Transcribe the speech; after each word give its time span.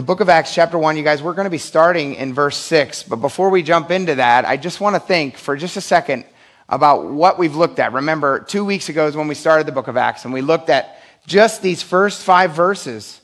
the 0.00 0.06
book 0.06 0.20
of 0.20 0.30
Acts, 0.30 0.54
chapter 0.54 0.78
1, 0.78 0.96
you 0.96 1.02
guys, 1.02 1.22
we're 1.22 1.34
going 1.34 1.44
to 1.44 1.50
be 1.50 1.58
starting 1.58 2.14
in 2.14 2.32
verse 2.32 2.56
6. 2.56 3.02
But 3.02 3.16
before 3.16 3.50
we 3.50 3.62
jump 3.62 3.90
into 3.90 4.14
that, 4.14 4.46
I 4.46 4.56
just 4.56 4.80
want 4.80 4.96
to 4.96 5.00
think 5.00 5.36
for 5.36 5.58
just 5.58 5.76
a 5.76 5.82
second 5.82 6.24
about 6.70 7.04
what 7.04 7.38
we've 7.38 7.54
looked 7.54 7.78
at. 7.78 7.92
Remember, 7.92 8.40
two 8.40 8.64
weeks 8.64 8.88
ago 8.88 9.08
is 9.08 9.14
when 9.14 9.28
we 9.28 9.34
started 9.34 9.66
the 9.66 9.72
book 9.72 9.88
of 9.88 9.98
Acts, 9.98 10.24
and 10.24 10.32
we 10.32 10.40
looked 10.40 10.70
at 10.70 11.02
just 11.26 11.60
these 11.60 11.82
first 11.82 12.22
five 12.22 12.52
verses. 12.52 13.20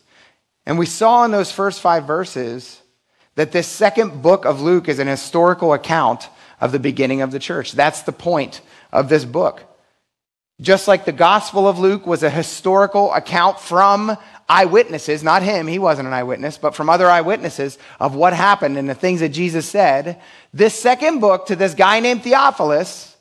And 0.66 0.78
we 0.78 0.84
saw 0.84 1.24
in 1.24 1.30
those 1.30 1.50
first 1.50 1.80
five 1.80 2.06
verses 2.06 2.82
that 3.36 3.52
this 3.52 3.66
second 3.66 4.20
book 4.20 4.44
of 4.44 4.60
Luke 4.60 4.86
is 4.86 4.98
an 4.98 5.08
historical 5.08 5.72
account 5.72 6.28
of 6.60 6.72
the 6.72 6.78
beginning 6.78 7.22
of 7.22 7.30
the 7.30 7.38
church. 7.38 7.72
That's 7.72 8.02
the 8.02 8.12
point 8.12 8.60
of 8.92 9.08
this 9.08 9.24
book. 9.24 9.64
Just 10.60 10.88
like 10.88 11.04
the 11.04 11.12
Gospel 11.12 11.68
of 11.68 11.78
Luke 11.78 12.06
was 12.06 12.22
a 12.22 12.30
historical 12.30 13.12
account 13.12 13.60
from 13.60 14.16
eyewitnesses, 14.48 15.22
not 15.22 15.42
him, 15.42 15.66
he 15.66 15.78
wasn't 15.78 16.08
an 16.08 16.14
eyewitness, 16.14 16.56
but 16.56 16.74
from 16.74 16.88
other 16.88 17.10
eyewitnesses 17.10 17.78
of 18.00 18.14
what 18.14 18.32
happened 18.32 18.78
and 18.78 18.88
the 18.88 18.94
things 18.94 19.20
that 19.20 19.30
Jesus 19.30 19.68
said, 19.68 20.20
this 20.54 20.78
second 20.78 21.20
book 21.20 21.46
to 21.46 21.56
this 21.56 21.74
guy 21.74 22.00
named 22.00 22.22
Theophilus, 22.22 23.14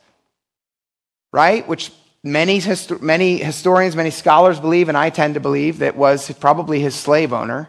right, 1.34 1.67
which 1.67 1.91
many, 2.23 2.62
many 3.02 3.38
historians, 3.38 3.98
many 3.98 4.12
scholars 4.12 4.59
believe, 4.59 4.88
and 4.88 4.98
I 4.98 5.09
tend 5.09 5.34
to 5.34 5.41
believe, 5.41 5.79
that 5.79 5.98
was 5.98 6.31
probably 6.34 6.79
his 6.79 6.95
slave 6.95 7.34
owner, 7.34 7.67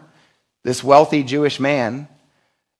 this 0.63 0.83
wealthy 0.83 1.23
Jewish 1.23 1.59
man 1.59 2.07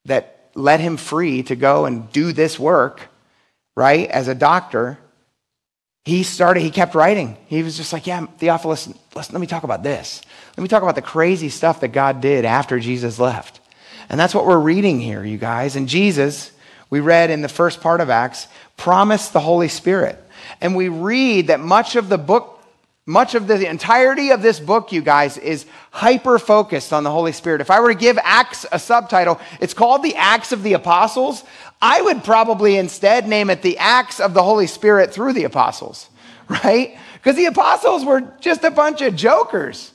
that 0.06 0.52
let 0.56 0.80
him 0.80 0.96
free 0.96 1.44
to 1.44 1.56
go 1.56 1.86
and 1.86 2.10
do 2.14 2.32
this 2.32 2.58
work, 2.58 3.10
right, 3.76 4.10
as 4.10 4.30
a 4.30 4.36
doctor 4.36 5.00
he 6.08 6.24
started, 6.24 6.62
he 6.62 6.72
kept 6.72 6.96
writing. 6.96 7.36
He 7.48 7.64
was 7.64 7.76
just 7.76 7.92
like, 7.92 8.08
yeah, 8.08 8.26
Theophilus, 8.38 8.88
let 9.14 9.34
me 9.34 9.46
talk 9.46 9.64
about 9.64 9.84
this. 9.84 10.22
Let 10.56 10.62
me 10.62 10.70
talk 10.70 10.82
about 10.82 10.96
the 10.96 11.02
crazy 11.02 11.50
stuff 11.50 11.82
that 11.82 11.90
God 11.90 12.22
did 12.22 12.46
after 12.46 12.80
Jesus 12.80 13.20
left. 13.20 13.60
And 14.08 14.18
that's 14.18 14.34
what 14.34 14.46
we're 14.46 14.58
reading 14.58 15.02
here, 15.02 15.22
you 15.22 15.38
guys. 15.38 15.76
And 15.76 15.90
Jesus, 15.90 16.54
we 16.90 17.02
read 17.02 17.30
in 17.30 17.42
the 17.42 17.50
first 17.50 17.82
part 17.82 18.00
of 18.00 18.10
Acts, 18.10 18.48
promised 18.78 19.34
the 19.34 19.42
Holy 19.42 19.68
Spirit. 19.68 20.18
And 20.62 20.78
we 20.78 20.88
read 20.88 21.48
that 21.48 21.60
much 21.60 21.98
of 21.98 22.08
the 22.08 22.18
book, 22.18 22.57
much 23.08 23.36
of 23.36 23.48
the 23.48 23.68
entirety 23.68 24.32
of 24.32 24.42
this 24.42 24.60
book, 24.60 24.92
you 24.92 25.02
guys, 25.02 25.38
is 25.38 25.66
hyper 25.92 26.38
focused 26.38 26.92
on 26.92 27.06
the 27.06 27.10
Holy 27.10 27.32
Spirit. 27.32 27.62
If 27.62 27.72
I 27.72 27.80
were 27.80 27.94
to 27.94 27.98
give 27.98 28.20
Acts 28.22 28.66
a 28.70 28.78
subtitle, 28.78 29.40
it's 29.62 29.74
called 29.74 30.04
the 30.04 30.16
Acts 30.16 30.52
of 30.52 30.62
the 30.62 30.74
Apostles. 30.74 31.46
I 31.82 32.02
would 32.02 32.26
probably 32.26 32.76
instead 32.76 33.26
name 33.26 33.50
it 33.50 33.62
the 33.62 33.78
Acts 33.78 34.20
of 34.20 34.34
the 34.34 34.44
Holy 34.44 34.68
Spirit 34.68 35.14
through 35.14 35.32
the 35.32 35.46
apostles, 35.46 36.10
right? 36.50 37.00
Because 37.14 37.38
the 37.38 37.46
apostles 37.46 38.04
were 38.04 38.22
just 38.42 38.66
a 38.66 38.72
bunch 38.72 39.02
of 39.02 39.16
jokers. 39.16 39.94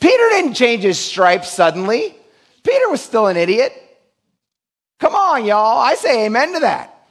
Peter 0.00 0.28
didn't 0.28 0.54
change 0.54 0.84
his 0.84 0.98
stripes 0.98 1.50
suddenly. 1.50 2.14
Peter 2.62 2.88
was 2.88 3.00
still 3.00 3.26
an 3.26 3.36
idiot. 3.36 3.72
Come 5.00 5.16
on, 5.16 5.44
y'all. 5.44 5.80
I 5.80 5.96
say 5.96 6.26
amen 6.26 6.52
to 6.52 6.60
that. 6.60 7.08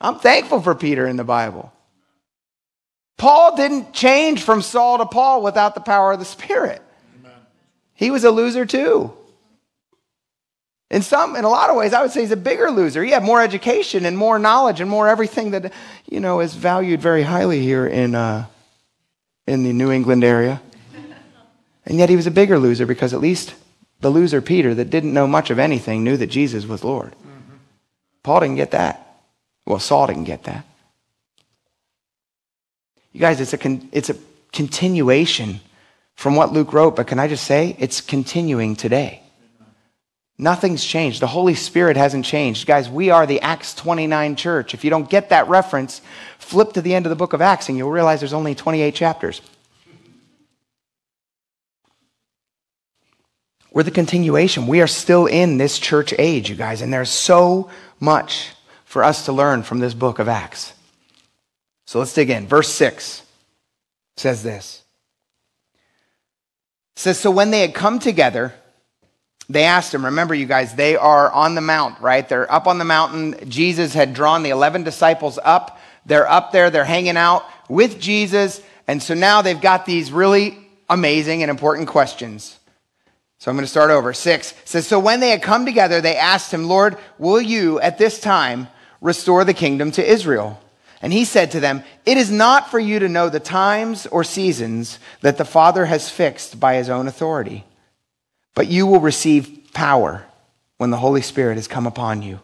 I'm 0.00 0.18
thankful 0.18 0.60
for 0.60 0.74
Peter 0.74 1.06
in 1.06 1.16
the 1.16 1.24
Bible. 1.24 1.72
Paul 3.18 3.56
didn't 3.56 3.92
change 3.92 4.42
from 4.42 4.62
Saul 4.62 4.98
to 4.98 5.06
Paul 5.06 5.42
without 5.42 5.74
the 5.74 5.80
power 5.80 6.12
of 6.12 6.18
the 6.18 6.24
Spirit. 6.24 6.80
He 7.94 8.10
was 8.10 8.24
a 8.24 8.30
loser 8.30 8.64
too. 8.64 9.12
In 10.90 11.02
some, 11.02 11.36
in 11.36 11.44
a 11.44 11.48
lot 11.48 11.68
of 11.68 11.76
ways, 11.76 11.92
I 11.92 12.00
would 12.00 12.12
say 12.12 12.22
he's 12.22 12.30
a 12.30 12.36
bigger 12.36 12.70
loser. 12.70 13.04
He 13.04 13.10
had 13.10 13.22
more 13.22 13.42
education 13.42 14.06
and 14.06 14.16
more 14.16 14.38
knowledge 14.38 14.80
and 14.80 14.88
more 14.88 15.06
everything 15.06 15.50
that 15.50 15.72
you 16.08 16.20
know 16.20 16.40
is 16.40 16.54
valued 16.54 17.02
very 17.02 17.22
highly 17.22 17.60
here 17.60 17.86
in 17.86 18.14
uh, 18.14 18.46
in 19.46 19.64
the 19.64 19.72
New 19.72 19.90
England 19.90 20.24
area. 20.24 20.62
And 21.84 21.98
yet 21.98 22.08
he 22.08 22.16
was 22.16 22.26
a 22.26 22.30
bigger 22.30 22.58
loser 22.58 22.86
because 22.86 23.12
at 23.12 23.20
least 23.20 23.54
the 24.00 24.10
loser 24.10 24.40
Peter, 24.40 24.74
that 24.74 24.90
didn't 24.90 25.12
know 25.12 25.26
much 25.26 25.50
of 25.50 25.58
anything, 25.58 26.04
knew 26.04 26.16
that 26.18 26.28
Jesus 26.28 26.66
was 26.66 26.84
Lord. 26.84 27.12
Mm-hmm. 27.12 27.56
Paul 28.22 28.40
didn't 28.40 28.56
get 28.56 28.70
that. 28.70 29.22
Well, 29.66 29.78
Saul 29.78 30.06
didn't 30.06 30.24
get 30.24 30.44
that. 30.44 30.64
You 33.18 33.22
guys, 33.22 33.40
it's 33.40 33.52
a 33.52 33.58
con- 33.58 33.88
it's 33.90 34.10
a 34.10 34.16
continuation 34.52 35.58
from 36.14 36.36
what 36.36 36.52
Luke 36.52 36.72
wrote, 36.72 36.94
but 36.94 37.08
can 37.08 37.18
I 37.18 37.26
just 37.26 37.42
say 37.42 37.74
it's 37.80 38.00
continuing 38.00 38.76
today. 38.76 39.24
Nothing's 40.38 40.84
changed. 40.84 41.20
The 41.20 41.26
Holy 41.26 41.56
Spirit 41.56 41.96
hasn't 41.96 42.24
changed. 42.24 42.64
Guys, 42.64 42.88
we 42.88 43.10
are 43.10 43.26
the 43.26 43.40
Acts 43.40 43.74
29 43.74 44.36
church. 44.36 44.72
If 44.72 44.84
you 44.84 44.90
don't 44.90 45.10
get 45.10 45.30
that 45.30 45.48
reference, 45.48 46.00
flip 46.38 46.74
to 46.74 46.80
the 46.80 46.94
end 46.94 47.06
of 47.06 47.10
the 47.10 47.16
book 47.16 47.32
of 47.32 47.40
Acts 47.40 47.68
and 47.68 47.76
you'll 47.76 47.90
realize 47.90 48.20
there's 48.20 48.32
only 48.32 48.54
28 48.54 48.94
chapters. 48.94 49.42
We're 53.72 53.82
the 53.82 53.90
continuation. 53.90 54.68
We 54.68 54.80
are 54.80 54.86
still 54.86 55.26
in 55.26 55.58
this 55.58 55.80
church 55.80 56.14
age, 56.20 56.50
you 56.50 56.54
guys, 56.54 56.82
and 56.82 56.92
there's 56.92 57.10
so 57.10 57.68
much 57.98 58.50
for 58.84 59.02
us 59.02 59.24
to 59.24 59.32
learn 59.32 59.64
from 59.64 59.80
this 59.80 59.92
book 59.92 60.20
of 60.20 60.28
Acts. 60.28 60.72
So 61.88 62.00
let's 62.00 62.12
dig 62.12 62.28
in. 62.28 62.46
Verse 62.46 62.68
6 62.68 63.22
says 64.18 64.42
this. 64.42 64.82
It 66.94 66.98
says, 66.98 67.18
So 67.18 67.30
when 67.30 67.50
they 67.50 67.62
had 67.62 67.72
come 67.72 67.98
together, 67.98 68.52
they 69.48 69.64
asked 69.64 69.94
him, 69.94 70.04
remember, 70.04 70.34
you 70.34 70.44
guys, 70.44 70.74
they 70.74 70.96
are 70.96 71.32
on 71.32 71.54
the 71.54 71.62
mount, 71.62 71.98
right? 72.02 72.28
They're 72.28 72.52
up 72.52 72.66
on 72.66 72.76
the 72.76 72.84
mountain. 72.84 73.48
Jesus 73.48 73.94
had 73.94 74.12
drawn 74.12 74.42
the 74.42 74.50
11 74.50 74.82
disciples 74.82 75.38
up. 75.42 75.80
They're 76.04 76.30
up 76.30 76.52
there, 76.52 76.68
they're 76.68 76.84
hanging 76.84 77.16
out 77.16 77.46
with 77.70 77.98
Jesus. 77.98 78.60
And 78.86 79.02
so 79.02 79.14
now 79.14 79.40
they've 79.40 79.58
got 79.58 79.86
these 79.86 80.12
really 80.12 80.58
amazing 80.90 81.42
and 81.42 81.48
important 81.48 81.88
questions. 81.88 82.58
So 83.38 83.50
I'm 83.50 83.56
going 83.56 83.64
to 83.64 83.66
start 83.66 83.90
over. 83.90 84.12
Six 84.12 84.52
says, 84.66 84.86
So 84.86 85.00
when 85.00 85.20
they 85.20 85.30
had 85.30 85.40
come 85.40 85.64
together, 85.64 86.02
they 86.02 86.16
asked 86.16 86.52
him, 86.52 86.68
Lord, 86.68 86.98
will 87.16 87.40
you 87.40 87.80
at 87.80 87.96
this 87.96 88.20
time 88.20 88.68
restore 89.00 89.46
the 89.46 89.54
kingdom 89.54 89.90
to 89.92 90.06
Israel? 90.06 90.60
And 91.00 91.12
he 91.12 91.24
said 91.24 91.52
to 91.52 91.60
them, 91.60 91.84
It 92.04 92.16
is 92.16 92.30
not 92.30 92.70
for 92.70 92.78
you 92.78 92.98
to 92.98 93.08
know 93.08 93.28
the 93.28 93.40
times 93.40 94.06
or 94.06 94.24
seasons 94.24 94.98
that 95.20 95.38
the 95.38 95.44
Father 95.44 95.86
has 95.86 96.10
fixed 96.10 96.58
by 96.58 96.74
his 96.74 96.88
own 96.88 97.06
authority 97.06 97.64
but 98.58 98.66
you 98.66 98.88
will 98.88 98.98
receive 98.98 99.68
power 99.72 100.26
when 100.78 100.90
the 100.90 100.96
Holy 100.96 101.22
Spirit 101.22 101.54
has 101.54 101.68
come 101.68 101.86
upon 101.86 102.22
you. 102.22 102.40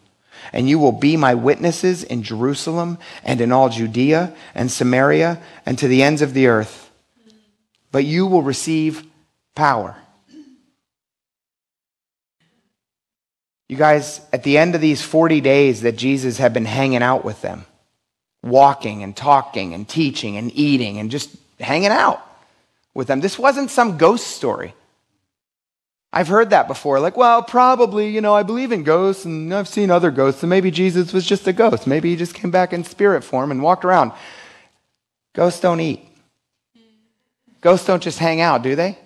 And 0.52 0.68
you 0.68 0.78
will 0.78 0.92
be 0.92 1.16
my 1.16 1.34
witnesses 1.34 2.04
in 2.04 2.22
Jerusalem 2.22 2.98
and 3.24 3.40
in 3.40 3.50
all 3.50 3.68
Judea 3.68 4.32
and 4.54 4.70
Samaria 4.70 5.42
and 5.66 5.76
to 5.76 5.88
the 5.88 6.04
ends 6.04 6.22
of 6.22 6.32
the 6.32 6.46
earth. 6.46 6.88
But 7.90 8.04
you 8.04 8.28
will 8.28 8.42
receive 8.42 9.04
power. 9.56 9.96
You 13.68 13.76
guys, 13.76 14.20
at 14.32 14.44
the 14.44 14.56
end 14.56 14.76
of 14.76 14.80
these 14.80 15.02
40 15.02 15.40
days 15.40 15.80
that 15.80 15.96
Jesus 15.96 16.38
had 16.38 16.54
been 16.54 16.64
hanging 16.64 17.02
out 17.02 17.24
with 17.24 17.42
them, 17.42 17.66
walking 18.44 19.02
and 19.02 19.16
talking 19.16 19.74
and 19.74 19.88
teaching 19.88 20.36
and 20.36 20.52
eating 20.54 20.98
and 20.98 21.10
just 21.10 21.34
hanging 21.58 21.88
out 21.88 22.20
with 22.92 23.08
them, 23.08 23.20
this 23.20 23.38
wasn't 23.38 23.70
some 23.70 23.96
ghost 23.96 24.28
story. 24.28 24.74
I've 26.12 26.28
heard 26.28 26.50
that 26.50 26.68
before. 26.68 27.00
Like, 27.00 27.16
well, 27.16 27.42
probably, 27.42 28.08
you 28.10 28.20
know, 28.20 28.34
I 28.34 28.44
believe 28.44 28.70
in 28.70 28.84
ghosts 28.84 29.24
and 29.24 29.52
I've 29.52 29.66
seen 29.66 29.90
other 29.90 30.12
ghosts, 30.12 30.40
so 30.40 30.46
maybe 30.46 30.70
Jesus 30.70 31.12
was 31.12 31.26
just 31.26 31.48
a 31.48 31.52
ghost. 31.52 31.88
Maybe 31.88 32.10
he 32.10 32.16
just 32.16 32.34
came 32.34 32.52
back 32.52 32.72
in 32.72 32.84
spirit 32.84 33.24
form 33.24 33.50
and 33.50 33.62
walked 33.62 33.84
around. 33.84 34.12
Ghosts 35.32 35.60
don't 35.60 35.80
eat. 35.80 36.06
Ghosts 37.60 37.86
don't 37.86 38.02
just 38.02 38.18
hang 38.18 38.40
out, 38.40 38.62
do 38.62 38.76
they? 38.76 38.98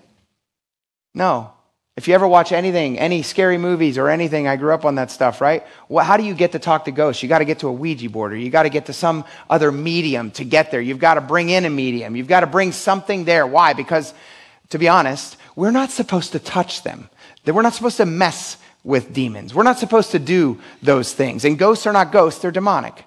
No. 1.14 1.52
If 1.98 2.06
you 2.06 2.14
ever 2.14 2.28
watch 2.28 2.52
anything, 2.52 2.96
any 2.96 3.22
scary 3.22 3.58
movies 3.58 3.98
or 3.98 4.08
anything, 4.08 4.46
I 4.46 4.54
grew 4.54 4.72
up 4.72 4.84
on 4.84 4.94
that 4.94 5.10
stuff, 5.10 5.40
right? 5.40 5.66
Well, 5.88 6.04
how 6.04 6.16
do 6.16 6.22
you 6.22 6.32
get 6.32 6.52
to 6.52 6.60
talk 6.60 6.84
to 6.84 6.92
ghosts? 6.92 7.24
You 7.24 7.28
got 7.28 7.40
to 7.40 7.44
get 7.44 7.58
to 7.58 7.66
a 7.66 7.72
Ouija 7.72 8.08
board 8.08 8.32
or 8.32 8.36
you 8.36 8.50
got 8.50 8.62
to 8.62 8.68
get 8.68 8.86
to 8.86 8.92
some 8.92 9.24
other 9.50 9.72
medium 9.72 10.30
to 10.30 10.44
get 10.44 10.70
there. 10.70 10.80
You've 10.80 11.00
got 11.00 11.14
to 11.14 11.20
bring 11.20 11.48
in 11.48 11.64
a 11.64 11.70
medium. 11.70 12.14
You've 12.14 12.28
got 12.28 12.42
to 12.42 12.46
bring 12.46 12.70
something 12.70 13.24
there. 13.24 13.48
Why? 13.48 13.72
Because, 13.72 14.14
to 14.68 14.78
be 14.78 14.86
honest, 14.86 15.38
we're 15.56 15.72
not 15.72 15.90
supposed 15.90 16.30
to 16.32 16.38
touch 16.38 16.84
them. 16.84 17.10
We're 17.44 17.62
not 17.62 17.74
supposed 17.74 17.96
to 17.96 18.06
mess 18.06 18.58
with 18.84 19.12
demons. 19.12 19.52
We're 19.52 19.64
not 19.64 19.80
supposed 19.80 20.12
to 20.12 20.20
do 20.20 20.60
those 20.80 21.12
things. 21.12 21.44
And 21.44 21.58
ghosts 21.58 21.84
are 21.84 21.92
not 21.92 22.12
ghosts, 22.12 22.40
they're 22.40 22.52
demonic. 22.52 23.04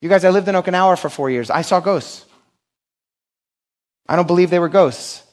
You 0.00 0.08
guys, 0.08 0.24
I 0.24 0.30
lived 0.30 0.48
in 0.48 0.54
Okinawa 0.54 0.98
for 0.98 1.10
four 1.10 1.28
years. 1.28 1.50
I 1.50 1.60
saw 1.60 1.78
ghosts. 1.80 2.24
I 4.08 4.16
don't 4.16 4.26
believe 4.26 4.48
they 4.48 4.58
were 4.58 4.70
ghosts. 4.70 5.24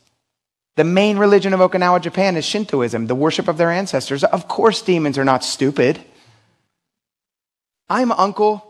The 0.76 0.84
main 0.84 1.18
religion 1.18 1.54
of 1.54 1.60
Okinawa, 1.60 2.02
Japan 2.02 2.36
is 2.36 2.46
Shintoism, 2.46 3.06
the 3.08 3.16
worship 3.16 3.48
of 3.48 3.58
their 3.58 3.70
ancestors. 3.70 4.24
Of 4.24 4.48
course, 4.48 4.82
demons 4.82 5.18
are 5.18 5.26
not 5.26 5.44
stupid. 5.44 6.00
I'm 7.88 8.12
Uncle 8.12 8.66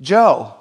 Joe. 0.00 0.54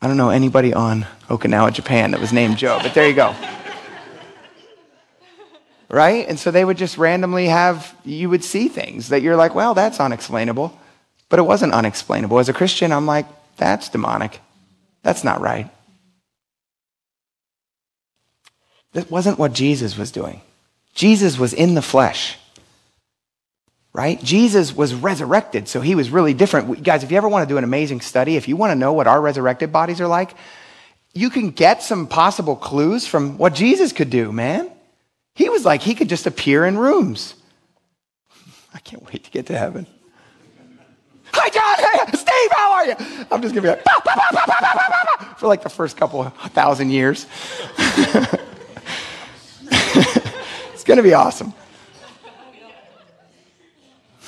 I 0.00 0.06
don't 0.06 0.16
know 0.16 0.30
anybody 0.30 0.72
on 0.72 1.06
Okinawa, 1.28 1.72
Japan 1.72 2.12
that 2.12 2.20
was 2.20 2.32
named 2.32 2.58
Joe, 2.58 2.78
but 2.82 2.94
there 2.94 3.08
you 3.08 3.14
go. 3.14 3.34
right? 5.88 6.28
And 6.28 6.38
so 6.38 6.50
they 6.50 6.64
would 6.64 6.76
just 6.76 6.96
randomly 6.96 7.46
have, 7.46 7.96
you 8.04 8.28
would 8.30 8.44
see 8.44 8.68
things 8.68 9.08
that 9.08 9.22
you're 9.22 9.36
like, 9.36 9.54
well, 9.54 9.74
that's 9.74 9.98
unexplainable. 9.98 10.78
But 11.30 11.38
it 11.40 11.42
wasn't 11.42 11.72
unexplainable. 11.72 12.38
As 12.38 12.48
a 12.48 12.52
Christian, 12.52 12.92
I'm 12.92 13.06
like, 13.06 13.26
that's 13.56 13.88
demonic. 13.88 14.40
That's 15.02 15.24
not 15.24 15.40
right. 15.40 15.68
That 18.94 19.10
wasn't 19.10 19.38
what 19.38 19.52
Jesus 19.52 19.98
was 19.98 20.10
doing. 20.10 20.40
Jesus 20.94 21.36
was 21.36 21.52
in 21.52 21.74
the 21.74 21.82
flesh, 21.82 22.38
right? 23.92 24.22
Jesus 24.22 24.74
was 24.74 24.94
resurrected, 24.94 25.68
so 25.68 25.80
he 25.80 25.96
was 25.96 26.10
really 26.10 26.32
different. 26.32 26.82
Guys, 26.82 27.02
if 27.02 27.10
you 27.10 27.16
ever 27.16 27.28
want 27.28 27.46
to 27.46 27.52
do 27.52 27.58
an 27.58 27.64
amazing 27.64 28.00
study, 28.00 28.36
if 28.36 28.46
you 28.46 28.56
want 28.56 28.70
to 28.70 28.76
know 28.76 28.92
what 28.92 29.08
our 29.08 29.20
resurrected 29.20 29.72
bodies 29.72 30.00
are 30.00 30.06
like, 30.06 30.34
you 31.12 31.28
can 31.28 31.50
get 31.50 31.82
some 31.82 32.06
possible 32.06 32.54
clues 32.54 33.06
from 33.06 33.36
what 33.36 33.54
Jesus 33.54 33.92
could 33.92 34.10
do, 34.10 34.30
man. 34.30 34.70
He 35.34 35.48
was 35.48 35.64
like, 35.64 35.82
he 35.82 35.96
could 35.96 36.08
just 36.08 36.26
appear 36.26 36.64
in 36.64 36.78
rooms. 36.78 37.34
I 38.72 38.78
can't 38.78 39.04
wait 39.06 39.24
to 39.24 39.30
get 39.32 39.46
to 39.46 39.58
heaven. 39.58 39.88
Hi, 41.32 41.48
John. 41.50 42.08
Hey, 42.08 42.16
Steve, 42.16 42.50
how 42.52 42.72
are 42.72 42.86
you? 42.86 43.26
I'm 43.32 43.42
just 43.42 43.54
going 43.54 43.54
to 43.54 43.62
be 43.62 43.68
like, 43.68 43.84
bah, 43.84 44.00
bah, 44.04 44.14
bah, 44.32 45.34
for 45.36 45.48
like 45.48 45.64
the 45.64 45.68
first 45.68 45.96
couple 45.96 46.22
thousand 46.52 46.90
years. 46.90 47.26
it's 50.84 50.88
going 50.88 50.98
to 50.98 51.02
be 51.02 51.14
awesome. 51.14 51.54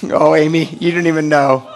Oh, 0.05 0.35
Amy, 0.35 0.65
you 0.65 0.91
didn't 0.91 1.07
even 1.07 1.29
know. 1.29 1.71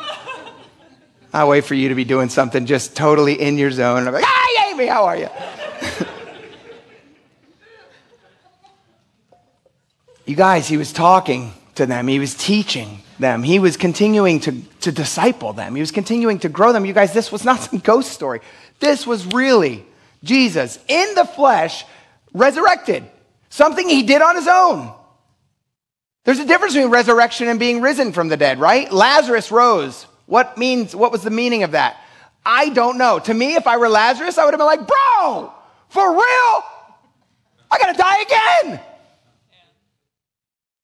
I'll 1.35 1.51
wait 1.51 1.67
for 1.67 1.75
you 1.75 1.91
to 1.91 1.95
be 1.95 2.05
doing 2.05 2.31
something 2.31 2.65
just 2.65 2.97
totally 2.97 3.39
in 3.39 3.59
your 3.59 3.71
zone. 3.73 4.09
I'm 4.09 4.15
like, 4.15 4.25
hi, 4.27 4.71
Amy, 4.71 4.87
how 4.87 5.05
are 5.05 5.19
you? 5.19 5.29
you 10.25 10.35
guys, 10.35 10.67
he 10.67 10.79
was 10.79 10.95
talking 10.95 11.53
to 11.75 11.85
them, 11.85 12.09
he 12.09 12.19
was 12.19 12.35
teaching 12.35 13.01
them, 13.19 13.43
he 13.43 13.59
was 13.59 13.77
continuing 13.77 14.41
to, 14.41 14.63
to 14.81 14.91
disciple 14.91 15.53
them, 15.53 15.75
he 15.75 15.83
was 15.83 15.91
continuing 15.91 16.39
to 16.39 16.49
grow 16.49 16.73
them. 16.73 16.87
You 16.87 16.95
guys, 16.95 17.13
this 17.13 17.31
was 17.31 17.45
not 17.45 17.61
some 17.61 17.81
ghost 17.81 18.13
story. 18.13 18.41
This 18.79 19.07
was 19.07 19.27
really 19.27 19.85
Jesus 20.25 20.79
in 20.89 21.15
the 21.17 21.27
flesh, 21.27 21.85
resurrected, 22.33 23.05
something 23.51 23.89
he 23.89 24.03
did 24.03 24.23
on 24.23 24.37
his 24.37 24.49
own. 24.49 24.95
There's 26.25 26.39
a 26.39 26.47
difference 26.47 26.75
between 26.75 26.91
resurrection 26.91 27.49
and 27.49 27.61
being 27.61 27.81
risen 27.81 28.13
from 28.13 28.29
the 28.29 28.37
dead, 28.37 28.59
right? 28.59 28.91
Lazarus 28.91 29.51
rose. 29.51 30.07
What 30.27 30.57
means 30.57 30.95
what 30.95 31.13
was 31.13 31.23
the 31.23 31.31
meaning 31.31 31.63
of 31.65 31.73
that? 31.73 32.01
I 32.45 32.71
don't 32.71 32.99
know. 32.99 33.19
To 33.19 33.35
me, 33.35 33.57
if 33.57 33.67
I 33.67 33.77
were 33.77 33.89
Lazarus, 33.89 34.39
I 34.39 34.45
would 34.45 34.55
have 34.55 34.59
been 34.59 34.67
like, 34.67 34.87
bro, 34.87 35.53
for 35.89 36.13
real? 36.13 36.65
I 37.71 37.79
gotta 37.79 37.99
die 37.99 38.21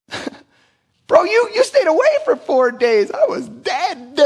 again. 0.09 0.33
bro, 1.07 1.25
you, 1.25 1.51
you 1.55 1.65
stayed 1.65 1.87
away 1.87 2.09
for 2.25 2.37
four 2.37 2.71
days. 2.71 3.11
I 3.11 3.27
was 3.27 3.49
dead. 3.49 4.19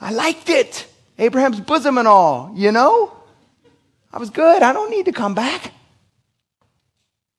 I 0.00 0.12
liked 0.12 0.48
it. 0.48 0.86
Abraham's 1.18 1.60
bosom 1.60 1.98
and 1.98 2.06
all, 2.06 2.52
you 2.54 2.72
know? 2.72 3.12
I 4.12 4.18
was 4.18 4.30
good. 4.30 4.62
I 4.62 4.72
don't 4.72 4.90
need 4.90 5.06
to 5.06 5.12
come 5.12 5.34
back. 5.34 5.72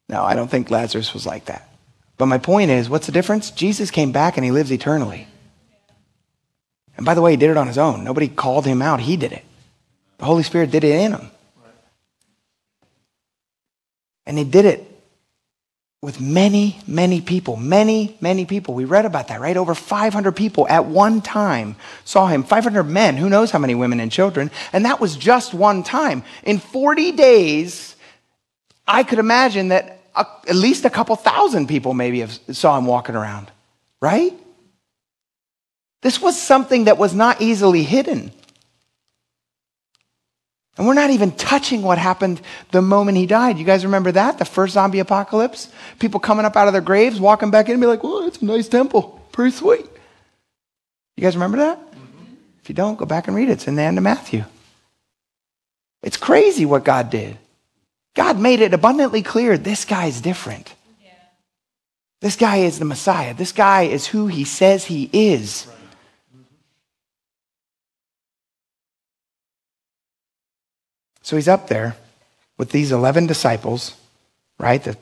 No, 0.09 0.23
I 0.23 0.35
don't 0.35 0.49
think 0.49 0.71
Lazarus 0.71 1.13
was 1.13 1.25
like 1.25 1.45
that. 1.45 1.69
But 2.17 2.25
my 2.25 2.39
point 2.39 2.71
is, 2.71 2.89
what's 2.89 3.05
the 3.05 3.13
difference? 3.13 3.51
Jesus 3.51 3.91
came 3.91 4.11
back 4.11 4.35
and 4.35 4.43
he 4.43 4.51
lives 4.51 4.71
eternally. 4.71 5.27
And 6.97 7.05
by 7.05 7.13
the 7.13 7.21
way, 7.21 7.31
he 7.31 7.37
did 7.37 7.51
it 7.51 7.55
on 7.55 7.67
his 7.67 7.77
own. 7.77 8.03
Nobody 8.03 8.27
called 8.27 8.65
him 8.65 8.81
out, 8.81 8.99
he 8.99 9.15
did 9.15 9.31
it. 9.31 9.45
The 10.17 10.25
Holy 10.25 10.43
Spirit 10.43 10.71
did 10.71 10.83
it 10.83 10.99
in 10.99 11.13
him. 11.13 11.31
And 14.25 14.37
he 14.37 14.43
did 14.43 14.65
it 14.65 14.85
with 16.01 16.19
many, 16.19 16.79
many 16.85 17.21
people. 17.21 17.55
Many, 17.55 18.17
many 18.19 18.45
people. 18.45 18.73
We 18.73 18.85
read 18.85 19.05
about 19.05 19.29
that, 19.29 19.39
right? 19.39 19.55
Over 19.55 19.73
500 19.73 20.35
people 20.35 20.67
at 20.67 20.85
one 20.85 21.21
time 21.21 21.75
saw 22.03 22.27
him. 22.27 22.43
500 22.43 22.83
men, 22.83 23.15
who 23.15 23.29
knows 23.29 23.51
how 23.51 23.59
many 23.59 23.75
women 23.75 23.99
and 23.99 24.11
children. 24.11 24.51
And 24.73 24.85
that 24.85 24.99
was 24.99 25.15
just 25.15 25.53
one 25.53 25.83
time. 25.83 26.23
In 26.43 26.59
40 26.59 27.13
days, 27.13 27.95
I 28.87 29.03
could 29.03 29.19
imagine 29.19 29.69
that 29.69 29.98
a, 30.19 30.27
at 30.47 30.55
least 30.55 30.85
a 30.85 30.89
couple 30.89 31.15
thousand 31.15 31.67
people 31.67 31.93
maybe 31.93 32.19
have, 32.19 32.37
saw 32.51 32.77
him 32.77 32.85
walking 32.85 33.15
around, 33.15 33.49
right? 34.01 34.33
This 36.01 36.21
was 36.21 36.39
something 36.39 36.85
that 36.85 36.97
was 36.97 37.13
not 37.13 37.41
easily 37.41 37.83
hidden. 37.83 38.31
And 40.77 40.87
we're 40.87 40.93
not 40.93 41.09
even 41.09 41.31
touching 41.31 41.81
what 41.81 41.97
happened 41.97 42.39
the 42.71 42.81
moment 42.81 43.17
he 43.17 43.25
died. 43.25 43.57
You 43.57 43.65
guys 43.65 43.83
remember 43.83 44.13
that? 44.13 44.37
The 44.37 44.45
first 44.45 44.75
zombie 44.75 44.99
apocalypse? 44.99 45.69
People 45.99 46.21
coming 46.21 46.45
up 46.45 46.55
out 46.55 46.67
of 46.67 46.73
their 46.73 46.81
graves, 46.81 47.19
walking 47.19 47.51
back 47.51 47.65
in 47.65 47.73
and 47.73 47.81
be 47.81 47.87
like, 47.87 48.03
well, 48.03 48.25
it's 48.27 48.41
a 48.41 48.45
nice 48.45 48.69
temple. 48.69 49.21
Pretty 49.33 49.55
sweet. 49.55 49.85
You 51.17 51.23
guys 51.23 51.35
remember 51.35 51.57
that? 51.57 51.79
Mm-hmm. 51.79 52.33
If 52.61 52.69
you 52.69 52.75
don't, 52.75 52.97
go 52.97 53.05
back 53.05 53.27
and 53.27 53.35
read 53.35 53.49
it. 53.49 53.53
It's 53.53 53.67
in 53.67 53.75
the 53.75 53.81
end 53.81 53.97
of 53.97 54.05
Matthew. 54.05 54.45
It's 56.01 56.15
crazy 56.15 56.65
what 56.65 56.85
God 56.85 57.09
did. 57.09 57.37
God 58.19 58.37
made 58.37 58.59
it 58.59 58.73
abundantly 58.73 59.21
clear 59.21 59.57
this 59.57 59.85
guy's 59.85 60.19
different. 60.19 60.75
Yeah. 61.01 61.11
This 62.19 62.35
guy 62.35 62.57
is 62.57 62.77
the 62.77 62.83
Messiah. 62.83 63.33
This 63.33 63.53
guy 63.53 63.83
is 63.83 64.07
who 64.07 64.27
he 64.27 64.43
says 64.43 64.83
he 64.83 65.09
is. 65.13 65.67
So 71.21 71.37
he's 71.37 71.47
up 71.47 71.69
there 71.69 71.95
with 72.57 72.71
these 72.71 72.91
11 72.91 73.25
disciples, 73.27 73.95
right? 74.57 74.83
That 74.83 74.97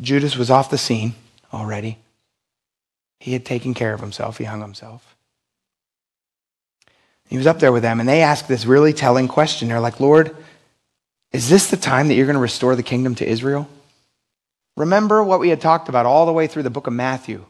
Judas 0.00 0.36
was 0.36 0.50
off 0.50 0.70
the 0.70 0.76
scene 0.76 1.14
already. 1.52 1.98
He 3.20 3.32
had 3.32 3.44
taken 3.44 3.74
care 3.74 3.94
of 3.94 4.00
himself, 4.00 4.38
he 4.38 4.44
hung 4.44 4.60
himself. 4.60 5.14
He 7.28 7.36
was 7.36 7.46
up 7.46 7.60
there 7.60 7.70
with 7.70 7.84
them, 7.84 8.00
and 8.00 8.08
they 8.08 8.22
asked 8.22 8.48
this 8.48 8.66
really 8.66 8.92
telling 8.92 9.28
question. 9.28 9.68
They're 9.68 9.78
like, 9.78 10.00
Lord, 10.00 10.36
is 11.34 11.50
this 11.50 11.68
the 11.68 11.76
time 11.76 12.06
that 12.08 12.14
you're 12.14 12.26
going 12.26 12.34
to 12.34 12.40
restore 12.40 12.76
the 12.76 12.82
kingdom 12.84 13.16
to 13.16 13.28
Israel? 13.28 13.68
Remember 14.76 15.22
what 15.24 15.40
we 15.40 15.48
had 15.48 15.60
talked 15.60 15.88
about 15.88 16.06
all 16.06 16.26
the 16.26 16.32
way 16.32 16.46
through 16.46 16.62
the 16.62 16.70
book 16.70 16.86
of 16.86 16.92
Matthew. 16.92 17.44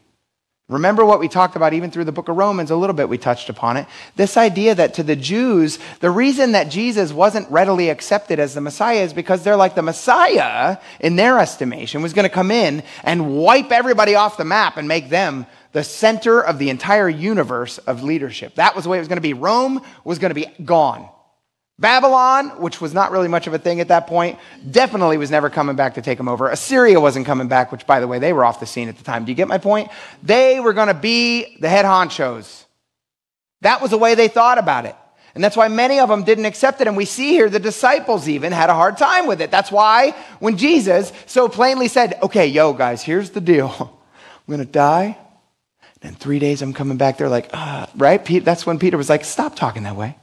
Remember 0.71 1.05
what 1.05 1.21
we 1.21 1.29
talked 1.29 1.55
about 1.55 1.75
even 1.75 1.91
through 1.91 2.07
the 2.07 2.13
book 2.13 2.31
of 2.31 2.37
Romans, 2.39 2.71
a 2.71 2.77
little 2.77 2.97
bit 2.97 3.11
we 3.11 3.19
touched 3.19 3.51
upon 3.51 3.77
it. 3.77 3.87
This 4.17 4.39
idea 4.39 4.75
that 4.75 4.95
to 4.95 5.03
the 5.03 5.17
Jews, 5.17 5.79
the 6.01 6.11
reason 6.11 6.53
that 6.53 6.71
Jesus 6.71 7.13
wasn't 7.13 7.51
readily 7.51 7.91
accepted 7.91 8.39
as 8.39 8.55
the 8.55 8.63
Messiah 8.63 9.03
is 9.03 9.13
because 9.13 9.45
they're 9.45 9.55
like 9.55 9.75
the 9.75 9.83
Messiah, 9.83 10.79
in 11.01 11.17
their 11.17 11.39
estimation, 11.39 12.01
was 12.01 12.15
going 12.15 12.27
to 12.27 12.35
come 12.35 12.51
in 12.51 12.82
and 13.03 13.37
wipe 13.37 13.70
everybody 13.70 14.15
off 14.15 14.39
the 14.39 14.47
map 14.47 14.79
and 14.79 14.89
make 14.89 15.11
them 15.11 15.44
the 15.73 15.85
center 15.85 16.41
of 16.41 16.58
the 16.58 16.70
entire 16.70 17.11
universe 17.11 17.77
of 17.77 18.03
leadership. 18.03 18.55
That 18.55 18.75
was 18.75 18.85
the 18.85 18.91
way 18.91 18.97
it 18.97 19.03
was 19.03 19.08
going 19.08 19.19
to 19.19 19.20
be. 19.20 19.35
Rome 19.35 19.82
was 20.05 20.19
going 20.19 20.31
to 20.31 20.35
be 20.35 20.47
gone. 20.65 21.11
Babylon, 21.79 22.51
which 22.61 22.81
was 22.81 22.95
not 22.95 23.11
really 23.11 23.27
much 23.27 23.49
of 23.49 23.55
a 23.55 23.59
thing 23.59 23.81
at 23.81 23.89
that 23.89 24.07
point, 24.07 24.39
definitely 24.71 25.19
was 25.19 25.31
never 25.31 25.51
coming 25.51 25.75
back 25.75 25.95
to 25.95 26.03
take 26.03 26.19
them 26.19 26.29
over. 26.29 26.49
Assyria 26.49 27.01
wasn't 27.01 27.27
coming 27.27 27.49
back, 27.49 27.73
which, 27.73 27.85
by 27.85 27.99
the 27.99 28.07
way, 28.07 28.21
they 28.21 28.33
were 28.33 28.45
off 28.45 28.61
the 28.61 28.67
scene 28.67 28.89
at 28.89 28.97
the 28.97 29.03
time. 29.03 29.25
Do 29.25 29.33
you 29.33 29.37
get 29.37 29.49
my 29.49 29.59
point? 29.59 29.91
They 30.23 30.61
were 30.61 30.73
going 30.73 30.89
to 30.89 30.95
be 30.95 31.57
the 31.59 31.69
head 31.69 31.85
honchos. 31.85 32.65
That 33.63 33.83
was 33.83 33.91
the 33.91 33.99
way 33.99 34.15
they 34.15 34.29
thought 34.29 34.59
about 34.59 34.87
it. 34.87 34.95
And 35.35 35.43
that's 35.43 35.57
why 35.57 35.67
many 35.67 35.99
of 35.99 36.09
them 36.09 36.23
didn't 36.23 36.45
accept 36.45 36.81
it. 36.81 36.87
And 36.87 36.97
we 36.97 37.07
see 37.07 37.31
here 37.31 37.51
the 37.51 37.59
disciples 37.59 38.29
even 38.29 38.53
had 38.53 38.71
a 38.71 38.75
hard 38.75 38.97
time 38.97 39.27
with 39.27 39.41
it. 39.41 39.51
That's 39.51 39.73
why 39.73 40.13
when 40.39 40.57
Jesus 40.57 41.13
so 41.27 41.49
plainly 41.49 41.89
said, 41.89 42.17
okay, 42.23 42.47
yo, 42.47 42.73
guys, 42.73 43.03
here's 43.03 43.31
the 43.31 43.41
deal. 43.41 43.69
I'm 43.81 44.55
going 44.55 44.65
to 44.65 44.73
die. 44.73 45.19
And 46.03 46.13
in 46.13 46.15
three 46.15 46.39
days, 46.39 46.63
I'm 46.63 46.73
coming 46.73 46.99
back. 46.99 47.19
They're 47.19 47.29
like, 47.29 47.51
ah, 47.53 47.91
right? 47.97 48.25
That's 48.45 48.65
when 48.65 48.79
Peter 48.79 48.97
was 48.97 49.09
like, 49.09 49.25
stop 49.25 49.57
talking 49.57 49.83
that 49.85 49.97
way. 49.97 50.17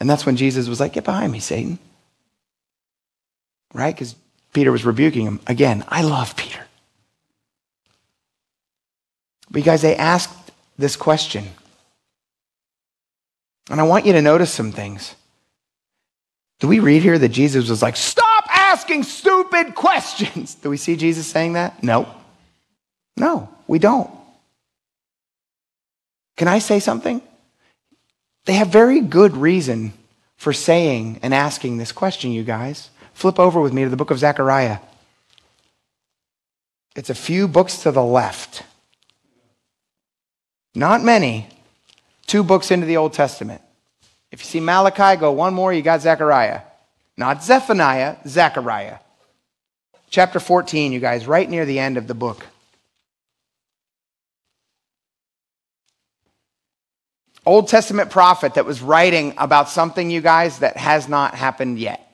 And 0.00 0.08
that's 0.08 0.24
when 0.24 0.36
Jesus 0.36 0.68
was 0.68 0.80
like, 0.80 0.94
Get 0.94 1.04
behind 1.04 1.30
me, 1.30 1.38
Satan. 1.38 1.78
Right? 3.72 3.94
Because 3.94 4.16
Peter 4.52 4.72
was 4.72 4.84
rebuking 4.84 5.26
him. 5.26 5.40
Again, 5.46 5.84
I 5.88 6.02
love 6.02 6.36
Peter. 6.36 6.64
But 9.50 9.58
you 9.58 9.64
guys, 9.64 9.82
they 9.82 9.96
asked 9.96 10.52
this 10.78 10.96
question. 10.96 11.44
And 13.70 13.80
I 13.80 13.84
want 13.84 14.06
you 14.06 14.12
to 14.14 14.22
notice 14.22 14.52
some 14.52 14.72
things. 14.72 15.14
Do 16.58 16.68
we 16.68 16.80
read 16.80 17.02
here 17.02 17.18
that 17.18 17.28
Jesus 17.28 17.68
was 17.68 17.82
like, 17.82 17.96
Stop 17.96 18.44
asking 18.50 19.04
stupid 19.04 19.74
questions? 19.74 20.54
Do 20.62 20.70
we 20.70 20.76
see 20.76 20.96
Jesus 20.96 21.26
saying 21.26 21.52
that? 21.52 21.82
No. 21.82 22.08
No, 23.16 23.48
we 23.66 23.78
don't. 23.78 24.10
Can 26.36 26.48
I 26.48 26.58
say 26.58 26.80
something? 26.80 27.20
They 28.46 28.54
have 28.54 28.68
very 28.68 29.00
good 29.00 29.36
reason 29.36 29.92
for 30.36 30.52
saying 30.52 31.20
and 31.22 31.34
asking 31.34 31.76
this 31.76 31.92
question, 31.92 32.32
you 32.32 32.42
guys. 32.42 32.90
Flip 33.12 33.38
over 33.38 33.60
with 33.60 33.72
me 33.72 33.84
to 33.84 33.90
the 33.90 33.96
book 33.96 34.10
of 34.10 34.18
Zechariah. 34.18 34.78
It's 36.96 37.10
a 37.10 37.14
few 37.14 37.46
books 37.46 37.82
to 37.82 37.92
the 37.92 38.02
left. 38.02 38.62
Not 40.74 41.02
many. 41.02 41.48
Two 42.26 42.42
books 42.42 42.70
into 42.70 42.86
the 42.86 42.96
Old 42.96 43.12
Testament. 43.12 43.60
If 44.30 44.40
you 44.40 44.46
see 44.46 44.60
Malachi, 44.60 45.18
go 45.18 45.32
one 45.32 45.54
more, 45.54 45.72
you 45.72 45.82
got 45.82 46.00
Zechariah. 46.00 46.62
Not 47.16 47.42
Zephaniah, 47.42 48.16
Zechariah. 48.26 48.98
Chapter 50.08 50.40
14, 50.40 50.92
you 50.92 51.00
guys, 51.00 51.26
right 51.26 51.48
near 51.48 51.66
the 51.66 51.78
end 51.78 51.96
of 51.96 52.06
the 52.06 52.14
book. 52.14 52.46
Old 57.46 57.68
Testament 57.68 58.10
prophet 58.10 58.54
that 58.54 58.66
was 58.66 58.82
writing 58.82 59.34
about 59.38 59.68
something, 59.68 60.10
you 60.10 60.20
guys, 60.20 60.58
that 60.58 60.76
has 60.76 61.08
not 61.08 61.34
happened 61.34 61.78
yet. 61.78 62.06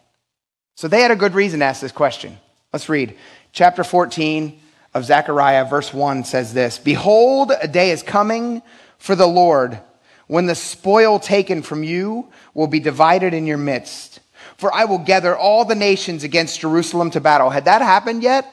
So 0.76 0.88
they 0.88 1.02
had 1.02 1.10
a 1.10 1.16
good 1.16 1.34
reason 1.34 1.60
to 1.60 1.66
ask 1.66 1.80
this 1.80 1.92
question. 1.92 2.38
Let's 2.72 2.88
read. 2.88 3.16
Chapter 3.52 3.82
14 3.82 4.60
of 4.94 5.04
Zechariah, 5.04 5.64
verse 5.64 5.92
1 5.92 6.24
says 6.24 6.54
this 6.54 6.78
Behold, 6.78 7.52
a 7.60 7.68
day 7.68 7.90
is 7.90 8.02
coming 8.02 8.62
for 8.98 9.16
the 9.16 9.26
Lord 9.26 9.80
when 10.26 10.46
the 10.46 10.54
spoil 10.54 11.18
taken 11.18 11.62
from 11.62 11.82
you 11.82 12.28
will 12.54 12.66
be 12.66 12.80
divided 12.80 13.34
in 13.34 13.46
your 13.46 13.58
midst. 13.58 14.20
For 14.56 14.72
I 14.72 14.84
will 14.84 14.98
gather 14.98 15.36
all 15.36 15.64
the 15.64 15.74
nations 15.74 16.24
against 16.24 16.60
Jerusalem 16.60 17.10
to 17.10 17.20
battle. 17.20 17.50
Had 17.50 17.66
that 17.66 17.82
happened 17.82 18.22
yet? 18.22 18.52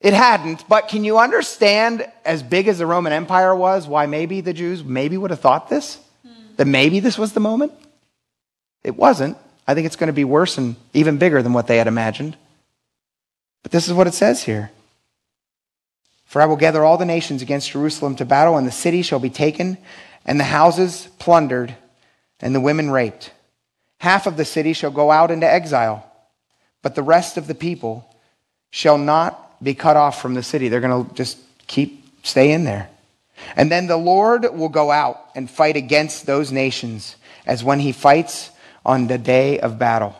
It 0.00 0.14
hadn't, 0.14 0.68
but 0.68 0.88
can 0.88 1.02
you 1.02 1.18
understand, 1.18 2.06
as 2.24 2.42
big 2.42 2.68
as 2.68 2.78
the 2.78 2.86
Roman 2.86 3.12
Empire 3.12 3.54
was, 3.54 3.88
why 3.88 4.06
maybe 4.06 4.40
the 4.40 4.52
Jews 4.52 4.84
maybe 4.84 5.16
would 5.16 5.30
have 5.30 5.40
thought 5.40 5.68
this? 5.68 5.98
Hmm. 6.24 6.54
That 6.56 6.66
maybe 6.66 7.00
this 7.00 7.18
was 7.18 7.32
the 7.32 7.40
moment? 7.40 7.72
It 8.84 8.96
wasn't. 8.96 9.36
I 9.66 9.74
think 9.74 9.86
it's 9.86 9.96
going 9.96 10.06
to 10.06 10.12
be 10.12 10.24
worse 10.24 10.56
and 10.56 10.76
even 10.94 11.18
bigger 11.18 11.42
than 11.42 11.52
what 11.52 11.66
they 11.66 11.78
had 11.78 11.88
imagined. 11.88 12.36
But 13.64 13.72
this 13.72 13.88
is 13.88 13.92
what 13.92 14.06
it 14.06 14.14
says 14.14 14.44
here. 14.44 14.70
For 16.26 16.40
I 16.40 16.46
will 16.46 16.56
gather 16.56 16.84
all 16.84 16.96
the 16.96 17.04
nations 17.04 17.42
against 17.42 17.70
Jerusalem 17.70 18.14
to 18.16 18.24
battle, 18.24 18.56
and 18.56 18.66
the 18.66 18.72
city 18.72 19.02
shall 19.02 19.18
be 19.18 19.30
taken, 19.30 19.78
and 20.24 20.38
the 20.38 20.44
houses 20.44 21.08
plundered, 21.18 21.74
and 22.40 22.54
the 22.54 22.60
women 22.60 22.90
raped. 22.90 23.32
Half 23.98 24.26
of 24.28 24.36
the 24.36 24.44
city 24.44 24.74
shall 24.74 24.92
go 24.92 25.10
out 25.10 25.32
into 25.32 25.50
exile, 25.50 26.08
but 26.82 26.94
the 26.94 27.02
rest 27.02 27.36
of 27.36 27.48
the 27.48 27.54
people 27.54 28.14
shall 28.70 28.96
not 28.96 29.47
be 29.62 29.74
cut 29.74 29.96
off 29.96 30.20
from 30.20 30.34
the 30.34 30.42
city. 30.42 30.68
They're 30.68 30.80
going 30.80 31.06
to 31.06 31.14
just 31.14 31.38
keep, 31.66 32.04
stay 32.24 32.52
in 32.52 32.64
there. 32.64 32.88
And 33.56 33.70
then 33.70 33.86
the 33.86 33.96
Lord 33.96 34.44
will 34.52 34.68
go 34.68 34.90
out 34.90 35.30
and 35.34 35.50
fight 35.50 35.76
against 35.76 36.26
those 36.26 36.50
nations 36.50 37.16
as 37.46 37.64
when 37.64 37.80
he 37.80 37.92
fights 37.92 38.50
on 38.84 39.06
the 39.06 39.18
day 39.18 39.60
of 39.60 39.78
battle. 39.78 40.16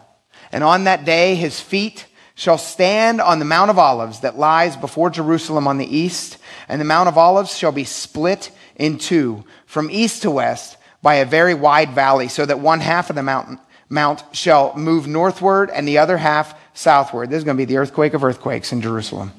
And 0.53 0.65
on 0.65 0.85
that 0.85 1.05
day, 1.05 1.35
his 1.35 1.61
feet 1.61 2.07
shall 2.35 2.59
stand 2.59 3.21
on 3.21 3.39
the 3.39 3.45
Mount 3.45 3.71
of 3.71 3.79
Olives 3.79 4.21
that 4.21 4.39
lies 4.39 4.77
before 4.77 5.11
Jerusalem 5.11 5.67
on 5.67 5.79
the 5.79 5.97
east, 5.97 6.39
and 6.69 6.81
the 6.81 6.85
Mount 6.85 7.09
of 7.09 7.19
Olives 7.19 7.57
shall 7.57 7.73
be 7.73 7.85
split 7.85 8.51
in 8.77 8.99
two 8.99 9.45
from 9.67 9.91
east 9.91 10.23
to 10.23 10.31
west 10.31 10.77
by 11.03 11.17
a 11.17 11.25
very 11.25 11.55
wide 11.55 11.91
valley, 11.91 12.29
so 12.29 12.47
that 12.47 12.61
one 12.61 12.81
half 12.81 13.11
of 13.11 13.17
the 13.17 13.23
mountain 13.23 13.59
mount 13.89 14.23
shall 14.33 14.77
move 14.77 15.07
northward 15.07 15.71
and 15.71 15.89
the 15.89 15.99
other 15.99 16.19
half 16.19 16.58
southward. 16.79 17.29
This 17.29 17.39
is 17.39 17.45
going 17.45 17.57
to 17.57 17.61
be 17.61 17.65
the 17.65 17.79
earthquake 17.79 18.15
of 18.15 18.23
earthquakes 18.23 18.73
in 18.73 18.81
Jerusalem. 18.81 19.33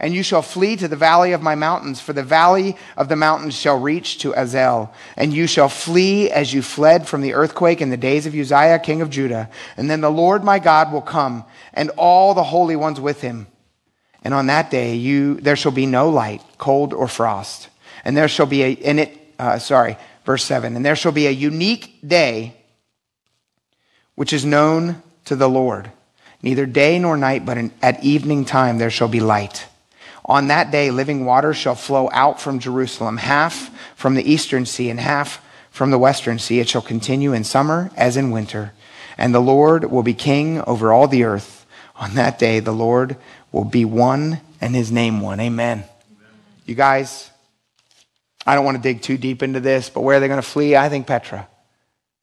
And 0.00 0.14
you 0.14 0.22
shall 0.22 0.42
flee 0.42 0.76
to 0.76 0.88
the 0.88 0.96
valley 0.96 1.32
of 1.32 1.42
my 1.42 1.54
mountains, 1.54 2.00
for 2.00 2.12
the 2.12 2.22
valley 2.22 2.76
of 2.96 3.08
the 3.08 3.16
mountains 3.16 3.56
shall 3.56 3.78
reach 3.78 4.18
to 4.18 4.34
Azel. 4.34 4.92
And 5.16 5.32
you 5.32 5.46
shall 5.46 5.68
flee 5.68 6.30
as 6.30 6.52
you 6.52 6.62
fled 6.62 7.08
from 7.08 7.20
the 7.20 7.34
earthquake 7.34 7.80
in 7.80 7.90
the 7.90 7.96
days 7.96 8.26
of 8.26 8.34
Uzziah, 8.34 8.78
king 8.80 9.02
of 9.02 9.10
Judah. 9.10 9.50
And 9.76 9.88
then 9.90 10.00
the 10.00 10.10
Lord 10.10 10.44
my 10.44 10.58
God 10.58 10.92
will 10.92 11.02
come, 11.02 11.44
and 11.74 11.90
all 11.96 12.34
the 12.34 12.44
holy 12.44 12.76
ones 12.76 13.00
with 13.00 13.20
him. 13.20 13.46
And 14.22 14.34
on 14.34 14.46
that 14.46 14.70
day 14.70 14.96
you 14.96 15.34
there 15.36 15.56
shall 15.56 15.72
be 15.72 15.86
no 15.86 16.10
light, 16.10 16.42
cold 16.58 16.92
or 16.92 17.08
frost. 17.08 17.68
And 18.04 18.16
there 18.16 18.28
shall 18.28 18.46
be 18.46 18.62
a 18.62 18.70
in 18.72 18.98
it 18.98 19.16
uh, 19.38 19.58
sorry, 19.58 19.96
verse 20.24 20.44
7. 20.44 20.74
And 20.74 20.84
there 20.84 20.96
shall 20.96 21.12
be 21.12 21.26
a 21.26 21.32
unique 21.32 21.98
day 22.06 22.54
which 24.16 24.32
is 24.32 24.44
known 24.44 25.02
to 25.26 25.36
the 25.36 25.48
Lord. 25.48 25.92
Neither 26.42 26.66
day 26.66 26.98
nor 26.98 27.16
night, 27.16 27.44
but 27.44 27.58
in, 27.58 27.72
at 27.82 28.02
evening 28.04 28.44
time 28.44 28.78
there 28.78 28.90
shall 28.90 29.08
be 29.08 29.20
light. 29.20 29.66
On 30.24 30.48
that 30.48 30.70
day, 30.70 30.90
living 30.90 31.24
waters 31.24 31.56
shall 31.56 31.74
flow 31.74 32.10
out 32.12 32.40
from 32.40 32.58
Jerusalem, 32.58 33.16
half 33.16 33.70
from 33.96 34.14
the 34.14 34.30
eastern 34.30 34.66
sea 34.66 34.90
and 34.90 35.00
half 35.00 35.42
from 35.70 35.90
the 35.90 35.98
western 35.98 36.38
sea. 36.38 36.60
It 36.60 36.68
shall 36.68 36.82
continue 36.82 37.32
in 37.32 37.44
summer 37.44 37.90
as 37.96 38.16
in 38.16 38.30
winter. 38.30 38.72
And 39.16 39.34
the 39.34 39.40
Lord 39.40 39.90
will 39.90 40.02
be 40.02 40.14
king 40.14 40.60
over 40.62 40.92
all 40.92 41.08
the 41.08 41.24
earth. 41.24 41.66
On 41.96 42.14
that 42.14 42.38
day, 42.38 42.60
the 42.60 42.72
Lord 42.72 43.16
will 43.52 43.64
be 43.64 43.84
one 43.84 44.40
and 44.60 44.74
his 44.74 44.92
name 44.92 45.20
one. 45.20 45.40
Amen. 45.40 45.78
Amen. 45.78 45.88
You 46.66 46.74
guys, 46.74 47.30
I 48.46 48.54
don't 48.54 48.64
want 48.64 48.76
to 48.76 48.82
dig 48.82 49.02
too 49.02 49.16
deep 49.16 49.42
into 49.42 49.60
this, 49.60 49.88
but 49.88 50.02
where 50.02 50.18
are 50.18 50.20
they 50.20 50.28
going 50.28 50.40
to 50.40 50.46
flee? 50.46 50.76
I 50.76 50.88
think 50.88 51.06
Petra. 51.06 51.48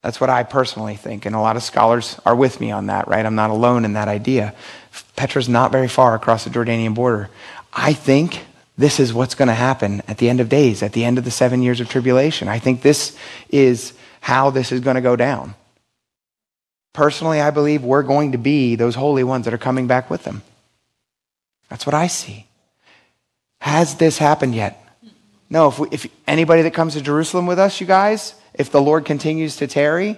That's 0.05 0.21
what 0.21 0.29
I 0.29 0.43
personally 0.43 0.97
think. 0.97 1.25
And 1.25 1.35
a 1.35 1.39
lot 1.39 1.55
of 1.55 1.63
scholars 1.63 2.19
are 2.27 2.35
with 2.35 2.61
me 2.61 2.69
on 2.69 2.85
that, 2.85 3.07
right? 3.07 3.25
I'm 3.25 3.33
not 3.33 3.49
alone 3.49 3.85
in 3.85 3.93
that 3.93 4.07
idea. 4.07 4.53
Petra's 5.15 5.49
not 5.49 5.71
very 5.71 5.87
far 5.87 6.13
across 6.13 6.43
the 6.43 6.51
Jordanian 6.51 6.93
border. 6.93 7.27
I 7.73 7.93
think 7.93 8.45
this 8.77 8.99
is 8.99 9.15
what's 9.15 9.33
going 9.33 9.47
to 9.47 9.55
happen 9.55 10.03
at 10.07 10.19
the 10.19 10.29
end 10.29 10.41
of 10.41 10.47
days, 10.47 10.83
at 10.83 10.93
the 10.93 11.03
end 11.03 11.17
of 11.17 11.23
the 11.23 11.31
seven 11.31 11.63
years 11.63 11.79
of 11.79 11.89
tribulation. 11.89 12.47
I 12.47 12.59
think 12.59 12.83
this 12.83 13.17
is 13.49 13.93
how 14.21 14.51
this 14.51 14.71
is 14.71 14.81
going 14.81 14.93
to 14.93 15.01
go 15.01 15.15
down. 15.15 15.55
Personally, 16.93 17.41
I 17.41 17.49
believe 17.49 17.83
we're 17.83 18.03
going 18.03 18.33
to 18.33 18.37
be 18.37 18.75
those 18.75 18.93
holy 18.93 19.23
ones 19.23 19.45
that 19.45 19.55
are 19.55 19.57
coming 19.57 19.87
back 19.87 20.11
with 20.11 20.23
them. 20.23 20.43
That's 21.67 21.87
what 21.87 21.95
I 21.95 22.05
see. 22.05 22.45
Has 23.59 23.95
this 23.95 24.19
happened 24.19 24.53
yet? 24.53 24.84
No, 25.49 25.67
if, 25.67 25.79
we, 25.79 25.87
if 25.91 26.07
anybody 26.27 26.63
that 26.63 26.73
comes 26.73 26.93
to 26.93 27.01
Jerusalem 27.01 27.45
with 27.45 27.59
us, 27.59 27.79
you 27.79 27.87
guys, 27.87 28.35
if 28.53 28.71
the 28.71 28.81
Lord 28.81 29.05
continues 29.05 29.57
to 29.57 29.67
tarry, 29.67 30.17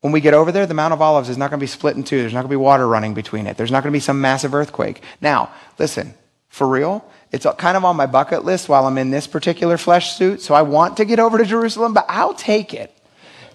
when 0.00 0.12
we 0.12 0.20
get 0.20 0.34
over 0.34 0.50
there, 0.50 0.66
the 0.66 0.74
Mount 0.74 0.94
of 0.94 1.02
Olives 1.02 1.28
is 1.28 1.36
not 1.36 1.50
going 1.50 1.60
to 1.60 1.62
be 1.62 1.68
split 1.68 1.96
in 1.96 2.04
two. 2.04 2.20
There's 2.20 2.32
not 2.32 2.40
going 2.40 2.48
to 2.48 2.54
be 2.54 2.56
water 2.56 2.86
running 2.86 3.14
between 3.14 3.46
it. 3.46 3.56
There's 3.56 3.70
not 3.70 3.82
going 3.82 3.92
to 3.92 3.96
be 3.96 4.00
some 4.00 4.20
massive 4.20 4.54
earthquake. 4.54 5.02
Now, 5.20 5.52
listen, 5.78 6.14
for 6.48 6.66
real, 6.66 7.04
it's 7.32 7.46
kind 7.58 7.76
of 7.76 7.84
on 7.84 7.96
my 7.96 8.06
bucket 8.06 8.44
list 8.44 8.68
while 8.68 8.86
I'm 8.86 8.98
in 8.98 9.10
this 9.10 9.26
particular 9.26 9.76
flesh 9.76 10.16
suit. 10.16 10.40
So 10.40 10.54
I 10.54 10.62
want 10.62 10.96
to 10.96 11.04
get 11.04 11.20
over 11.20 11.38
to 11.38 11.44
Jerusalem, 11.44 11.92
but 11.92 12.06
I'll 12.08 12.34
take 12.34 12.72
it 12.72 12.96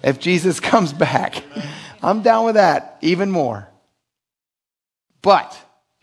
if 0.02 0.20
Jesus 0.20 0.60
comes 0.60 0.92
back. 0.92 1.42
I'm 2.02 2.22
down 2.22 2.44
with 2.44 2.54
that 2.54 2.98
even 3.02 3.30
more. 3.30 3.68
But 5.20 5.58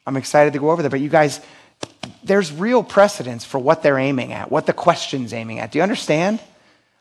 I'm 0.05 0.17
excited 0.17 0.53
to 0.53 0.59
go 0.59 0.71
over 0.71 0.81
there. 0.81 0.91
But 0.91 0.99
you 0.99 1.09
guys, 1.09 1.39
there's 2.23 2.51
real 2.51 2.83
precedence 2.83 3.45
for 3.45 3.59
what 3.59 3.83
they're 3.83 3.99
aiming 3.99 4.33
at, 4.33 4.51
what 4.51 4.65
the 4.65 4.73
question's 4.73 5.33
aiming 5.33 5.59
at. 5.59 5.71
Do 5.71 5.79
you 5.79 5.83
understand? 5.83 6.39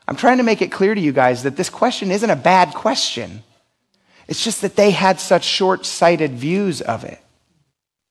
I'm 0.07 0.15
trying 0.15 0.37
to 0.37 0.43
make 0.43 0.61
it 0.61 0.71
clear 0.71 0.93
to 0.93 1.01
you 1.01 1.13
guys 1.13 1.43
that 1.43 1.55
this 1.55 1.69
question 1.69 2.11
isn't 2.11 2.29
a 2.29 2.35
bad 2.35 2.73
question. 2.73 3.43
It's 4.27 4.43
just 4.43 4.61
that 4.61 4.75
they 4.75 4.91
had 4.91 5.19
such 5.19 5.43
short 5.43 5.85
sighted 5.85 6.33
views 6.33 6.81
of 6.81 7.03
it, 7.03 7.19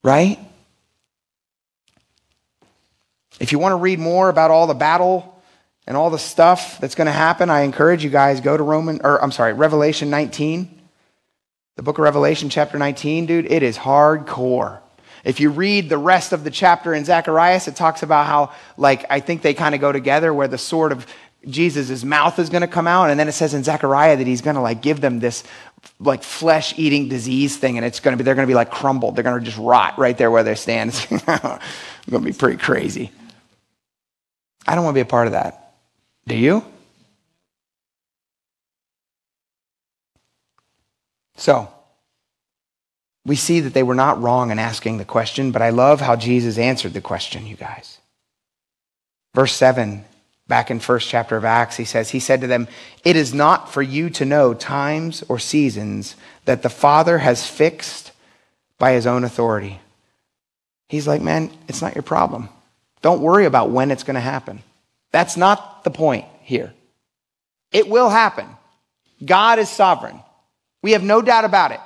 right? 0.03 0.39
If 3.41 3.53
you 3.53 3.59
want 3.59 3.73
to 3.73 3.77
read 3.77 3.99
more 3.99 4.29
about 4.29 4.51
all 4.51 4.67
the 4.67 4.75
battle 4.75 5.43
and 5.87 5.97
all 5.97 6.11
the 6.11 6.19
stuff 6.19 6.79
that's 6.79 6.95
going 6.95 7.07
to 7.07 7.13
happen, 7.13 7.51
I 7.51 7.63
encourage 7.63 8.05
you 8.05 8.11
guys 8.11 8.41
go 8.41 8.57
to 8.57 8.63
Roman 8.63 9.01
or 9.03 9.23
I'm 9.23 9.33
sorry, 9.33 9.53
Revelation 9.53 10.11
19. 10.11 10.81
The 11.77 11.83
book 11.83 11.99
of 11.99 12.05
Revelation 12.05 12.51
chapter 12.51 12.79
19, 12.79 13.27
dude, 13.27 13.51
it 13.51 13.63
is 13.63 13.79
hardcore. 13.79 14.82
If 15.25 15.41
you 15.41 15.51
read 15.51 15.89
the 15.89 15.99
rest 15.99 16.33
of 16.33 16.45
the 16.45 16.51
chapter 16.51 16.95
in 16.95 17.05
Zechariah's, 17.05 17.69
it 17.69 17.77
talks 17.77 18.03
about 18.03 18.27
how, 18.27 18.53
like, 18.77 19.05
I 19.09 19.21
think 19.21 19.43
they 19.43 19.55
kind 19.55 19.75
of 19.75 19.81
go 19.81 19.93
together 19.93 20.35
where 20.35 20.49
the 20.49 20.59
sword 20.59 20.93
of 20.93 21.07
Jesus' 21.47 22.05
mouth 22.05 22.39
is 22.39 22.51
going 22.51 22.63
to 22.63 22.69
come 22.69 22.87
out. 22.87 23.11
And 23.11 23.19
then 23.19 23.29
it 23.29 23.33
says 23.33 23.55
in 23.55 23.65
Zechariah 23.65 24.17
that 24.17 24.27
he's 24.27 24.41
going 24.41 24.57
to 24.57 24.63
like 24.63 24.83
give 24.83 25.01
them 25.01 25.21
this 25.21 25.45
like 25.99 26.23
flesh 26.23 26.79
eating 26.79 27.09
disease 27.09 27.57
thing. 27.57 27.77
And 27.77 27.87
it's 27.87 28.01
going 28.01 28.17
to 28.17 28.23
be, 28.23 28.25
they're 28.25 28.35
going 28.35 28.47
to 28.47 28.51
be 28.51 28.55
like 28.55 28.71
crumbled. 28.71 29.17
They're 29.17 29.25
going 29.25 29.39
to 29.39 29.45
just 29.45 29.59
rot 29.59 29.99
right 29.99 30.17
there 30.17 30.31
where 30.31 30.43
they 30.43 30.55
stand. 30.55 30.93
It's 32.03 32.11
going 32.11 32.25
to 32.25 32.33
be 32.33 32.37
pretty 32.37 32.57
crazy. 32.57 33.13
I 34.67 34.75
don't 34.75 34.83
want 34.83 34.95
to 34.95 34.99
be 34.99 35.03
a 35.03 35.05
part 35.05 35.29
of 35.29 35.35
that. 35.35 35.75
Do 36.27 36.37
you? 36.37 36.65
So, 41.37 41.72
we 43.25 43.37
see 43.37 43.61
that 43.61 43.75
they 43.75 43.83
were 43.83 43.95
not 43.95 44.21
wrong 44.21 44.51
in 44.51 44.59
asking 44.59 44.99
the 44.99 45.05
question, 45.05 45.53
but 45.53 45.63
I 45.63 45.71
love 45.71 46.01
how 46.01 46.17
Jesus 46.17 46.59
answered 46.59 46.93
the 46.93 47.01
question, 47.01 47.47
you 47.47 47.57
guys. 47.57 47.99
Verse 49.35 49.55
7 49.55 50.05
back 50.49 50.71
in 50.71 50.81
first 50.81 51.09
chapter 51.09 51.37
of 51.37 51.45
acts 51.47 51.77
he 51.77 51.85
says 51.85 52.11
he 52.11 52.19
said 52.19 52.41
to 52.43 52.47
them 52.47 52.69
it 53.05 53.17
is 53.17 53.33
not 53.33 53.73
for 53.73 53.81
you 53.81 54.11
to 54.11 54.25
know 54.25 54.53
times 54.53 55.23
or 55.29 55.39
seasons 55.39 56.15
that 56.45 56.63
the 56.63 56.69
father 56.69 57.19
has 57.19 57.47
fixed 57.47 58.13
by 58.77 58.93
his 58.93 59.07
own 59.07 59.25
authority. 59.25 59.81
He's 60.89 61.07
like 61.07 61.23
man 61.23 61.51
it's 61.69 61.81
not 61.81 61.95
your 61.95 62.03
problem. 62.03 62.51
Don't 63.01 63.23
worry 63.23 63.47
about 63.47 63.71
when 63.71 63.91
it's 63.91 64.03
going 64.03 64.15
to 64.15 64.21
happen. 64.21 64.63
That's 65.11 65.37
not 65.37 65.85
the 65.85 65.91
point 65.91 66.27
here. 66.43 66.75
It 67.71 67.89
will 67.89 68.11
happen. 68.11 68.47
God 69.25 69.59
is 69.59 69.71
sovereign. 69.71 70.21
We 70.83 70.93
have 70.93 71.03
no 71.03 71.23
doubt 71.23 71.45
about 71.45 71.71
it 71.71 71.81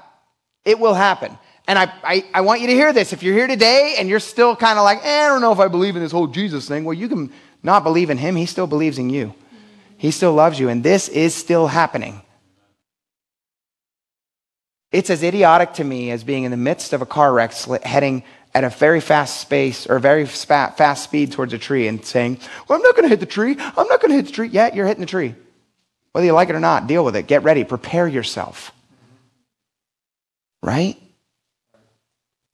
it 0.66 0.78
will 0.78 0.94
happen 0.94 1.38
and 1.68 1.78
I, 1.78 1.92
I, 2.04 2.24
I, 2.34 2.40
want 2.42 2.60
you 2.60 2.68
to 2.68 2.72
hear 2.72 2.92
this. 2.92 3.12
If 3.12 3.22
you're 3.22 3.34
here 3.34 3.48
today 3.48 3.96
and 3.98 4.08
you're 4.08 4.20
still 4.20 4.54
kind 4.54 4.78
of 4.78 4.84
like, 4.84 5.04
eh, 5.04 5.24
I 5.24 5.28
don't 5.28 5.40
know 5.40 5.52
if 5.52 5.58
I 5.58 5.68
believe 5.68 5.96
in 5.96 6.02
this 6.02 6.12
whole 6.12 6.28
Jesus 6.28 6.68
thing, 6.68 6.84
well, 6.84 6.94
you 6.94 7.08
can 7.08 7.32
not 7.62 7.82
believe 7.82 8.10
in 8.10 8.18
him, 8.18 8.36
he 8.36 8.46
still 8.46 8.68
believes 8.68 8.98
in 8.98 9.10
you. 9.10 9.34
He 9.96 10.10
still 10.10 10.32
loves 10.32 10.60
you, 10.60 10.68
and 10.68 10.84
this 10.84 11.08
is 11.08 11.34
still 11.34 11.66
happening. 11.66 12.20
It's 14.92 15.10
as 15.10 15.22
idiotic 15.22 15.74
to 15.74 15.84
me 15.84 16.10
as 16.10 16.22
being 16.22 16.44
in 16.44 16.50
the 16.50 16.56
midst 16.56 16.92
of 16.92 17.02
a 17.02 17.06
car 17.06 17.32
wreck 17.32 17.52
heading 17.82 18.22
at 18.54 18.62
a 18.62 18.68
very 18.68 19.00
fast 19.00 19.40
space 19.40 19.86
or 19.86 19.98
very 19.98 20.24
fast 20.26 21.02
speed 21.02 21.32
towards 21.32 21.52
a 21.52 21.58
tree 21.58 21.88
and 21.88 22.04
saying, 22.04 22.38
Well, 22.68 22.78
I'm 22.78 22.82
not 22.82 22.94
going 22.94 23.04
to 23.04 23.08
hit 23.08 23.20
the 23.20 23.26
tree. 23.26 23.56
I'm 23.58 23.88
not 23.88 24.00
going 24.00 24.10
to 24.10 24.16
hit 24.16 24.26
the 24.26 24.32
tree. 24.32 24.48
Yeah, 24.48 24.72
you're 24.72 24.86
hitting 24.86 25.00
the 25.00 25.06
tree. 25.06 25.34
Whether 26.12 26.26
you 26.26 26.32
like 26.32 26.48
it 26.48 26.54
or 26.54 26.60
not, 26.60 26.86
deal 26.86 27.04
with 27.04 27.16
it. 27.16 27.26
Get 27.26 27.42
ready. 27.42 27.64
Prepare 27.64 28.06
yourself. 28.06 28.72
Right? 30.62 30.96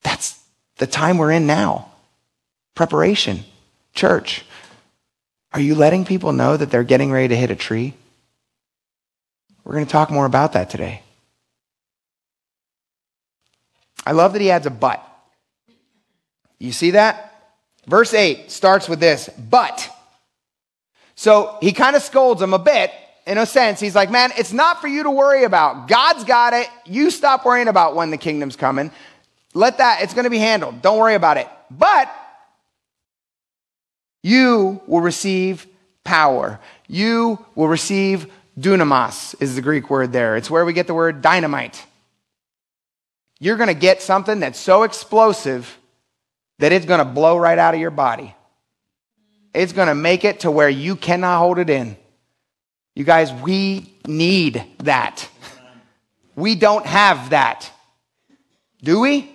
That's 0.02 0.38
the 0.76 0.86
time 0.86 1.18
we're 1.18 1.32
in 1.32 1.46
now. 1.46 1.90
Preparation. 2.74 3.44
Church, 3.94 4.44
are 5.52 5.60
you 5.60 5.74
letting 5.74 6.04
people 6.04 6.32
know 6.32 6.56
that 6.56 6.70
they're 6.70 6.82
getting 6.82 7.12
ready 7.12 7.28
to 7.28 7.36
hit 7.36 7.50
a 7.50 7.56
tree? 7.56 7.94
We're 9.64 9.74
going 9.74 9.86
to 9.86 9.92
talk 9.92 10.10
more 10.10 10.26
about 10.26 10.54
that 10.54 10.70
today. 10.70 11.02
I 14.04 14.12
love 14.12 14.32
that 14.32 14.42
he 14.42 14.50
adds 14.50 14.66
a 14.66 14.70
but. 14.70 15.06
You 16.58 16.72
see 16.72 16.92
that? 16.92 17.28
Verse 17.86 18.14
8 18.14 18.50
starts 18.50 18.88
with 18.88 19.00
this, 19.00 19.28
but. 19.28 19.88
So 21.14 21.58
he 21.60 21.72
kind 21.72 21.94
of 21.94 22.02
scolds 22.02 22.40
them 22.40 22.54
a 22.54 22.58
bit 22.58 22.90
in 23.26 23.38
a 23.38 23.46
sense. 23.46 23.80
He's 23.80 23.94
like, 23.94 24.10
man, 24.10 24.32
it's 24.36 24.52
not 24.52 24.80
for 24.80 24.88
you 24.88 25.04
to 25.04 25.10
worry 25.10 25.44
about. 25.44 25.88
God's 25.88 26.24
got 26.24 26.52
it. 26.52 26.68
You 26.86 27.10
stop 27.10 27.44
worrying 27.44 27.68
about 27.68 27.94
when 27.94 28.10
the 28.10 28.16
kingdom's 28.16 28.56
coming. 28.56 28.90
Let 29.54 29.78
that, 29.78 30.02
it's 30.02 30.14
going 30.14 30.24
to 30.24 30.30
be 30.30 30.38
handled. 30.38 30.82
Don't 30.82 30.98
worry 30.98 31.14
about 31.14 31.36
it. 31.36 31.48
But 31.70 32.10
you 34.22 34.80
will 34.86 35.00
receive 35.00 35.66
power. 36.04 36.58
You 36.88 37.44
will 37.54 37.68
receive 37.68 38.30
dunamis, 38.58 39.34
is 39.40 39.54
the 39.54 39.62
Greek 39.62 39.90
word 39.90 40.12
there. 40.12 40.36
It's 40.36 40.50
where 40.50 40.64
we 40.64 40.72
get 40.72 40.86
the 40.86 40.94
word 40.94 41.22
dynamite. 41.22 41.84
You're 43.40 43.56
going 43.56 43.68
to 43.68 43.74
get 43.74 44.02
something 44.02 44.40
that's 44.40 44.58
so 44.58 44.84
explosive 44.84 45.78
that 46.58 46.72
it's 46.72 46.86
going 46.86 46.98
to 46.98 47.04
blow 47.04 47.36
right 47.36 47.58
out 47.58 47.74
of 47.74 47.80
your 47.80 47.90
body. 47.90 48.34
It's 49.54 49.72
going 49.72 49.88
to 49.88 49.94
make 49.94 50.24
it 50.24 50.40
to 50.40 50.50
where 50.50 50.68
you 50.68 50.96
cannot 50.96 51.38
hold 51.38 51.58
it 51.58 51.68
in. 51.68 51.96
You 52.94 53.04
guys, 53.04 53.32
we 53.32 53.94
need 54.06 54.64
that. 54.78 55.28
We 56.36 56.54
don't 56.54 56.86
have 56.86 57.30
that. 57.30 57.70
Do 58.82 59.00
we? 59.00 59.30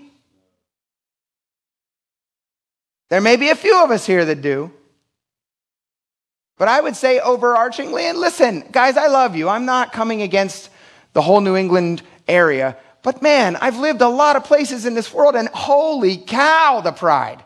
There 3.10 3.22
may 3.22 3.38
be 3.38 3.50
a 3.50 3.56
few 3.56 3.84
of 3.84 3.92
us 3.92 4.06
here 4.06 4.26
that 4.26 4.42
do. 4.42 4.72
But 6.58 6.68
I 6.68 6.82
would 6.82 6.96
say 6.96 7.20
overarchingly, 7.20 8.10
and 8.10 8.18
listen, 8.18 8.64
guys, 8.72 8.98
I 8.98 9.08
love 9.08 9.36
you. 9.36 9.48
I'm 9.48 9.66
not 9.66 9.94
coming 9.94 10.22
against 10.22 10.70
the 11.14 11.22
whole 11.22 11.40
New 11.40 11.56
England 11.56 12.02
area. 12.28 12.78
But 13.04 13.22
man, 13.22 13.56
I've 13.56 13.78
lived 13.78 14.02
a 14.02 14.10
lot 14.10 14.36
of 14.36 14.44
places 14.44 14.86
in 14.86 14.96
this 14.96 15.14
world, 15.14 15.36
and 15.36 15.48
holy 15.50 16.18
cow, 16.18 16.82
the 16.84 16.92
pride. 16.92 17.44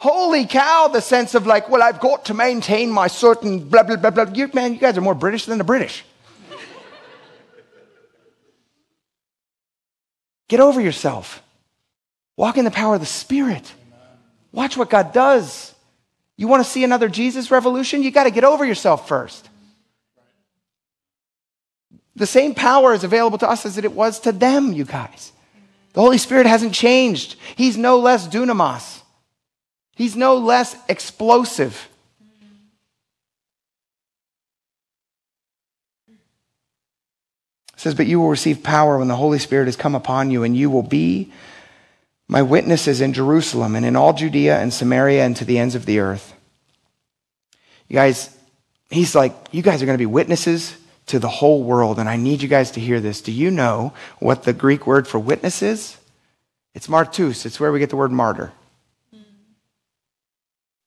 Holy 0.00 0.46
cow, 0.46 0.88
the 0.88 1.02
sense 1.02 1.34
of 1.34 1.46
like, 1.46 1.68
well, 1.68 1.82
I've 1.82 2.00
got 2.00 2.24
to 2.24 2.34
maintain 2.34 2.90
my 2.90 3.06
certain 3.06 3.68
blah, 3.68 3.82
blah, 3.82 3.96
blah, 3.96 4.10
blah. 4.10 4.24
You, 4.32 4.48
man, 4.54 4.72
you 4.72 4.80
guys 4.80 4.96
are 4.96 5.02
more 5.02 5.14
British 5.14 5.44
than 5.44 5.58
the 5.58 5.64
British. 5.64 6.04
Get 10.48 10.58
over 10.58 10.80
yourself. 10.80 11.42
Walk 12.34 12.56
in 12.56 12.64
the 12.64 12.70
power 12.70 12.94
of 12.94 13.00
the 13.00 13.06
Spirit. 13.06 13.70
Watch 14.52 14.74
what 14.74 14.88
God 14.88 15.12
does. 15.12 15.74
You 16.38 16.48
want 16.48 16.64
to 16.64 16.70
see 16.70 16.82
another 16.82 17.10
Jesus 17.10 17.50
revolution? 17.50 18.02
You 18.02 18.10
got 18.10 18.24
to 18.24 18.30
get 18.30 18.42
over 18.42 18.64
yourself 18.64 19.06
first. 19.06 19.50
The 22.16 22.26
same 22.26 22.54
power 22.54 22.94
is 22.94 23.04
available 23.04 23.36
to 23.36 23.50
us 23.50 23.66
as 23.66 23.76
it 23.76 23.92
was 23.92 24.18
to 24.20 24.32
them, 24.32 24.72
you 24.72 24.86
guys. 24.86 25.30
The 25.92 26.00
Holy 26.00 26.16
Spirit 26.16 26.46
hasn't 26.46 26.72
changed. 26.72 27.36
He's 27.54 27.76
no 27.76 27.98
less 27.98 28.26
dunamis. 28.26 28.99
He's 30.00 30.16
no 30.16 30.38
less 30.38 30.74
explosive. 30.88 31.86
It 36.08 36.16
says, 37.76 37.94
But 37.94 38.06
you 38.06 38.18
will 38.18 38.30
receive 38.30 38.62
power 38.62 38.96
when 38.96 39.08
the 39.08 39.16
Holy 39.16 39.38
Spirit 39.38 39.66
has 39.66 39.76
come 39.76 39.94
upon 39.94 40.30
you, 40.30 40.42
and 40.42 40.56
you 40.56 40.70
will 40.70 40.82
be 40.82 41.30
my 42.28 42.40
witnesses 42.40 43.02
in 43.02 43.12
Jerusalem 43.12 43.76
and 43.76 43.84
in 43.84 43.94
all 43.94 44.14
Judea 44.14 44.58
and 44.58 44.72
Samaria 44.72 45.22
and 45.22 45.36
to 45.36 45.44
the 45.44 45.58
ends 45.58 45.74
of 45.74 45.84
the 45.84 45.98
earth. 45.98 46.32
You 47.88 47.96
guys, 47.96 48.34
he's 48.88 49.14
like, 49.14 49.34
you 49.52 49.60
guys 49.60 49.82
are 49.82 49.86
going 49.86 49.98
to 49.98 50.02
be 50.02 50.06
witnesses 50.06 50.78
to 51.08 51.18
the 51.18 51.28
whole 51.28 51.62
world, 51.62 51.98
and 51.98 52.08
I 52.08 52.16
need 52.16 52.40
you 52.40 52.48
guys 52.48 52.70
to 52.70 52.80
hear 52.80 53.00
this. 53.00 53.20
Do 53.20 53.32
you 53.32 53.50
know 53.50 53.92
what 54.18 54.44
the 54.44 54.54
Greek 54.54 54.86
word 54.86 55.06
for 55.06 55.18
witness 55.18 55.60
is? 55.60 55.98
It's 56.74 56.86
martus, 56.86 57.44
it's 57.44 57.60
where 57.60 57.70
we 57.70 57.80
get 57.80 57.90
the 57.90 57.96
word 57.96 58.12
martyr. 58.12 58.54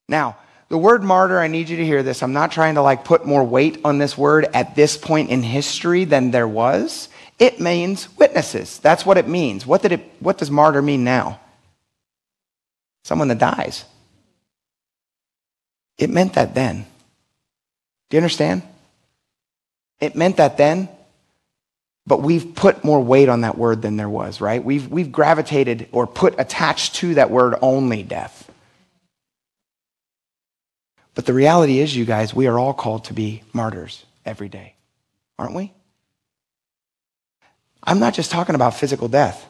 Now, 0.07 0.37
the 0.69 0.77
word 0.77 1.03
martyr, 1.03 1.39
I 1.39 1.47
need 1.47 1.69
you 1.69 1.77
to 1.77 1.85
hear 1.85 2.03
this. 2.03 2.23
I'm 2.23 2.33
not 2.33 2.51
trying 2.51 2.75
to 2.75 2.81
like 2.81 3.05
put 3.05 3.25
more 3.25 3.43
weight 3.43 3.79
on 3.85 3.97
this 3.97 4.17
word 4.17 4.45
at 4.53 4.75
this 4.75 4.97
point 4.97 5.29
in 5.29 5.43
history 5.43 6.05
than 6.05 6.31
there 6.31 6.47
was. 6.47 7.09
It 7.39 7.59
means 7.59 8.07
witnesses. 8.17 8.79
That's 8.79 9.05
what 9.05 9.17
it 9.17 9.27
means. 9.27 9.65
What, 9.65 9.81
did 9.81 9.91
it, 9.91 10.11
what 10.19 10.37
does 10.37 10.49
martyr 10.49 10.81
mean 10.81 11.03
now? 11.03 11.39
Someone 13.03 13.27
that 13.27 13.37
dies. 13.37 13.85
It 15.97 16.09
meant 16.09 16.33
that 16.33 16.55
then. 16.55 16.85
Do 18.09 18.17
you 18.17 18.19
understand? 18.19 18.63
It 19.99 20.15
meant 20.15 20.37
that 20.37 20.57
then, 20.57 20.89
but 22.05 22.21
we've 22.21 22.55
put 22.55 22.83
more 22.83 22.99
weight 22.99 23.29
on 23.29 23.41
that 23.41 23.57
word 23.57 23.81
than 23.81 23.95
there 23.95 24.09
was, 24.09 24.41
right? 24.41 24.63
We've, 24.63 24.87
we've 24.87 25.11
gravitated 25.11 25.87
or 25.91 26.07
put 26.07 26.39
attached 26.39 26.95
to 26.95 27.15
that 27.15 27.31
word 27.31 27.55
only 27.61 28.03
death. 28.03 28.42
But 31.15 31.26
the 31.26 31.34
reality 31.34 31.80
is, 31.80 31.95
you 31.95 32.06
guys, 32.06 32.34
we 32.34 32.47
are 32.47 32.58
all 32.58 32.73
called 32.73 33.06
to 33.06 33.13
be 33.13 33.43
martyrs 33.54 34.06
every 34.26 34.49
day, 34.49 34.76
aren't 35.38 35.56
we? 35.56 35.71
I'm 37.84 37.99
not 37.99 38.13
just 38.13 38.32
talking 38.32 38.56
about 38.56 38.76
physical 38.76 39.08
death. 39.08 39.45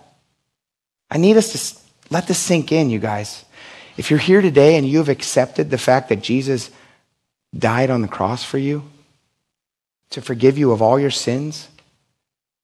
I 1.10 1.18
need 1.18 1.38
us 1.38 1.54
to 1.54 1.80
let 2.10 2.28
this 2.28 2.40
sink 2.40 2.72
in, 2.72 2.90
you 2.90 3.00
guys. 3.00 3.46
If 3.96 4.10
you're 4.10 4.20
here 4.20 4.42
today 4.42 4.76
and 4.76 4.88
you 4.88 4.98
have 4.98 5.10
accepted 5.10 5.70
the 5.70 5.78
fact 5.78 6.10
that 6.10 6.22
Jesus 6.22 6.72
died 7.58 7.92
on 7.92 8.02
the 8.02 8.08
cross 8.08 8.44
for 8.44 8.58
you 8.58 8.84
to 10.10 10.22
forgive 10.22 10.58
you 10.58 10.72
of 10.72 10.82
all 10.82 11.00
your 11.00 11.12
sins, 11.12 11.70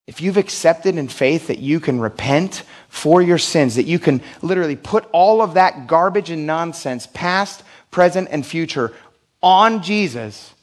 if 0.07 0.21
you've 0.21 0.37
accepted 0.37 0.97
in 0.97 1.07
faith 1.07 1.47
that 1.47 1.59
you 1.59 1.79
can 1.79 1.99
repent 1.99 2.63
for 2.87 3.21
your 3.21 3.37
sins, 3.37 3.75
that 3.75 3.83
you 3.83 3.99
can 3.99 4.21
literally 4.41 4.75
put 4.75 5.07
all 5.11 5.43
of 5.43 5.53
that 5.53 5.85
garbage 5.85 6.31
and 6.31 6.47
nonsense, 6.47 7.07
past, 7.13 7.63
present, 7.91 8.29
and 8.31 8.45
future, 8.45 8.93
on 9.41 9.81
Jesus 9.81 10.53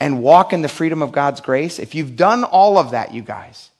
and 0.00 0.22
walk 0.22 0.52
in 0.52 0.62
the 0.62 0.68
freedom 0.68 1.02
of 1.02 1.12
God's 1.12 1.40
grace, 1.40 1.78
if 1.78 1.94
you've 1.94 2.16
done 2.16 2.44
all 2.44 2.78
of 2.78 2.92
that, 2.92 3.12
you 3.12 3.22
guys, 3.22 3.70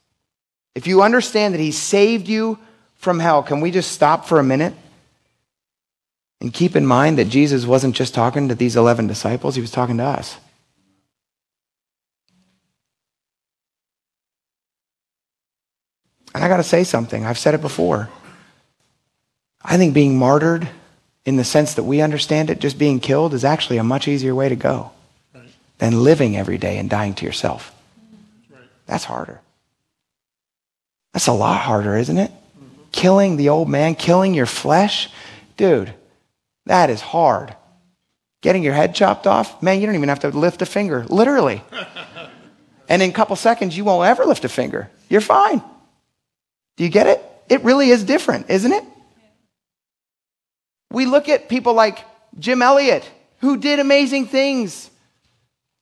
if 0.74 0.86
you 0.86 1.02
understand 1.02 1.54
that 1.54 1.60
He 1.60 1.72
saved 1.72 2.28
you 2.28 2.58
from 2.96 3.20
hell, 3.20 3.42
can 3.42 3.60
we 3.60 3.70
just 3.70 3.92
stop 3.92 4.26
for 4.26 4.38
a 4.38 4.44
minute? 4.44 4.74
And 6.40 6.52
keep 6.52 6.76
in 6.76 6.86
mind 6.86 7.18
that 7.18 7.28
Jesus 7.28 7.66
wasn't 7.66 7.96
just 7.96 8.14
talking 8.14 8.48
to 8.48 8.54
these 8.54 8.76
11 8.76 9.06
disciples, 9.06 9.54
He 9.54 9.60
was 9.60 9.70
talking 9.70 9.96
to 9.98 10.04
us. 10.04 10.36
And 16.34 16.44
I 16.44 16.48
got 16.48 16.58
to 16.58 16.62
say 16.62 16.84
something. 16.84 17.24
I've 17.24 17.38
said 17.38 17.54
it 17.54 17.60
before. 17.60 18.08
I 19.62 19.76
think 19.76 19.94
being 19.94 20.16
martyred, 20.16 20.68
in 21.28 21.36
the 21.36 21.44
sense 21.44 21.74
that 21.74 21.82
we 21.82 22.00
understand 22.00 22.48
it, 22.48 22.58
just 22.58 22.78
being 22.78 23.00
killed, 23.00 23.34
is 23.34 23.44
actually 23.44 23.76
a 23.76 23.84
much 23.84 24.08
easier 24.08 24.34
way 24.34 24.48
to 24.48 24.56
go 24.56 24.90
right. 25.34 25.44
than 25.76 26.02
living 26.02 26.38
every 26.38 26.56
day 26.56 26.78
and 26.78 26.88
dying 26.88 27.12
to 27.12 27.26
yourself. 27.26 27.70
Right. 28.50 28.62
That's 28.86 29.04
harder. 29.04 29.38
That's 31.12 31.26
a 31.26 31.34
lot 31.34 31.60
harder, 31.60 31.98
isn't 31.98 32.16
it? 32.16 32.30
Mm-hmm. 32.30 32.82
Killing 32.92 33.36
the 33.36 33.50
old 33.50 33.68
man, 33.68 33.94
killing 33.94 34.32
your 34.32 34.46
flesh. 34.46 35.10
Dude, 35.58 35.92
that 36.64 36.88
is 36.88 37.02
hard. 37.02 37.54
Getting 38.40 38.62
your 38.62 38.72
head 38.72 38.94
chopped 38.94 39.26
off, 39.26 39.62
man, 39.62 39.80
you 39.80 39.86
don't 39.86 39.96
even 39.96 40.08
have 40.08 40.20
to 40.20 40.30
lift 40.30 40.62
a 40.62 40.66
finger, 40.66 41.04
literally. 41.10 41.60
and 42.88 43.02
in 43.02 43.10
a 43.10 43.12
couple 43.12 43.36
seconds, 43.36 43.76
you 43.76 43.84
won't 43.84 44.08
ever 44.08 44.24
lift 44.24 44.46
a 44.46 44.48
finger. 44.48 44.88
You're 45.10 45.20
fine. 45.20 45.62
Do 46.78 46.84
you 46.84 46.90
get 46.90 47.06
it? 47.06 47.22
It 47.50 47.64
really 47.64 47.90
is 47.90 48.02
different, 48.02 48.48
isn't 48.48 48.72
it? 48.72 48.84
We 50.90 51.06
look 51.06 51.28
at 51.28 51.48
people 51.48 51.74
like 51.74 52.04
Jim 52.38 52.62
Elliot, 52.62 53.08
who 53.40 53.56
did 53.56 53.78
amazing 53.78 54.26
things. 54.26 54.90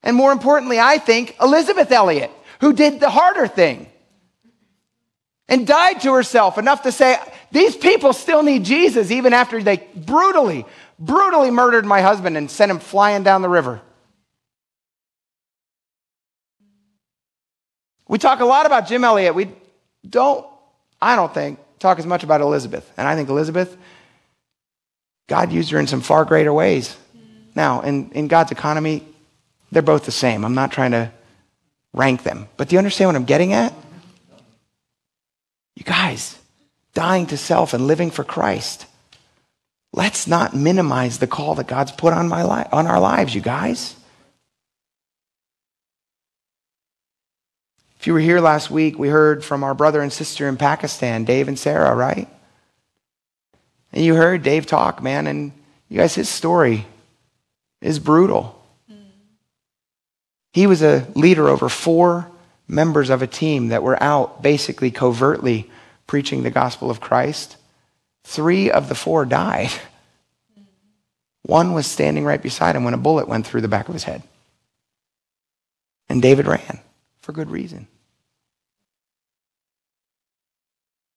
And 0.03 0.16
more 0.16 0.33
importantly, 0.33 0.79
I 0.79 0.99
think 0.99 1.37
Elisabeth 1.40 1.90
Elliot, 1.90 2.31
who 2.61 2.73
did 2.73 3.01
the 3.01 3.11
harder 3.11 3.47
thing 3.47 3.88
and 5.49 5.66
died 5.66 6.01
to 6.03 6.12
herself 6.12 6.59
enough 6.59 6.83
to 6.83 6.92
say, 6.92 7.19
These 7.53 7.77
people 7.77 8.12
still 8.12 8.42
need 8.42 8.64
Jesus, 8.64 9.11
even 9.11 9.33
after 9.33 9.62
they 9.62 9.79
brutally, 9.95 10.64
brutally 10.99 11.51
murdered 11.51 11.87
my 11.87 12.01
husband 12.01 12.37
and 12.37 12.51
sent 12.51 12.71
him 12.71 12.79
flying 12.79 13.23
down 13.23 13.42
the 13.42 13.49
river. 13.49 13.81
We 18.09 18.19
talk 18.19 18.40
a 18.40 18.45
lot 18.45 18.66
about 18.66 18.87
Jim 18.87 19.05
Elliot. 19.05 19.35
We 19.35 19.51
don't, 20.09 20.47
I 21.01 21.16
don't 21.16 21.33
think, 21.33 21.59
talk 21.79 21.99
as 21.99 22.07
much 22.07 22.23
about 22.23 22.40
Elisabeth. 22.40 22.90
And 22.97 23.07
I 23.07 23.16
think 23.16 23.29
Elisabeth, 23.29 23.77
God 25.29 25.53
used 25.53 25.71
her 25.71 25.79
in 25.79 25.87
some 25.87 26.01
far 26.01 26.25
greater 26.25 26.53
ways. 26.53 26.97
Now, 27.55 27.81
in, 27.81 28.11
in 28.11 28.29
God's 28.29 28.53
economy, 28.53 29.03
they're 29.73 29.83
both 29.83 30.05
the 30.05 30.12
same. 30.12 30.45
I'm 30.45 30.55
not 30.55 30.73
trying 30.73 30.93
to 30.93 31.11
rank 31.93 32.23
them. 32.23 32.49
But 32.57 32.69
do 32.69 32.75
you 32.75 32.79
understand 32.79 33.09
what 33.09 33.17
I'm 33.17 33.25
getting 33.25 33.53
at? 33.53 33.75
You 35.75 35.85
guys, 35.85 36.39
dying 36.95 37.27
to 37.27 37.37
self 37.37 37.75
and 37.75 37.87
living 37.87 38.11
for 38.11 38.25
Christ. 38.25 38.87
Let's 39.93 40.27
not 40.27 40.55
minimize 40.55 41.19
the 41.19 41.27
call 41.27 41.55
that 41.57 41.67
God's 41.67 41.93
put 41.93 42.12
on, 42.12 42.29
my 42.29 42.45
li- 42.45 42.69
on 42.73 42.87
our 42.87 43.01
lives, 43.01 43.35
you 43.35 43.41
guys. 43.41 43.95
If 47.99 48.07
you 48.07 48.12
were 48.12 48.21
here 48.21 48.41
last 48.41 48.71
week, 48.71 48.99
we 48.99 49.09
heard 49.09 49.45
from 49.45 49.65
our 49.65 49.75
brother 49.75 50.01
and 50.01 50.12
sister 50.12 50.49
in 50.49 50.57
Pakistan, 50.57 51.25
Dave 51.25 51.49
and 51.49 51.59
Sarah, 51.59 51.95
right? 51.95 52.29
And 53.97 54.05
you 54.05 54.15
heard 54.15 54.43
Dave 54.43 54.67
talk, 54.67 55.03
man, 55.03 55.27
and 55.27 55.53
you 55.89 55.97
guys, 55.97 56.15
his 56.15 56.29
story 56.29 56.85
is 57.81 57.99
brutal. 57.99 58.63
He 60.53 60.67
was 60.67 60.83
a 60.83 61.07
leader 61.15 61.49
over 61.49 61.71
four 61.71 62.31
members 62.69 63.09
of 63.09 63.23
a 63.23 63.27
team 63.27 63.69
that 63.69 63.83
were 63.83 64.01
out 64.03 64.43
basically 64.43 64.91
covertly 64.91 65.71
preaching 66.07 66.43
the 66.43 66.51
gospel 66.51 66.91
of 66.91 67.01
Christ. 67.01 67.57
Three 68.25 68.71
of 68.71 68.91
the 68.91 68.95
four 68.95 69.25
died. 69.25 69.71
One 71.45 71.73
was 71.73 71.87
standing 71.87 72.27
right 72.27 72.43
beside 72.43 72.77
him 72.77 72.85
when 72.85 72.93
a 72.93 72.99
bullet 72.99 73.29
went 73.29 73.47
through 73.47 73.63
the 73.63 73.67
back 73.67 73.89
of 73.89 73.95
his 73.95 74.05
head. 74.05 74.23
And 76.11 76.21
David 76.21 76.47
ran 76.47 76.81
for 77.21 77.33
good 77.33 77.51
reason. 77.51 77.89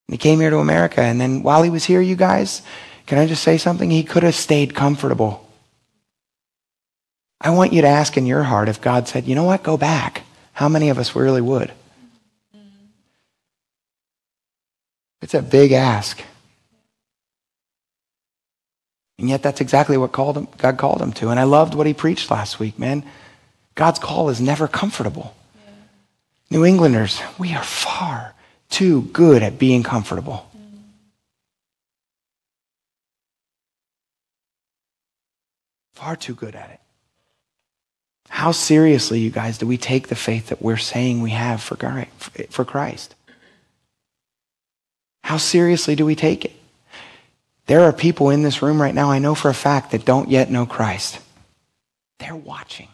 And 0.09 0.13
he 0.15 0.17
came 0.17 0.39
here 0.39 0.49
to 0.49 0.57
America, 0.57 1.01
and 1.01 1.21
then 1.21 1.43
while 1.43 1.61
he 1.61 1.69
was 1.69 1.85
here, 1.85 2.01
you 2.01 2.15
guys, 2.15 2.63
can 3.05 3.19
I 3.19 3.27
just 3.27 3.43
say 3.43 3.59
something? 3.59 3.91
He 3.91 4.01
could 4.01 4.23
have 4.23 4.33
stayed 4.33 4.73
comfortable. 4.73 5.47
I 7.39 7.51
want 7.51 7.73
you 7.73 7.83
to 7.83 7.87
ask 7.87 8.17
in 8.17 8.25
your 8.25 8.41
heart 8.41 8.69
if 8.69 8.81
God 8.81 9.07
said, 9.07 9.27
you 9.27 9.35
know 9.35 9.43
what, 9.43 9.61
go 9.61 9.77
back. 9.77 10.23
How 10.53 10.67
many 10.67 10.89
of 10.89 10.97
us 10.97 11.15
really 11.15 11.41
would? 11.41 11.71
It's 15.21 15.35
a 15.35 15.43
big 15.43 15.73
ask. 15.73 16.23
And 19.19 19.29
yet 19.29 19.43
that's 19.43 19.61
exactly 19.61 19.95
what 19.95 20.11
called 20.11 20.37
him, 20.37 20.47
God 20.57 20.79
called 20.79 21.03
him 21.03 21.13
to. 21.13 21.29
And 21.29 21.39
I 21.39 21.43
loved 21.43 21.75
what 21.75 21.85
he 21.85 21.93
preached 21.93 22.31
last 22.31 22.59
week, 22.59 22.79
man. 22.79 23.03
God's 23.75 23.99
call 23.99 24.29
is 24.29 24.41
never 24.41 24.67
comfortable. 24.67 25.35
Yeah. 25.53 25.71
New 26.49 26.65
Englanders, 26.65 27.21
we 27.37 27.53
are 27.53 27.63
far 27.63 28.33
too 28.69 29.01
good 29.13 29.43
at 29.43 29.59
being 29.59 29.83
comfortable. 29.83 30.49
Far 35.93 36.15
too 36.15 36.33
good 36.33 36.55
at 36.55 36.69
it. 36.69 36.79
How 38.29 38.51
seriously, 38.51 39.19
you 39.19 39.31
guys, 39.31 39.57
do 39.57 39.67
we 39.67 39.77
take 39.77 40.07
the 40.07 40.15
faith 40.15 40.47
that 40.47 40.61
we're 40.61 40.77
saying 40.77 41.21
we 41.21 41.31
have 41.31 41.61
for 41.61 41.75
Christ? 41.75 43.15
How 45.23 45.37
seriously 45.37 45.95
do 45.95 46.05
we 46.05 46.15
take 46.15 46.45
it? 46.45 46.53
There 47.65 47.81
are 47.81 47.91
people 47.91 48.29
in 48.29 48.43
this 48.43 48.61
room 48.61 48.81
right 48.81 48.95
now, 48.95 49.11
I 49.11 49.19
know 49.19 49.35
for 49.35 49.49
a 49.49 49.53
fact, 49.53 49.91
that 49.91 50.05
don't 50.05 50.29
yet 50.29 50.49
know 50.49 50.65
Christ. 50.65 51.19
They're 52.19 52.35
watching. 52.35 52.87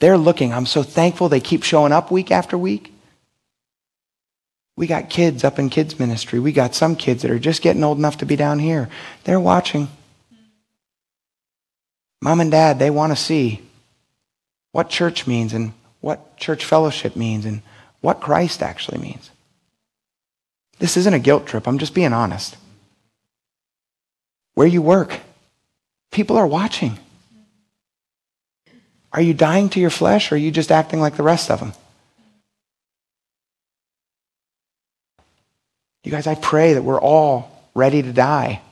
They're 0.00 0.18
looking. 0.18 0.52
I'm 0.52 0.66
so 0.66 0.82
thankful 0.82 1.28
they 1.28 1.40
keep 1.40 1.62
showing 1.62 1.92
up 1.92 2.10
week 2.10 2.30
after 2.30 2.58
week. 2.58 2.92
We 4.78 4.86
got 4.86 5.10
kids 5.10 5.42
up 5.42 5.58
in 5.58 5.70
kids' 5.70 5.98
ministry. 5.98 6.38
We 6.38 6.52
got 6.52 6.72
some 6.72 6.94
kids 6.94 7.22
that 7.22 7.32
are 7.32 7.38
just 7.40 7.62
getting 7.62 7.82
old 7.82 7.98
enough 7.98 8.18
to 8.18 8.26
be 8.26 8.36
down 8.36 8.60
here. 8.60 8.88
They're 9.24 9.40
watching. 9.40 9.88
Mom 12.22 12.38
and 12.38 12.52
dad, 12.52 12.78
they 12.78 12.88
want 12.88 13.10
to 13.10 13.16
see 13.16 13.60
what 14.70 14.88
church 14.88 15.26
means 15.26 15.52
and 15.52 15.72
what 16.00 16.36
church 16.36 16.64
fellowship 16.64 17.16
means 17.16 17.44
and 17.44 17.62
what 18.02 18.20
Christ 18.20 18.62
actually 18.62 18.98
means. 18.98 19.30
This 20.78 20.96
isn't 20.96 21.12
a 21.12 21.18
guilt 21.18 21.46
trip. 21.46 21.66
I'm 21.66 21.78
just 21.78 21.92
being 21.92 22.12
honest. 22.12 22.56
Where 24.54 24.68
you 24.68 24.80
work, 24.80 25.18
people 26.12 26.36
are 26.36 26.46
watching. 26.46 27.00
Are 29.12 29.22
you 29.22 29.34
dying 29.34 29.70
to 29.70 29.80
your 29.80 29.90
flesh 29.90 30.30
or 30.30 30.36
are 30.36 30.38
you 30.38 30.52
just 30.52 30.70
acting 30.70 31.00
like 31.00 31.16
the 31.16 31.24
rest 31.24 31.50
of 31.50 31.58
them? 31.58 31.72
You 36.08 36.12
guys, 36.12 36.26
I 36.26 36.36
pray 36.36 36.72
that 36.72 36.82
we're 36.82 36.98
all 36.98 37.68
ready 37.74 38.00
to 38.00 38.14
die. 38.14 38.62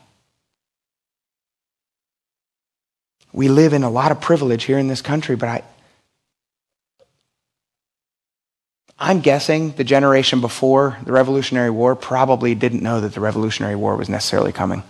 We 3.30 3.48
live 3.48 3.74
in 3.74 3.82
a 3.82 3.90
lot 3.90 4.10
of 4.10 4.22
privilege 4.22 4.64
here 4.64 4.78
in 4.78 4.88
this 4.88 5.02
country, 5.02 5.36
but 5.36 5.50
I, 5.50 5.62
I'm 8.98 9.20
guessing 9.20 9.72
the 9.72 9.84
generation 9.84 10.40
before 10.40 10.96
the 11.04 11.12
Revolutionary 11.12 11.68
War 11.68 11.94
probably 11.94 12.54
didn't 12.54 12.82
know 12.82 13.02
that 13.02 13.12
the 13.12 13.20
Revolutionary 13.20 13.76
War 13.76 13.96
was 13.96 14.08
necessarily 14.08 14.52
coming. 14.52 14.82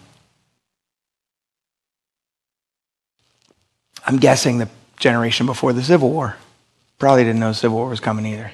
I'm 4.07 4.19
guessing 4.19 4.59
the 4.59 4.69
generation 5.01 5.47
before 5.47 5.73
the 5.73 5.83
Civil 5.83 6.11
War 6.11 6.37
probably 7.01 7.25
didn't 7.25 7.41
know 7.41 7.49
the 7.49 7.55
Civil 7.55 7.79
War 7.79 7.89
was 7.89 7.99
coming 7.99 8.25
either. 8.25 8.53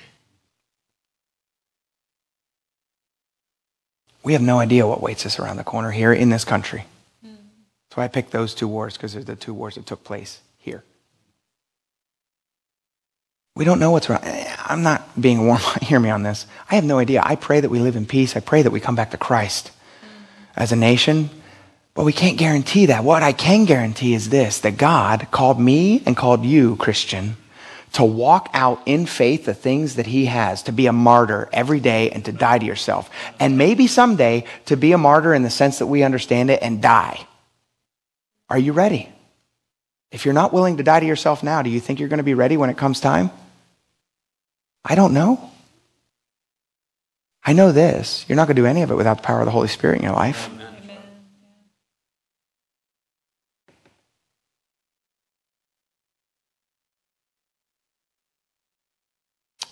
We 4.22 4.35
have 4.35 4.42
no 4.42 4.58
idea 4.58 4.87
what 4.87 5.02
waits 5.02 5.26
us 5.26 5.38
around 5.38 5.56
the 5.56 5.64
corner 5.64 5.90
here 5.90 6.12
in 6.12 6.30
this 6.30 6.44
country. 6.44 6.85
So 7.94 8.00
I 8.00 8.08
picked 8.08 8.30
those 8.30 8.54
two 8.54 8.68
wars 8.68 8.96
because 8.96 9.12
they're 9.12 9.22
the 9.22 9.37
two 9.37 9.52
wars 9.52 9.74
that 9.74 9.85
took 9.85 10.02
place 10.02 10.40
here. 10.58 10.82
We 13.54 13.66
don't 13.66 13.78
know 13.78 13.90
what's 13.90 14.08
wrong. 14.08 14.20
Eh, 14.22 14.56
I'm 14.64 14.82
not 14.82 15.20
being 15.20 15.46
warm. 15.46 15.61
Hear 15.82 16.00
me 16.00 16.08
on 16.08 16.22
this. 16.22 16.46
I 16.70 16.76
have 16.76 16.85
no 16.85 16.98
idea. 16.98 17.20
I 17.22 17.37
pray 17.37 17.61
that 17.61 17.68
we 17.68 17.80
live 17.80 17.96
in 17.96 18.06
peace. 18.06 18.35
I 18.35 18.40
pray 18.40 18.62
that 18.62 18.70
we 18.70 18.80
come 18.80 18.96
back 18.96 19.11
to 19.11 19.18
Christ 19.18 19.72
as 20.56 20.72
a 20.72 20.76
nation. 20.76 21.28
But 21.94 22.04
we 22.04 22.14
can't 22.14 22.38
guarantee 22.38 22.87
that. 22.87 23.04
What 23.04 23.22
I 23.22 23.32
can 23.32 23.66
guarantee 23.66 24.14
is 24.14 24.30
this 24.30 24.61
that 24.61 24.78
God 24.78 25.28
called 25.30 25.61
me 25.61 26.02
and 26.06 26.16
called 26.16 26.44
you, 26.46 26.76
Christian, 26.76 27.37
to 27.92 28.05
walk 28.05 28.48
out 28.55 28.81
in 28.87 29.07
faith 29.07 29.44
the 29.44 29.55
things 29.55 29.96
that 29.96 30.07
He 30.07 30.26
has, 30.26 30.62
to 30.64 30.72
be 30.72 30.87
a 30.87 30.92
martyr 30.92 31.48
every 31.52 31.81
day 31.81 32.11
and 32.11 32.24
to 32.24 32.33
die 32.33 32.59
to 32.59 32.66
yourself. 32.66 33.11
And 33.38 33.59
maybe 33.59 33.87
someday 33.87 34.44
to 34.66 34.76
be 34.76 34.92
a 34.92 34.98
martyr 34.98 35.35
in 35.35 35.42
the 35.42 35.50
sense 35.50 35.78
that 35.78 35.87
we 35.87 36.02
understand 36.02 36.50
it 36.50 36.62
and 36.62 36.81
die. 36.81 37.26
Are 38.48 38.59
you 38.59 38.72
ready? 38.72 39.09
If 40.11 40.24
you're 40.24 40.35
not 40.35 40.52
willing 40.52 40.76
to 40.76 40.83
die 40.83 41.00
to 41.00 41.07
yourself 41.07 41.42
now, 41.42 41.62
do 41.62 41.70
you 41.70 41.81
think 41.81 41.98
you're 41.98 42.09
going 42.09 42.18
to 42.18 42.24
be 42.24 42.35
ready 42.35 42.57
when 42.57 42.70
it 42.70 42.76
comes 42.76 43.00
time? 43.00 43.31
I 44.85 44.94
don't 44.94 45.14
know. 45.14 45.50
I 47.44 47.52
know 47.52 47.72
this. 47.72 48.24
You're 48.28 48.37
not 48.37 48.46
going 48.46 48.57
to 48.57 48.62
do 48.62 48.66
any 48.66 48.83
of 48.83 48.90
it 48.90 48.94
without 48.94 49.18
the 49.18 49.22
power 49.22 49.40
of 49.40 49.46
the 49.46 49.52
Holy 49.52 49.68
Spirit 49.68 49.98
in 49.98 50.05
your 50.05 50.12
life. 50.12 50.48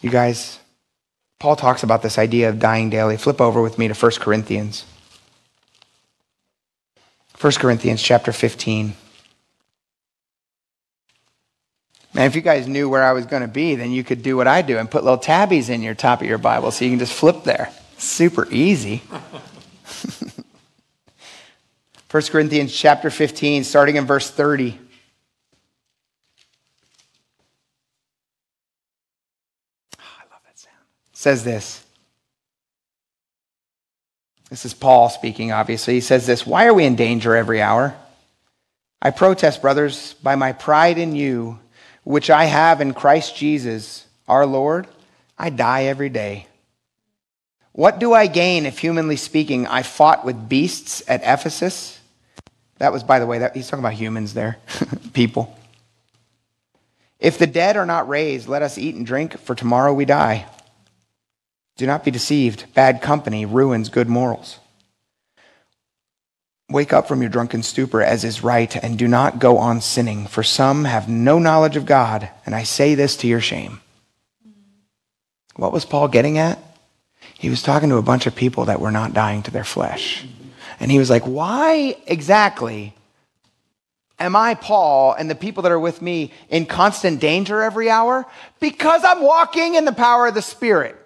You 0.00 0.10
guys, 0.10 0.58
Paul 1.38 1.56
talks 1.56 1.82
about 1.82 2.02
this 2.02 2.18
idea 2.18 2.48
of 2.48 2.58
dying 2.58 2.90
daily. 2.90 3.16
Flip 3.16 3.40
over 3.40 3.60
with 3.60 3.78
me 3.78 3.88
to 3.88 3.94
1 3.94 4.12
Corinthians. 4.20 4.84
1 7.40 7.52
Corinthians 7.54 8.02
chapter 8.02 8.32
15. 8.32 8.94
Man, 12.12 12.26
if 12.26 12.34
you 12.34 12.42
guys 12.42 12.66
knew 12.66 12.88
where 12.88 13.04
I 13.04 13.12
was 13.12 13.24
going 13.24 13.42
to 13.42 13.48
be, 13.48 13.76
then 13.76 13.92
you 13.92 14.02
could 14.04 14.22
do 14.22 14.36
what 14.36 14.46
I 14.48 14.62
do 14.62 14.76
and 14.78 14.90
put 14.90 15.04
little 15.04 15.18
tabbies 15.18 15.68
in 15.70 15.80
your 15.80 15.94
top 15.94 16.20
of 16.20 16.26
your 16.26 16.38
Bible 16.38 16.70
so 16.70 16.84
you 16.84 16.90
can 16.90 16.98
just 16.98 17.12
flip 17.12 17.44
there. 17.44 17.70
Super 17.98 18.46
easy. 18.50 19.02
1 22.10 22.22
Corinthians 22.24 22.74
chapter 22.74 23.08
15, 23.08 23.62
starting 23.62 23.94
in 23.94 24.04
verse 24.04 24.28
30. 24.28 24.76
Oh, 29.96 30.02
I 30.02 30.24
love 30.32 30.42
that 30.44 30.58
sound. 30.58 30.74
It 31.09 31.09
says 31.20 31.44
this. 31.44 31.84
This 34.48 34.64
is 34.64 34.72
Paul 34.72 35.10
speaking, 35.10 35.52
obviously. 35.52 35.94
He 35.94 36.00
says 36.00 36.26
this 36.26 36.46
Why 36.46 36.66
are 36.66 36.74
we 36.74 36.84
in 36.84 36.96
danger 36.96 37.36
every 37.36 37.60
hour? 37.60 37.94
I 39.02 39.10
protest, 39.10 39.60
brothers, 39.60 40.14
by 40.22 40.34
my 40.34 40.52
pride 40.52 40.98
in 40.98 41.14
you 41.14 41.58
which 42.04 42.30
I 42.30 42.44
have 42.44 42.80
in 42.80 42.94
Christ 42.94 43.36
Jesus, 43.36 44.06
our 44.26 44.46
Lord, 44.46 44.86
I 45.38 45.50
die 45.50 45.84
every 45.84 46.08
day. 46.08 46.46
What 47.72 47.98
do 47.98 48.14
I 48.14 48.26
gain 48.26 48.64
if, 48.64 48.78
humanly 48.78 49.16
speaking, 49.16 49.66
I 49.66 49.82
fought 49.82 50.24
with 50.24 50.48
beasts 50.48 51.02
at 51.06 51.20
Ephesus? 51.22 52.00
That 52.78 52.92
was, 52.92 53.04
by 53.04 53.18
the 53.18 53.26
way, 53.26 53.40
that, 53.40 53.54
he's 53.54 53.68
talking 53.68 53.84
about 53.84 53.92
humans 53.92 54.32
there, 54.32 54.56
people. 55.12 55.56
If 57.18 57.36
the 57.36 57.46
dead 57.46 57.76
are 57.76 57.86
not 57.86 58.08
raised, 58.08 58.48
let 58.48 58.62
us 58.62 58.78
eat 58.78 58.94
and 58.94 59.06
drink, 59.06 59.38
for 59.38 59.54
tomorrow 59.54 59.92
we 59.92 60.06
die. 60.06 60.46
Do 61.76 61.86
not 61.86 62.04
be 62.04 62.10
deceived. 62.10 62.72
Bad 62.74 63.00
company 63.00 63.46
ruins 63.46 63.88
good 63.88 64.08
morals. 64.08 64.58
Wake 66.68 66.92
up 66.92 67.08
from 67.08 67.20
your 67.20 67.30
drunken 67.30 67.62
stupor 67.62 68.00
as 68.00 68.22
is 68.22 68.44
right, 68.44 68.76
and 68.76 68.96
do 68.96 69.08
not 69.08 69.40
go 69.40 69.58
on 69.58 69.80
sinning, 69.80 70.26
for 70.26 70.44
some 70.44 70.84
have 70.84 71.08
no 71.08 71.38
knowledge 71.38 71.76
of 71.76 71.84
God, 71.84 72.30
and 72.46 72.54
I 72.54 72.62
say 72.62 72.94
this 72.94 73.16
to 73.16 73.26
your 73.26 73.40
shame. 73.40 73.80
What 75.56 75.72
was 75.72 75.84
Paul 75.84 76.06
getting 76.06 76.38
at? 76.38 76.58
He 77.34 77.50
was 77.50 77.62
talking 77.62 77.88
to 77.88 77.96
a 77.96 78.02
bunch 78.02 78.26
of 78.26 78.36
people 78.36 78.66
that 78.66 78.80
were 78.80 78.92
not 78.92 79.14
dying 79.14 79.42
to 79.44 79.50
their 79.50 79.64
flesh. 79.64 80.26
And 80.78 80.90
he 80.90 80.98
was 80.98 81.10
like, 81.10 81.24
Why 81.24 81.96
exactly 82.06 82.94
am 84.18 84.36
I, 84.36 84.54
Paul, 84.54 85.14
and 85.14 85.28
the 85.28 85.34
people 85.34 85.64
that 85.64 85.72
are 85.72 85.80
with 85.80 86.00
me 86.00 86.32
in 86.50 86.66
constant 86.66 87.18
danger 87.18 87.62
every 87.62 87.90
hour? 87.90 88.26
Because 88.60 89.02
I'm 89.02 89.22
walking 89.22 89.74
in 89.74 89.86
the 89.86 89.92
power 89.92 90.28
of 90.28 90.34
the 90.34 90.42
Spirit. 90.42 90.99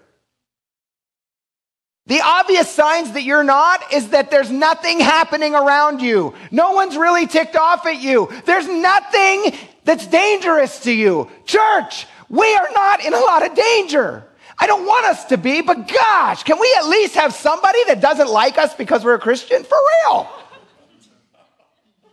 The 2.06 2.20
obvious 2.20 2.68
signs 2.68 3.12
that 3.12 3.22
you're 3.22 3.44
not 3.44 3.92
is 3.92 4.10
that 4.10 4.30
there's 4.30 4.50
nothing 4.50 5.00
happening 5.00 5.54
around 5.54 6.02
you. 6.02 6.34
No 6.50 6.72
one's 6.72 6.98
really 6.98 7.26
ticked 7.26 7.56
off 7.56 7.86
at 7.86 8.00
you. 8.00 8.30
There's 8.44 8.68
nothing 8.68 9.56
that's 9.84 10.06
dangerous 10.06 10.80
to 10.80 10.92
you. 10.92 11.30
Church, 11.46 12.06
we 12.28 12.54
are 12.54 12.68
not 12.74 13.04
in 13.04 13.14
a 13.14 13.20
lot 13.20 13.46
of 13.46 13.54
danger. 13.54 14.22
I 14.58 14.66
don't 14.66 14.86
want 14.86 15.06
us 15.06 15.24
to 15.26 15.38
be, 15.38 15.62
but 15.62 15.88
gosh, 15.88 16.42
can 16.42 16.60
we 16.60 16.74
at 16.78 16.86
least 16.86 17.14
have 17.14 17.32
somebody 17.32 17.82
that 17.86 18.00
doesn't 18.00 18.28
like 18.28 18.58
us 18.58 18.74
because 18.74 19.02
we're 19.02 19.14
a 19.14 19.18
Christian? 19.18 19.64
For 19.64 19.78
real. 20.06 20.28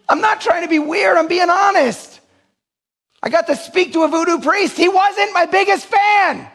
I'm 0.08 0.21
not 0.21 0.41
trying 0.41 0.63
to 0.63 0.69
be 0.69 0.80
weird, 0.80 1.17
I'm 1.17 1.27
being 1.27 1.49
honest. 1.49 2.19
I 3.21 3.30
got 3.30 3.47
to 3.47 3.56
speak 3.56 3.93
to 3.93 4.04
a 4.04 4.08
voodoo 4.08 4.39
priest. 4.39 4.77
He 4.77 4.89
wasn't 4.89 5.34
my 5.34 5.45
biggest 5.45 5.86
fan. 5.86 6.49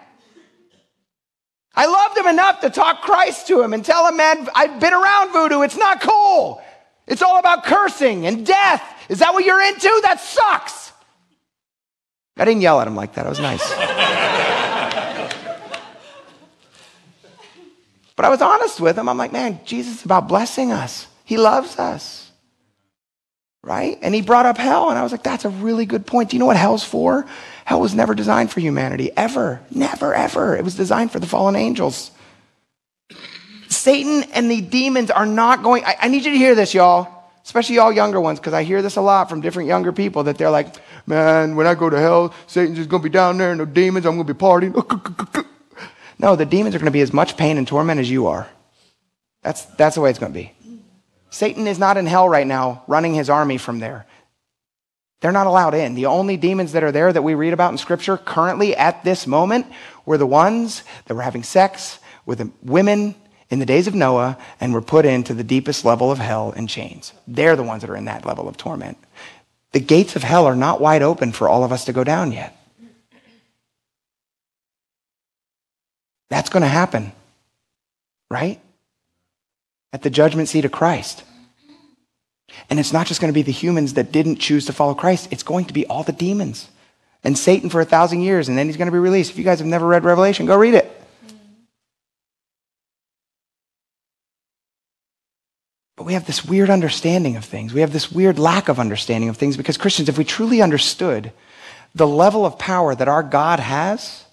I 1.76 1.86
loved 1.86 2.16
him 2.16 2.26
enough 2.26 2.60
to 2.62 2.70
talk 2.70 3.02
Christ 3.02 3.46
to 3.48 3.62
him 3.62 3.74
and 3.74 3.84
tell 3.84 4.08
him, 4.08 4.16
man, 4.16 4.48
I've 4.54 4.80
been 4.80 4.94
around 4.94 5.32
voodoo. 5.32 5.60
It's 5.60 5.76
not 5.76 6.00
cool. 6.00 6.62
It's 7.06 7.20
all 7.20 7.38
about 7.38 7.64
cursing 7.64 8.26
and 8.26 8.46
death. 8.46 8.82
Is 9.10 9.18
that 9.18 9.34
what 9.34 9.44
you're 9.44 9.60
into? 9.60 10.00
That 10.02 10.18
sucks. 10.18 10.92
I 12.38 12.44
didn't 12.44 12.62
yell 12.62 12.80
at 12.80 12.86
him 12.86 12.96
like 12.96 13.14
that. 13.14 13.26
I 13.26 13.28
was 13.28 13.40
nice. 13.40 13.68
but 18.16 18.24
I 18.24 18.30
was 18.30 18.40
honest 18.40 18.80
with 18.80 18.98
him. 18.98 19.08
I'm 19.08 19.18
like, 19.18 19.32
man, 19.32 19.60
Jesus 19.64 19.98
is 19.98 20.04
about 20.04 20.28
blessing 20.28 20.72
us. 20.72 21.06
He 21.24 21.36
loves 21.36 21.78
us. 21.78 22.25
Right? 23.62 23.98
And 24.00 24.14
he 24.14 24.22
brought 24.22 24.46
up 24.46 24.58
hell. 24.58 24.90
And 24.90 24.98
I 24.98 25.02
was 25.02 25.10
like, 25.10 25.24
that's 25.24 25.44
a 25.44 25.48
really 25.48 25.86
good 25.86 26.06
point. 26.06 26.30
Do 26.30 26.36
you 26.36 26.40
know 26.40 26.46
what 26.46 26.56
hell's 26.56 26.84
for? 26.84 27.26
Hell 27.64 27.80
was 27.80 27.94
never 27.94 28.14
designed 28.14 28.52
for 28.52 28.60
humanity, 28.60 29.10
ever. 29.16 29.60
Never, 29.70 30.14
ever. 30.14 30.56
It 30.56 30.62
was 30.62 30.76
designed 30.76 31.10
for 31.10 31.18
the 31.18 31.26
fallen 31.26 31.56
angels. 31.56 32.12
Satan 33.68 34.24
and 34.34 34.50
the 34.50 34.60
demons 34.60 35.10
are 35.10 35.26
not 35.26 35.62
going. 35.62 35.84
I, 35.84 35.96
I 36.02 36.08
need 36.08 36.24
you 36.24 36.32
to 36.32 36.38
hear 36.38 36.54
this, 36.54 36.74
y'all, 36.74 37.30
especially 37.44 37.76
y'all 37.76 37.92
younger 37.92 38.20
ones, 38.20 38.38
because 38.38 38.52
I 38.52 38.62
hear 38.62 38.82
this 38.82 38.96
a 38.96 39.00
lot 39.00 39.28
from 39.28 39.40
different 39.40 39.68
younger 39.68 39.92
people 39.92 40.24
that 40.24 40.38
they're 40.38 40.50
like, 40.50 40.74
man, 41.06 41.56
when 41.56 41.66
I 41.66 41.74
go 41.74 41.90
to 41.90 41.98
hell, 41.98 42.34
Satan's 42.46 42.78
just 42.78 42.88
going 42.88 43.02
to 43.02 43.08
be 43.08 43.12
down 43.12 43.38
there 43.38 43.50
and 43.50 43.60
the 43.60 43.66
demons, 43.66 44.06
I'm 44.06 44.14
going 44.16 44.26
to 44.26 44.34
be 44.34 44.38
partying. 44.38 45.46
no, 46.18 46.36
the 46.36 46.46
demons 46.46 46.74
are 46.74 46.78
going 46.78 46.86
to 46.86 46.92
be 46.92 47.00
as 47.00 47.12
much 47.12 47.36
pain 47.36 47.58
and 47.58 47.66
torment 47.66 48.00
as 48.00 48.10
you 48.10 48.26
are. 48.26 48.48
That's, 49.42 49.64
that's 49.76 49.94
the 49.94 50.00
way 50.00 50.10
it's 50.10 50.18
going 50.18 50.32
to 50.32 50.38
be. 50.38 50.52
Satan 51.36 51.66
is 51.66 51.78
not 51.78 51.98
in 51.98 52.06
hell 52.06 52.26
right 52.26 52.46
now 52.46 52.82
running 52.86 53.12
his 53.12 53.28
army 53.28 53.58
from 53.58 53.78
there. 53.78 54.06
They're 55.20 55.32
not 55.32 55.46
allowed 55.46 55.74
in. 55.74 55.94
The 55.94 56.06
only 56.06 56.38
demons 56.38 56.72
that 56.72 56.82
are 56.82 56.92
there 56.92 57.12
that 57.12 57.20
we 57.20 57.34
read 57.34 57.52
about 57.52 57.72
in 57.72 57.78
Scripture 57.78 58.16
currently 58.16 58.74
at 58.74 59.04
this 59.04 59.26
moment 59.26 59.66
were 60.06 60.16
the 60.16 60.26
ones 60.26 60.82
that 61.04 61.14
were 61.14 61.20
having 61.20 61.42
sex 61.42 61.98
with 62.24 62.50
women 62.62 63.14
in 63.50 63.58
the 63.58 63.66
days 63.66 63.86
of 63.86 63.94
Noah 63.94 64.38
and 64.60 64.72
were 64.72 64.80
put 64.80 65.04
into 65.04 65.34
the 65.34 65.44
deepest 65.44 65.84
level 65.84 66.10
of 66.10 66.16
hell 66.16 66.52
in 66.52 66.66
chains. 66.66 67.12
They're 67.28 67.54
the 67.54 67.62
ones 67.62 67.82
that 67.82 67.90
are 67.90 67.96
in 67.96 68.06
that 68.06 68.24
level 68.24 68.48
of 68.48 68.56
torment. 68.56 68.96
The 69.72 69.80
gates 69.80 70.16
of 70.16 70.22
hell 70.22 70.46
are 70.46 70.56
not 70.56 70.80
wide 70.80 71.02
open 71.02 71.32
for 71.32 71.50
all 71.50 71.64
of 71.64 71.70
us 71.70 71.84
to 71.84 71.92
go 71.92 72.02
down 72.02 72.32
yet. 72.32 72.56
That's 76.30 76.48
going 76.48 76.62
to 76.62 76.66
happen, 76.66 77.12
right? 78.30 78.58
At 79.92 80.02
the 80.02 80.10
judgment 80.10 80.48
seat 80.48 80.64
of 80.64 80.72
Christ. 80.72 81.24
And 82.68 82.80
it's 82.80 82.92
not 82.92 83.06
just 83.06 83.20
going 83.20 83.32
to 83.32 83.34
be 83.34 83.42
the 83.42 83.52
humans 83.52 83.94
that 83.94 84.12
didn't 84.12 84.36
choose 84.36 84.66
to 84.66 84.72
follow 84.72 84.94
Christ, 84.94 85.28
it's 85.30 85.42
going 85.42 85.66
to 85.66 85.72
be 85.72 85.86
all 85.86 86.02
the 86.02 86.12
demons 86.12 86.68
and 87.26 87.36
Satan 87.36 87.70
for 87.70 87.80
a 87.80 87.84
thousand 87.84 88.20
years, 88.20 88.48
and 88.48 88.56
then 88.56 88.66
he's 88.66 88.76
going 88.76 88.86
to 88.86 88.92
be 88.92 89.00
released. 89.00 89.32
If 89.32 89.38
you 89.38 89.42
guys 89.42 89.58
have 89.58 89.66
never 89.66 89.84
read 89.84 90.04
Revelation, 90.04 90.46
go 90.46 90.56
read 90.56 90.74
it. 90.74 90.92
But 95.96 96.04
we 96.04 96.12
have 96.12 96.24
this 96.24 96.44
weird 96.44 96.70
understanding 96.70 97.34
of 97.34 97.44
things. 97.44 97.74
We 97.74 97.80
have 97.80 97.92
this 97.92 98.12
weird 98.12 98.38
lack 98.38 98.68
of 98.68 98.78
understanding 98.78 99.28
of 99.28 99.36
things 99.36 99.56
because 99.56 99.76
Christians, 99.76 100.08
if 100.08 100.16
we 100.16 100.24
truly 100.24 100.62
understood 100.62 101.32
the 101.96 102.06
level 102.06 102.46
of 102.46 102.60
power 102.60 102.94
that 102.94 103.08
our 103.08 103.24
God 103.24 103.58
has, 103.58 104.24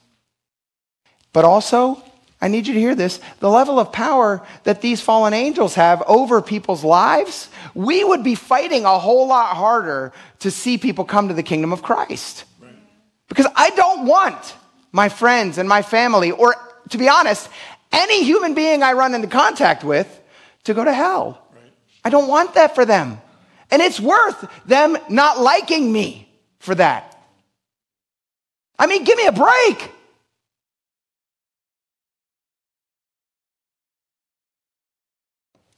but 1.32 1.46
also 1.46 2.04
I 2.43 2.49
need 2.49 2.67
you 2.67 2.73
to 2.73 2.79
hear 2.79 2.93
this. 2.93 3.21
The 3.39 3.49
level 3.49 3.79
of 3.79 3.93
power 3.93 4.45
that 4.65 4.82
these 4.82 4.99
fallen 4.99 5.34
angels 5.34 5.75
have 5.75 6.01
over 6.01 6.41
people's 6.41 6.84
lives, 6.84 7.47
we 7.73 8.03
would 8.03 8.21
be 8.21 8.36
fighting 8.36 8.84
a 8.84 8.99
whole 8.99 9.27
lot 9.27 9.56
harder 9.56 10.12
to 10.39 10.51
see 10.51 10.77
people 10.77 11.06
come 11.06 11.29
to 11.29 11.34
the 11.34 11.41
kingdom 11.41 11.71
of 11.71 11.82
Christ. 11.82 12.43
Because 13.29 13.47
I 13.56 13.69
don't 13.69 14.06
want 14.06 14.56
my 14.91 15.08
friends 15.08 15.58
and 15.58 15.69
my 15.69 15.84
family, 15.84 16.32
or 16.32 16.53
to 16.89 16.97
be 16.97 17.08
honest, 17.08 17.47
any 17.93 18.25
human 18.25 18.56
being 18.56 18.84
I 18.84 18.91
run 18.91 19.15
into 19.15 19.29
contact 19.29 19.86
with 19.86 20.21
to 20.65 20.73
go 20.73 20.84
to 20.84 20.91
hell. 20.91 21.41
Right. 21.56 21.71
I 22.03 22.10
don't 22.10 22.27
want 22.27 22.56
that 22.56 22.75
for 22.75 22.84
them. 22.84 23.21
And 23.71 23.82
it's 23.82 24.01
worth 24.01 24.45
them 24.65 24.97
not 25.08 25.39
liking 25.39 25.93
me 25.93 26.27
for 26.60 26.75
that. 26.75 27.17
I 28.77 28.88
mean, 28.88 29.06
give 29.06 29.17
me 29.17 29.27
a 29.27 29.32
break. 29.32 29.91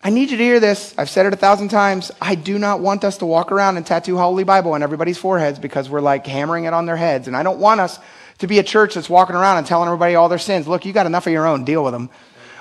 I 0.06 0.12
need 0.12 0.30
you 0.30 0.38
to 0.38 0.44
hear 0.44 0.60
this. 0.60 0.94
I've 1.00 1.10
said 1.10 1.26
it 1.26 1.34
a 1.34 1.36
thousand 1.36 1.70
times. 1.70 2.12
I 2.22 2.36
do 2.36 2.60
not 2.60 2.80
want 2.80 3.04
us 3.04 3.18
to 3.18 3.26
walk 3.26 3.52
around 3.52 3.78
and 3.78 3.84
tattoo 3.84 4.18
Holy 4.18 4.44
Bible 4.44 4.74
on 4.74 4.84
everybody's 4.84 5.18
foreheads 5.18 5.58
because 5.58 5.90
we're 5.90 6.00
like 6.00 6.28
hammering 6.28 6.66
it 6.66 6.74
on 6.74 6.86
their 6.86 6.96
heads. 6.96 7.28
And 7.28 7.36
I 7.36 7.42
don't 7.42 7.58
want 7.58 7.82
us 7.82 7.98
to 8.38 8.46
be 8.46 8.60
a 8.60 8.64
church 8.64 8.94
that's 8.94 9.10
walking 9.10 9.36
around 9.36 9.58
and 9.58 9.66
telling 9.66 9.88
everybody 9.88 10.14
all 10.14 10.30
their 10.30 10.38
sins. 10.38 10.68
Look, 10.68 10.86
you 10.86 10.94
got 10.94 11.08
enough 11.08 11.26
of 11.26 11.34
your 11.34 11.48
own. 11.48 11.66
Deal 11.66 11.84
with 11.84 11.94
them. 11.94 12.12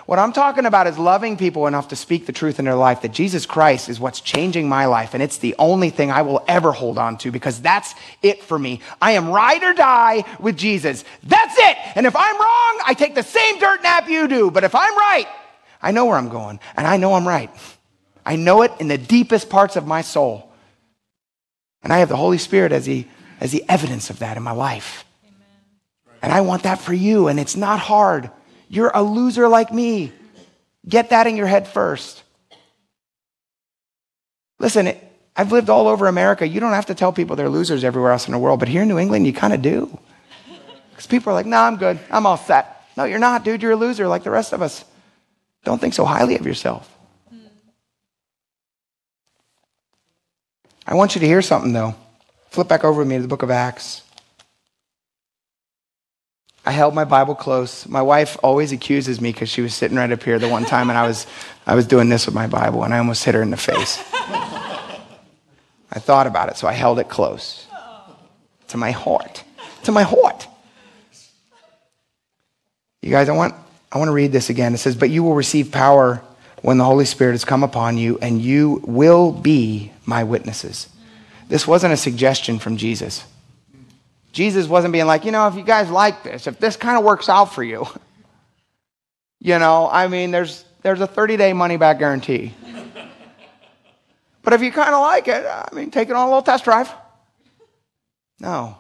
What 0.06 0.18
I'm 0.18 0.32
talking 0.32 0.64
about 0.64 0.86
is 0.86 0.96
loving 0.96 1.36
people 1.36 1.66
enough 1.66 1.88
to 1.88 1.96
speak 1.96 2.24
the 2.24 2.32
truth 2.32 2.58
in 2.58 2.64
their 2.64 2.76
life 2.76 3.02
that 3.02 3.12
Jesus 3.12 3.44
Christ 3.44 3.90
is 3.90 4.00
what's 4.00 4.22
changing 4.22 4.66
my 4.66 4.86
life. 4.86 5.12
And 5.12 5.22
it's 5.22 5.36
the 5.36 5.54
only 5.58 5.90
thing 5.90 6.10
I 6.10 6.22
will 6.22 6.42
ever 6.48 6.72
hold 6.72 6.96
on 6.96 7.18
to 7.18 7.30
because 7.30 7.60
that's 7.60 7.94
it 8.22 8.42
for 8.42 8.58
me. 8.58 8.80
I 9.02 9.12
am 9.12 9.28
ride 9.28 9.62
or 9.62 9.74
die 9.74 10.24
with 10.40 10.56
Jesus. 10.56 11.04
That's 11.22 11.58
it. 11.58 11.76
And 11.94 12.06
if 12.06 12.16
I'm 12.16 12.36
wrong, 12.36 12.80
I 12.86 12.94
take 12.96 13.14
the 13.14 13.22
same 13.22 13.58
dirt 13.58 13.82
nap 13.82 14.08
you 14.08 14.28
do. 14.28 14.50
But 14.50 14.64
if 14.64 14.74
I'm 14.74 14.96
right, 14.96 15.26
I 15.84 15.90
know 15.90 16.06
where 16.06 16.16
I'm 16.16 16.30
going, 16.30 16.60
and 16.76 16.86
I 16.86 16.96
know 16.96 17.12
I'm 17.12 17.28
right. 17.28 17.50
I 18.24 18.36
know 18.36 18.62
it 18.62 18.72
in 18.80 18.88
the 18.88 18.96
deepest 18.96 19.50
parts 19.50 19.76
of 19.76 19.86
my 19.86 20.00
soul. 20.00 20.50
And 21.82 21.92
I 21.92 21.98
have 21.98 22.08
the 22.08 22.16
Holy 22.16 22.38
Spirit 22.38 22.72
as 22.72 22.86
the, 22.86 23.06
as 23.38 23.52
the 23.52 23.62
evidence 23.68 24.08
of 24.08 24.20
that 24.20 24.38
in 24.38 24.42
my 24.42 24.52
life. 24.52 25.04
Amen. 25.22 26.16
And 26.22 26.32
I 26.32 26.40
want 26.40 26.62
that 26.62 26.80
for 26.80 26.94
you, 26.94 27.28
and 27.28 27.38
it's 27.38 27.54
not 27.54 27.80
hard. 27.80 28.30
You're 28.70 28.92
a 28.94 29.02
loser 29.02 29.46
like 29.46 29.74
me. 29.74 30.10
Get 30.88 31.10
that 31.10 31.26
in 31.26 31.36
your 31.36 31.46
head 31.46 31.68
first. 31.68 32.22
Listen, 34.58 34.96
I've 35.36 35.52
lived 35.52 35.68
all 35.68 35.86
over 35.86 36.06
America. 36.06 36.48
You 36.48 36.60
don't 36.60 36.72
have 36.72 36.86
to 36.86 36.94
tell 36.94 37.12
people 37.12 37.36
they're 37.36 37.50
losers 37.50 37.84
everywhere 37.84 38.12
else 38.12 38.26
in 38.26 38.32
the 38.32 38.38
world, 38.38 38.58
but 38.58 38.68
here 38.68 38.82
in 38.82 38.88
New 38.88 38.98
England, 38.98 39.26
you 39.26 39.34
kind 39.34 39.52
of 39.52 39.60
do. 39.60 39.98
Because 40.90 41.06
people 41.06 41.30
are 41.30 41.34
like, 41.34 41.44
no, 41.44 41.58
nah, 41.58 41.66
I'm 41.66 41.76
good. 41.76 41.98
I'm 42.10 42.24
all 42.24 42.38
set. 42.38 42.86
No, 42.96 43.04
you're 43.04 43.18
not, 43.18 43.44
dude. 43.44 43.60
You're 43.60 43.72
a 43.72 43.76
loser 43.76 44.08
like 44.08 44.22
the 44.22 44.30
rest 44.30 44.54
of 44.54 44.62
us. 44.62 44.82
Don't 45.64 45.80
think 45.80 45.94
so 45.94 46.04
highly 46.04 46.36
of 46.36 46.46
yourself. 46.46 46.90
I 50.86 50.94
want 50.94 51.14
you 51.14 51.20
to 51.20 51.26
hear 51.26 51.42
something, 51.42 51.72
though. 51.72 51.94
Flip 52.50 52.68
back 52.68 52.84
over 52.84 53.00
with 53.00 53.08
me 53.08 53.16
to 53.16 53.22
the 53.22 53.28
book 53.28 53.42
of 53.42 53.50
Acts. 53.50 54.02
I 56.66 56.72
held 56.72 56.94
my 56.94 57.04
Bible 57.04 57.34
close. 57.34 57.86
My 57.86 58.02
wife 58.02 58.38
always 58.42 58.72
accuses 58.72 59.20
me 59.20 59.32
because 59.32 59.48
she 59.48 59.60
was 59.60 59.74
sitting 59.74 59.96
right 59.96 60.10
up 60.10 60.22
here 60.22 60.38
the 60.38 60.48
one 60.48 60.64
time 60.64 60.88
and 60.88 60.98
I 60.98 61.06
was, 61.06 61.26
I 61.66 61.74
was 61.74 61.86
doing 61.86 62.08
this 62.08 62.26
with 62.26 62.34
my 62.34 62.46
Bible 62.46 62.84
and 62.84 62.94
I 62.94 62.98
almost 62.98 63.24
hit 63.24 63.34
her 63.34 63.42
in 63.42 63.50
the 63.50 63.56
face. 63.56 64.02
I 64.12 65.98
thought 65.98 66.26
about 66.26 66.48
it, 66.48 66.56
so 66.56 66.66
I 66.66 66.72
held 66.72 66.98
it 66.98 67.08
close 67.08 67.66
to 68.68 68.76
my 68.76 68.90
heart. 68.90 69.44
To 69.84 69.92
my 69.92 70.02
heart. 70.02 70.48
You 73.02 73.10
guys, 73.10 73.28
I 73.28 73.32
want, 73.32 73.54
I 73.94 73.98
want 73.98 74.08
to 74.08 74.12
read 74.12 74.32
this 74.32 74.50
again. 74.50 74.74
It 74.74 74.78
says, 74.78 74.96
But 74.96 75.10
you 75.10 75.22
will 75.22 75.36
receive 75.36 75.70
power 75.70 76.20
when 76.62 76.78
the 76.78 76.84
Holy 76.84 77.04
Spirit 77.04 77.32
has 77.32 77.44
come 77.44 77.62
upon 77.62 77.96
you, 77.96 78.18
and 78.20 78.42
you 78.42 78.82
will 78.84 79.30
be 79.30 79.92
my 80.04 80.24
witnesses. 80.24 80.88
This 81.48 81.66
wasn't 81.68 81.92
a 81.92 81.96
suggestion 81.96 82.58
from 82.58 82.76
Jesus. 82.76 83.24
Jesus 84.32 84.66
wasn't 84.66 84.92
being 84.92 85.06
like, 85.06 85.24
you 85.24 85.30
know, 85.30 85.46
if 85.46 85.54
you 85.54 85.62
guys 85.62 85.88
like 85.90 86.24
this, 86.24 86.48
if 86.48 86.58
this 86.58 86.76
kind 86.76 86.98
of 86.98 87.04
works 87.04 87.28
out 87.28 87.54
for 87.54 87.62
you, 87.62 87.86
you 89.40 89.60
know, 89.60 89.88
I 89.88 90.08
mean, 90.08 90.32
there's, 90.32 90.64
there's 90.82 91.00
a 91.00 91.06
30 91.06 91.36
day 91.36 91.52
money 91.52 91.76
back 91.76 92.00
guarantee. 92.00 92.52
but 94.42 94.52
if 94.54 94.60
you 94.60 94.72
kind 94.72 94.92
of 94.92 95.02
like 95.02 95.28
it, 95.28 95.46
I 95.46 95.68
mean, 95.72 95.92
take 95.92 96.08
it 96.10 96.16
on 96.16 96.22
a 96.22 96.28
little 96.28 96.42
test 96.42 96.64
drive. 96.64 96.90
No. 98.40 98.76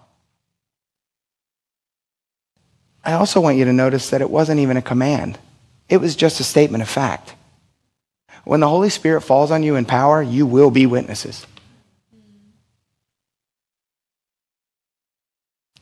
I 3.04 3.12
also 3.12 3.40
want 3.40 3.58
you 3.58 3.66
to 3.66 3.72
notice 3.72 4.10
that 4.10 4.22
it 4.22 4.30
wasn't 4.30 4.60
even 4.60 4.76
a 4.76 4.82
command. 4.82 5.38
It 5.88 5.98
was 5.98 6.16
just 6.16 6.40
a 6.40 6.44
statement 6.44 6.82
of 6.82 6.88
fact. 6.88 7.34
When 8.44 8.60
the 8.60 8.68
Holy 8.68 8.90
Spirit 8.90 9.22
falls 9.22 9.50
on 9.50 9.62
you 9.62 9.76
in 9.76 9.84
power, 9.84 10.22
you 10.22 10.46
will 10.46 10.70
be 10.70 10.86
witnesses. 10.86 11.46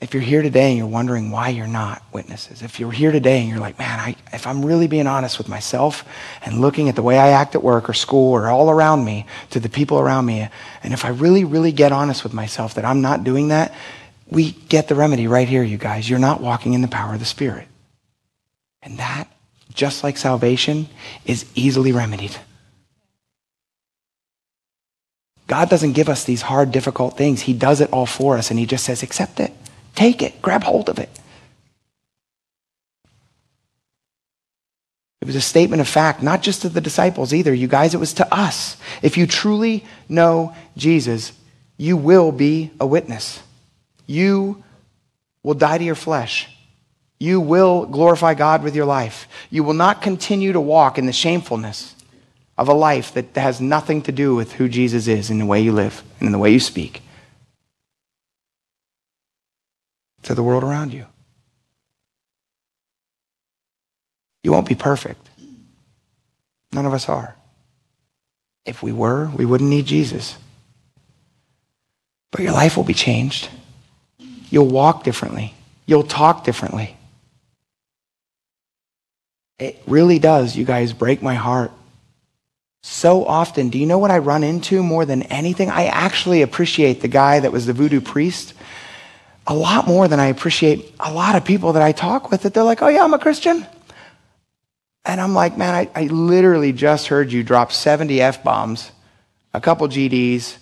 If 0.01 0.15
you're 0.15 0.23
here 0.23 0.43
today 0.43 0.71
and 0.71 0.79
you're 0.79 0.89
wondering 0.89 1.31
why 1.31 1.51
you're 1.51 1.69
not 1.69 2.03
witnesses, 2.13 2.61
if 2.63 2.81
you're 2.81 2.91
here 2.91 3.13
today 3.13 3.41
and 3.41 3.49
you're 3.49 3.61
like, 3.61 3.79
man, 3.79 4.01
I, 4.01 4.17
if 4.33 4.49
I'm 4.49 4.65
really 4.65 4.89
being 4.89 5.07
honest 5.07 5.39
with 5.39 5.49
myself 5.49 6.05
and 6.45 6.61
looking 6.61 6.89
at 6.89 6.97
the 6.97 7.05
way 7.05 7.21
I 7.21 7.29
act 7.29 7.55
at 7.55 7.63
work 7.63 7.89
or 7.89 7.93
school 7.93 8.33
or 8.33 8.49
all 8.49 8.69
around 8.69 9.05
me 9.05 9.27
to 9.51 9.61
the 9.61 9.69
people 9.69 10.01
around 10.01 10.27
me, 10.27 10.49
and 10.83 10.93
if 10.93 11.05
I 11.05 11.11
really, 11.11 11.45
really 11.45 11.71
get 11.71 11.93
honest 11.93 12.25
with 12.25 12.33
myself 12.33 12.75
that 12.75 12.85
I'm 12.85 13.01
not 13.01 13.23
doing 13.23 13.49
that, 13.49 13.73
we 14.33 14.53
get 14.53 14.89
the 14.89 14.95
remedy 14.95 15.27
right 15.27 15.49
here, 15.49 15.63
you 15.63 15.77
guys. 15.77 16.09
You're 16.09 16.19
not 16.19 16.41
walking 16.41 16.73
in 16.73 16.83
the 16.83 16.89
power 16.89 17.15
of 17.15 17.21
the 17.21 17.27
Spirit. 17.27 17.69
And 18.83 18.99
that, 18.99 19.29
just 19.73 20.03
like 20.03 20.17
salvation, 20.17 20.89
is 21.25 21.47
easily 21.55 21.93
remedied. 21.93 22.37
God 25.47 25.69
doesn't 25.69 25.93
give 25.93 26.09
us 26.09 26.25
these 26.25 26.43
hard, 26.43 26.73
difficult 26.73 27.17
things. 27.17 27.43
He 27.43 27.53
does 27.53 27.81
it 27.81 27.93
all 27.93 28.07
for 28.07 28.39
us, 28.39 28.51
and 28.51 28.59
He 28.59 28.67
just 28.67 28.85
says, 28.85 29.03
accept 29.03 29.39
it. 29.39 29.53
Take 29.95 30.23
it, 30.23 30.41
grab 30.41 30.65
hold 30.65 30.89
of 30.89 30.99
it. 30.99 31.11
It 35.21 35.27
was 35.27 35.37
a 35.37 35.41
statement 35.41 35.81
of 35.81 35.89
fact, 35.89 36.23
not 36.23 36.43
just 36.43 36.63
to 36.63 36.69
the 36.69 36.81
disciples 36.81 37.33
either. 37.33 37.55
You 37.55 37.69
guys, 37.69 37.95
it 37.95 37.99
was 37.99 38.15
to 38.15 38.35
us. 38.35 38.77
If 39.03 39.17
you 39.17 39.27
truly 39.27 39.85
know 40.09 40.53
Jesus, 40.77 41.33
you 41.77 41.97
will 41.97 42.33
be 42.33 42.73
a 42.81 42.87
witness. 42.87 43.41
You 44.13 44.63
will 45.43 45.55
die 45.55 45.79
to 45.79 45.85
your 45.85 45.95
flesh. 45.95 46.49
You 47.19 47.41
will 47.41 47.87
glorify 47.87 48.35
God 48.35 48.63
with 48.63 48.75
your 48.75 48.87
life. 48.87 49.29
You 49.51 49.65
will 49.65 49.75
not 49.75 50.03
continue 50.03 50.53
to 50.53 50.61
walk 50.61 50.99
in 50.99 51.07
the 51.07 51.13
shamefulness 51.13 51.95
of 52.59 52.69
a 52.69 52.75
life 52.75 53.15
that 53.15 53.35
has 53.37 53.61
nothing 53.61 54.03
to 54.03 54.13
do 54.13 54.35
with 54.35 54.53
who 54.53 54.69
Jesus 54.69 55.07
is 55.07 55.31
in 55.31 55.39
the 55.39 55.47
way 55.47 55.61
you 55.61 55.73
live 55.73 56.03
and 56.19 56.27
in 56.27 56.33
the 56.33 56.39
way 56.39 56.51
you 56.51 56.61
speak. 56.61 57.03
to 60.23 60.35
the 60.35 60.43
world 60.43 60.65
around 60.65 60.93
you. 60.93 61.07
You 64.43 64.53
won't 64.53 64.69
be 64.69 64.75
perfect. 64.75 65.29
None 66.73 66.87
of 66.87 66.95
us 66.95 67.09
are. 67.09 67.37
If 68.65 68.83
we 68.83 68.93
were, 68.93 69.31
we 69.37 69.45
wouldn't 69.45 69.71
need 69.71 69.87
Jesus. 69.87 70.37
But 72.31 72.41
your 72.41 72.53
life 72.53 72.77
will 72.77 72.85
be 72.85 72.95
changed. 72.95 73.49
You'll 74.53 74.69
walk 74.69 75.03
differently. 75.03 75.55
You'll 75.87 76.03
talk 76.03 76.45
differently. 76.45 76.95
It 79.59 79.83
really 79.87 80.19
does, 80.19 80.55
you 80.55 80.67
guys, 80.67 80.93
break 80.93 81.23
my 81.23 81.37
heart. 81.37 81.73
So 82.83 83.25
often, 83.25 83.71
do 83.71 83.79
you 83.79 83.87
know 83.87 83.97
what 83.97 84.11
I 84.11 84.19
run 84.19 84.45
into 84.45 84.83
more 84.83 85.07
than 85.07 85.23
anything? 85.23 85.71
I 85.71 85.87
actually 85.87 86.43
appreciate 86.43 87.01
the 87.01 87.09
guy 87.09 87.41
that 87.41 87.51
was 87.51 87.65
the 87.65 87.73
voodoo 87.73 88.03
priest 88.03 88.53
a 89.47 89.55
lot 89.55 89.87
more 89.87 90.07
than 90.07 90.21
I 90.21 90.27
appreciate 90.27 90.95
a 91.01 91.11
lot 91.11 91.35
of 91.35 91.47
people 91.47 91.73
that 91.73 91.83
I 91.83 91.93
talk 91.93 92.31
with 92.31 92.43
that 92.43 92.53
they're 92.53 92.63
like, 92.63 92.83
oh, 92.83 92.89
yeah, 92.89 93.05
I'm 93.05 93.15
a 93.15 93.19
Christian. 93.19 93.67
And 95.07 95.19
I'm 95.19 95.33
like, 95.33 95.57
man, 95.57 95.75
I, 95.75 95.89
I 95.95 96.05
literally 96.09 96.75
just 96.75 97.07
heard 97.07 97.33
you 97.33 97.43
drop 97.43 97.73
70 97.73 98.21
F 98.21 98.45
bombs, 98.45 98.93
a 99.55 99.63
couple 99.63 99.89
GDs, 99.89 100.59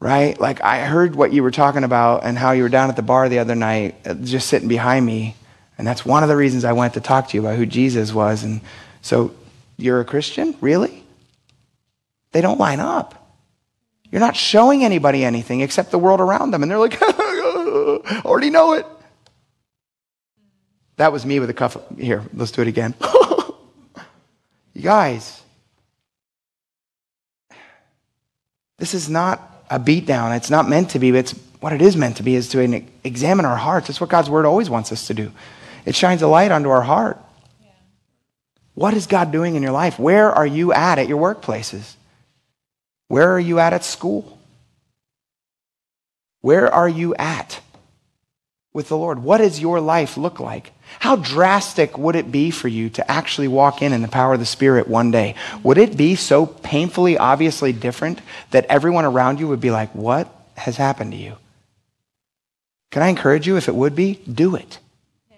right? 0.00 0.38
Like, 0.38 0.62
I 0.62 0.84
heard 0.84 1.14
what 1.14 1.32
you 1.32 1.42
were 1.42 1.50
talking 1.50 1.84
about 1.84 2.24
and 2.24 2.36
how 2.36 2.52
you 2.52 2.62
were 2.62 2.68
down 2.68 2.90
at 2.90 2.96
the 2.96 3.02
bar 3.02 3.28
the 3.28 3.38
other 3.38 3.54
night, 3.54 3.96
uh, 4.04 4.14
just 4.14 4.48
sitting 4.48 4.68
behind 4.68 5.04
me. 5.04 5.36
And 5.78 5.86
that's 5.86 6.04
one 6.04 6.22
of 6.22 6.28
the 6.28 6.36
reasons 6.36 6.64
I 6.64 6.72
went 6.72 6.94
to 6.94 7.00
talk 7.00 7.28
to 7.28 7.36
you 7.36 7.40
about 7.40 7.56
who 7.56 7.66
Jesus 7.66 8.12
was. 8.12 8.42
And 8.44 8.60
so, 9.02 9.34
you're 9.76 10.00
a 10.00 10.04
Christian? 10.04 10.56
Really? 10.60 11.04
They 12.32 12.40
don't 12.40 12.58
line 12.58 12.80
up. 12.80 13.22
You're 14.10 14.20
not 14.20 14.36
showing 14.36 14.84
anybody 14.84 15.24
anything 15.24 15.60
except 15.60 15.90
the 15.90 15.98
world 15.98 16.20
around 16.20 16.50
them. 16.50 16.62
And 16.62 16.70
they're 16.70 16.78
like, 16.78 17.00
already 18.24 18.50
know 18.50 18.74
it. 18.74 18.86
That 20.96 21.12
was 21.12 21.26
me 21.26 21.40
with 21.40 21.50
a 21.50 21.54
cuff. 21.54 21.76
Here, 21.98 22.24
let's 22.32 22.52
do 22.52 22.62
it 22.62 22.68
again. 22.68 22.94
you 24.72 24.82
guys, 24.82 25.42
this 28.78 28.94
is 28.94 29.08
not 29.08 29.55
a 29.70 29.78
beatdown. 29.78 30.36
It's 30.36 30.50
not 30.50 30.68
meant 30.68 30.90
to 30.90 30.98
be, 30.98 31.10
but 31.10 31.18
it's 31.18 31.32
what 31.60 31.72
it 31.72 31.82
is 31.82 31.96
meant 31.96 32.18
to 32.18 32.22
be 32.22 32.34
is 32.34 32.48
to 32.50 32.84
examine 33.04 33.44
our 33.44 33.56
hearts. 33.56 33.88
That's 33.88 34.00
what 34.00 34.10
God's 34.10 34.30
word 34.30 34.46
always 34.46 34.70
wants 34.70 34.92
us 34.92 35.06
to 35.08 35.14
do. 35.14 35.32
It 35.84 35.94
shines 35.94 36.22
a 36.22 36.26
light 36.26 36.50
onto 36.50 36.68
our 36.68 36.82
heart. 36.82 37.20
What 38.74 38.94
is 38.94 39.06
God 39.06 39.32
doing 39.32 39.54
in 39.54 39.62
your 39.62 39.72
life? 39.72 39.98
Where 39.98 40.30
are 40.30 40.46
you 40.46 40.72
at 40.72 40.98
at 40.98 41.08
your 41.08 41.20
workplaces? 41.20 41.94
Where 43.08 43.32
are 43.32 43.40
you 43.40 43.58
at 43.58 43.72
at 43.72 43.84
school? 43.84 44.38
Where 46.42 46.72
are 46.72 46.88
you 46.88 47.14
at? 47.14 47.60
with 48.76 48.88
the 48.90 48.96
Lord? 48.96 49.22
What 49.22 49.38
does 49.38 49.58
your 49.58 49.80
life 49.80 50.18
look 50.18 50.38
like? 50.38 50.72
How 50.98 51.16
drastic 51.16 51.98
would 51.98 52.16
it 52.16 52.32
be 52.32 52.50
for 52.50 52.68
you 52.68 52.88
to 52.90 53.10
actually 53.10 53.48
walk 53.48 53.82
in 53.82 53.92
in 53.92 54.02
the 54.02 54.08
power 54.08 54.34
of 54.34 54.40
the 54.40 54.46
Spirit 54.46 54.88
one 54.88 55.10
day? 55.10 55.34
Would 55.62 55.78
it 55.78 55.96
be 55.96 56.16
so 56.16 56.46
painfully, 56.46 57.18
obviously 57.18 57.72
different 57.72 58.20
that 58.50 58.66
everyone 58.66 59.04
around 59.04 59.40
you 59.40 59.48
would 59.48 59.60
be 59.60 59.70
like, 59.70 59.94
What 59.94 60.28
has 60.56 60.76
happened 60.76 61.12
to 61.12 61.18
you? 61.18 61.36
Can 62.90 63.02
I 63.02 63.08
encourage 63.08 63.46
you, 63.46 63.56
if 63.56 63.68
it 63.68 63.74
would 63.74 63.94
be, 63.94 64.20
do 64.32 64.54
it. 64.54 64.78
Yeah. 65.30 65.36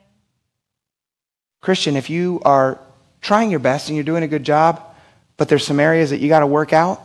Christian, 1.61 1.97
if 1.97 2.09
you 2.09 2.41
are 2.45 2.79
trying 3.21 3.51
your 3.51 3.61
best 3.61 3.89
and 3.89 3.97
you're 3.97 4.05
doing 4.05 4.23
a 4.23 4.29
good 4.29 4.45
job, 4.45 4.83
but 5.37 5.49
there's 5.49 5.67
some 5.67 5.81
areas 5.81 6.11
that 6.11 6.21
you 6.21 6.29
got 6.29 6.41
to 6.41 6.47
work 6.47 6.73
out, 6.73 7.03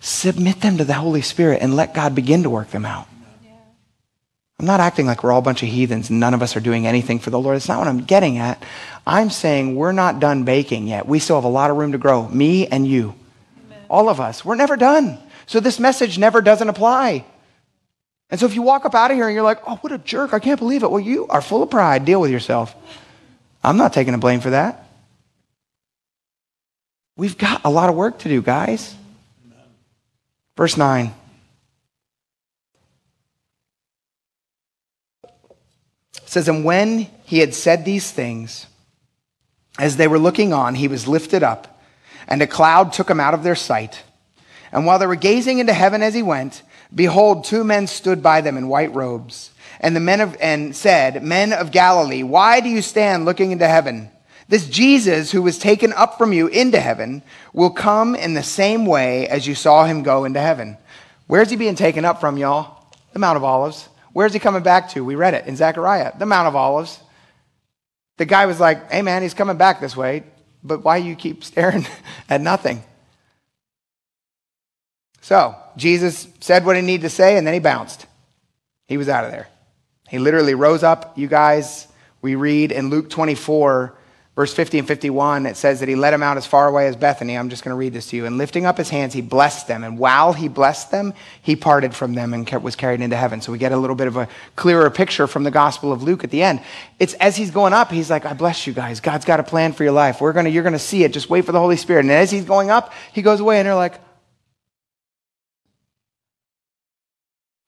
submit 0.00 0.60
them 0.60 0.78
to 0.78 0.84
the 0.84 0.94
Holy 0.94 1.22
Spirit 1.22 1.62
and 1.62 1.74
let 1.74 1.94
God 1.94 2.14
begin 2.14 2.44
to 2.44 2.50
work 2.50 2.70
them 2.70 2.86
out. 2.86 3.08
I'm 4.58 4.66
not 4.66 4.80
acting 4.80 5.06
like 5.06 5.22
we're 5.22 5.30
all 5.30 5.38
a 5.38 5.42
bunch 5.42 5.62
of 5.62 5.68
heathens 5.68 6.10
and 6.10 6.18
none 6.18 6.34
of 6.34 6.42
us 6.42 6.56
are 6.56 6.60
doing 6.60 6.86
anything 6.86 7.20
for 7.20 7.30
the 7.30 7.38
Lord. 7.38 7.56
It's 7.56 7.68
not 7.68 7.78
what 7.78 7.86
I'm 7.86 8.02
getting 8.02 8.38
at. 8.38 8.60
I'm 9.06 9.30
saying 9.30 9.76
we're 9.76 9.92
not 9.92 10.18
done 10.18 10.42
baking 10.42 10.88
yet. 10.88 11.06
We 11.06 11.20
still 11.20 11.36
have 11.36 11.44
a 11.44 11.48
lot 11.48 11.70
of 11.70 11.76
room 11.76 11.92
to 11.92 11.98
grow. 11.98 12.26
Me 12.28 12.66
and 12.66 12.84
you. 12.84 13.14
Amen. 13.66 13.84
All 13.88 14.08
of 14.08 14.20
us. 14.20 14.44
We're 14.44 14.56
never 14.56 14.76
done. 14.76 15.18
So 15.46 15.60
this 15.60 15.78
message 15.78 16.18
never 16.18 16.40
doesn't 16.42 16.68
apply. 16.68 17.24
And 18.30 18.40
so 18.40 18.46
if 18.46 18.54
you 18.56 18.62
walk 18.62 18.84
up 18.84 18.96
out 18.96 19.12
of 19.12 19.16
here 19.16 19.26
and 19.28 19.34
you're 19.34 19.44
like, 19.44 19.60
oh, 19.66 19.76
what 19.76 19.92
a 19.92 19.98
jerk, 19.98 20.34
I 20.34 20.40
can't 20.40 20.58
believe 20.58 20.82
it. 20.82 20.90
Well, 20.90 21.00
you 21.00 21.28
are 21.28 21.40
full 21.40 21.62
of 21.62 21.70
pride. 21.70 22.04
Deal 22.04 22.20
with 22.20 22.32
yourself. 22.32 22.74
I'm 23.62 23.76
not 23.76 23.92
taking 23.92 24.12
the 24.12 24.18
blame 24.18 24.40
for 24.40 24.50
that. 24.50 24.88
We've 27.16 27.38
got 27.38 27.64
a 27.64 27.70
lot 27.70 27.88
of 27.88 27.94
work 27.94 28.18
to 28.20 28.28
do, 28.28 28.42
guys. 28.42 28.94
Verse 30.56 30.76
9. 30.76 31.14
Says, 36.32 36.48
And 36.48 36.64
when 36.64 37.08
he 37.24 37.38
had 37.38 37.54
said 37.54 37.84
these 37.84 38.10
things, 38.10 38.66
as 39.78 39.96
they 39.96 40.08
were 40.08 40.18
looking 40.18 40.52
on, 40.52 40.74
he 40.74 40.88
was 40.88 41.08
lifted 41.08 41.42
up, 41.42 41.80
and 42.26 42.42
a 42.42 42.46
cloud 42.46 42.92
took 42.92 43.08
him 43.08 43.20
out 43.20 43.34
of 43.34 43.42
their 43.42 43.54
sight. 43.54 44.02
And 44.70 44.84
while 44.84 44.98
they 44.98 45.06
were 45.06 45.16
gazing 45.16 45.58
into 45.58 45.72
heaven 45.72 46.02
as 46.02 46.14
he 46.14 46.22
went, 46.22 46.62
behold, 46.94 47.44
two 47.44 47.64
men 47.64 47.86
stood 47.86 48.22
by 48.22 48.40
them 48.40 48.56
in 48.56 48.68
white 48.68 48.94
robes. 48.94 49.50
And 49.80 49.94
the 49.94 50.00
men 50.00 50.20
of, 50.20 50.36
and 50.40 50.74
said, 50.74 51.22
Men 51.22 51.52
of 51.52 51.70
Galilee, 51.70 52.22
why 52.22 52.60
do 52.60 52.68
you 52.68 52.82
stand 52.82 53.24
looking 53.24 53.52
into 53.52 53.68
heaven? 53.68 54.10
This 54.48 54.68
Jesus 54.68 55.30
who 55.30 55.42
was 55.42 55.58
taken 55.58 55.92
up 55.92 56.18
from 56.18 56.32
you 56.32 56.48
into 56.48 56.80
heaven 56.80 57.22
will 57.52 57.70
come 57.70 58.14
in 58.14 58.34
the 58.34 58.42
same 58.42 58.86
way 58.86 59.28
as 59.28 59.46
you 59.46 59.54
saw 59.54 59.84
him 59.84 60.02
go 60.02 60.24
into 60.24 60.40
heaven. 60.40 60.76
Where's 61.26 61.50
he 61.50 61.56
being 61.56 61.74
taken 61.74 62.04
up 62.04 62.20
from, 62.20 62.38
y'all? 62.38 62.82
The 63.12 63.18
Mount 63.18 63.36
of 63.36 63.44
Olives. 63.44 63.88
Where's 64.18 64.32
he 64.32 64.40
coming 64.40 64.64
back 64.64 64.88
to? 64.88 65.04
We 65.04 65.14
read 65.14 65.34
it 65.34 65.46
in 65.46 65.54
Zechariah, 65.54 66.18
the 66.18 66.26
Mount 66.26 66.48
of 66.48 66.56
Olives. 66.56 66.98
The 68.16 68.24
guy 68.24 68.46
was 68.46 68.58
like, 68.58 68.90
hey 68.90 69.00
man, 69.00 69.22
he's 69.22 69.32
coming 69.32 69.56
back 69.56 69.80
this 69.80 69.96
way, 69.96 70.24
but 70.64 70.82
why 70.82 70.96
you 70.96 71.14
keep 71.14 71.44
staring 71.44 71.86
at 72.28 72.40
nothing? 72.40 72.82
So, 75.20 75.54
Jesus 75.76 76.26
said 76.40 76.66
what 76.66 76.74
he 76.74 76.82
needed 76.82 77.02
to 77.02 77.10
say, 77.10 77.36
and 77.36 77.46
then 77.46 77.54
he 77.54 77.60
bounced. 77.60 78.06
He 78.88 78.96
was 78.96 79.08
out 79.08 79.24
of 79.24 79.30
there. 79.30 79.46
He 80.08 80.18
literally 80.18 80.54
rose 80.54 80.82
up. 80.82 81.16
You 81.16 81.28
guys, 81.28 81.86
we 82.20 82.34
read 82.34 82.72
in 82.72 82.90
Luke 82.90 83.10
24 83.10 83.96
Verse 84.38 84.54
50 84.54 84.78
and 84.78 84.86
51, 84.86 85.46
it 85.46 85.56
says 85.56 85.80
that 85.80 85.88
he 85.88 85.96
led 85.96 86.14
him 86.14 86.22
out 86.22 86.36
as 86.36 86.46
far 86.46 86.68
away 86.68 86.86
as 86.86 86.94
Bethany. 86.94 87.36
I'm 87.36 87.48
just 87.48 87.64
going 87.64 87.72
to 87.72 87.76
read 87.76 87.92
this 87.92 88.10
to 88.10 88.16
you. 88.16 88.24
And 88.24 88.38
lifting 88.38 88.66
up 88.66 88.78
his 88.78 88.88
hands, 88.88 89.12
he 89.12 89.20
blessed 89.20 89.66
them. 89.66 89.82
And 89.82 89.98
while 89.98 90.32
he 90.32 90.46
blessed 90.46 90.92
them, 90.92 91.12
he 91.42 91.56
parted 91.56 91.92
from 91.92 92.14
them 92.14 92.32
and 92.32 92.48
was 92.62 92.76
carried 92.76 93.00
into 93.00 93.16
heaven. 93.16 93.40
So 93.40 93.50
we 93.50 93.58
get 93.58 93.72
a 93.72 93.76
little 93.76 93.96
bit 93.96 94.06
of 94.06 94.16
a 94.16 94.28
clearer 94.54 94.90
picture 94.90 95.26
from 95.26 95.42
the 95.42 95.50
Gospel 95.50 95.92
of 95.92 96.04
Luke 96.04 96.22
at 96.22 96.30
the 96.30 96.40
end. 96.40 96.60
It's 97.00 97.14
as 97.14 97.34
he's 97.34 97.50
going 97.50 97.72
up, 97.72 97.90
he's 97.90 98.10
like, 98.10 98.26
I 98.26 98.32
bless 98.32 98.64
you 98.64 98.72
guys. 98.72 99.00
God's 99.00 99.24
got 99.24 99.40
a 99.40 99.42
plan 99.42 99.72
for 99.72 99.82
your 99.82 99.92
life. 99.92 100.20
We're 100.20 100.32
gonna, 100.32 100.50
you're 100.50 100.62
going 100.62 100.72
to 100.72 100.78
see 100.78 101.02
it. 101.02 101.12
Just 101.12 101.28
wait 101.28 101.44
for 101.44 101.50
the 101.50 101.58
Holy 101.58 101.76
Spirit. 101.76 102.04
And 102.04 102.12
as 102.12 102.30
he's 102.30 102.44
going 102.44 102.70
up, 102.70 102.92
he 103.12 103.22
goes 103.22 103.40
away, 103.40 103.58
and 103.58 103.66
they're 103.66 103.74
like, 103.74 104.00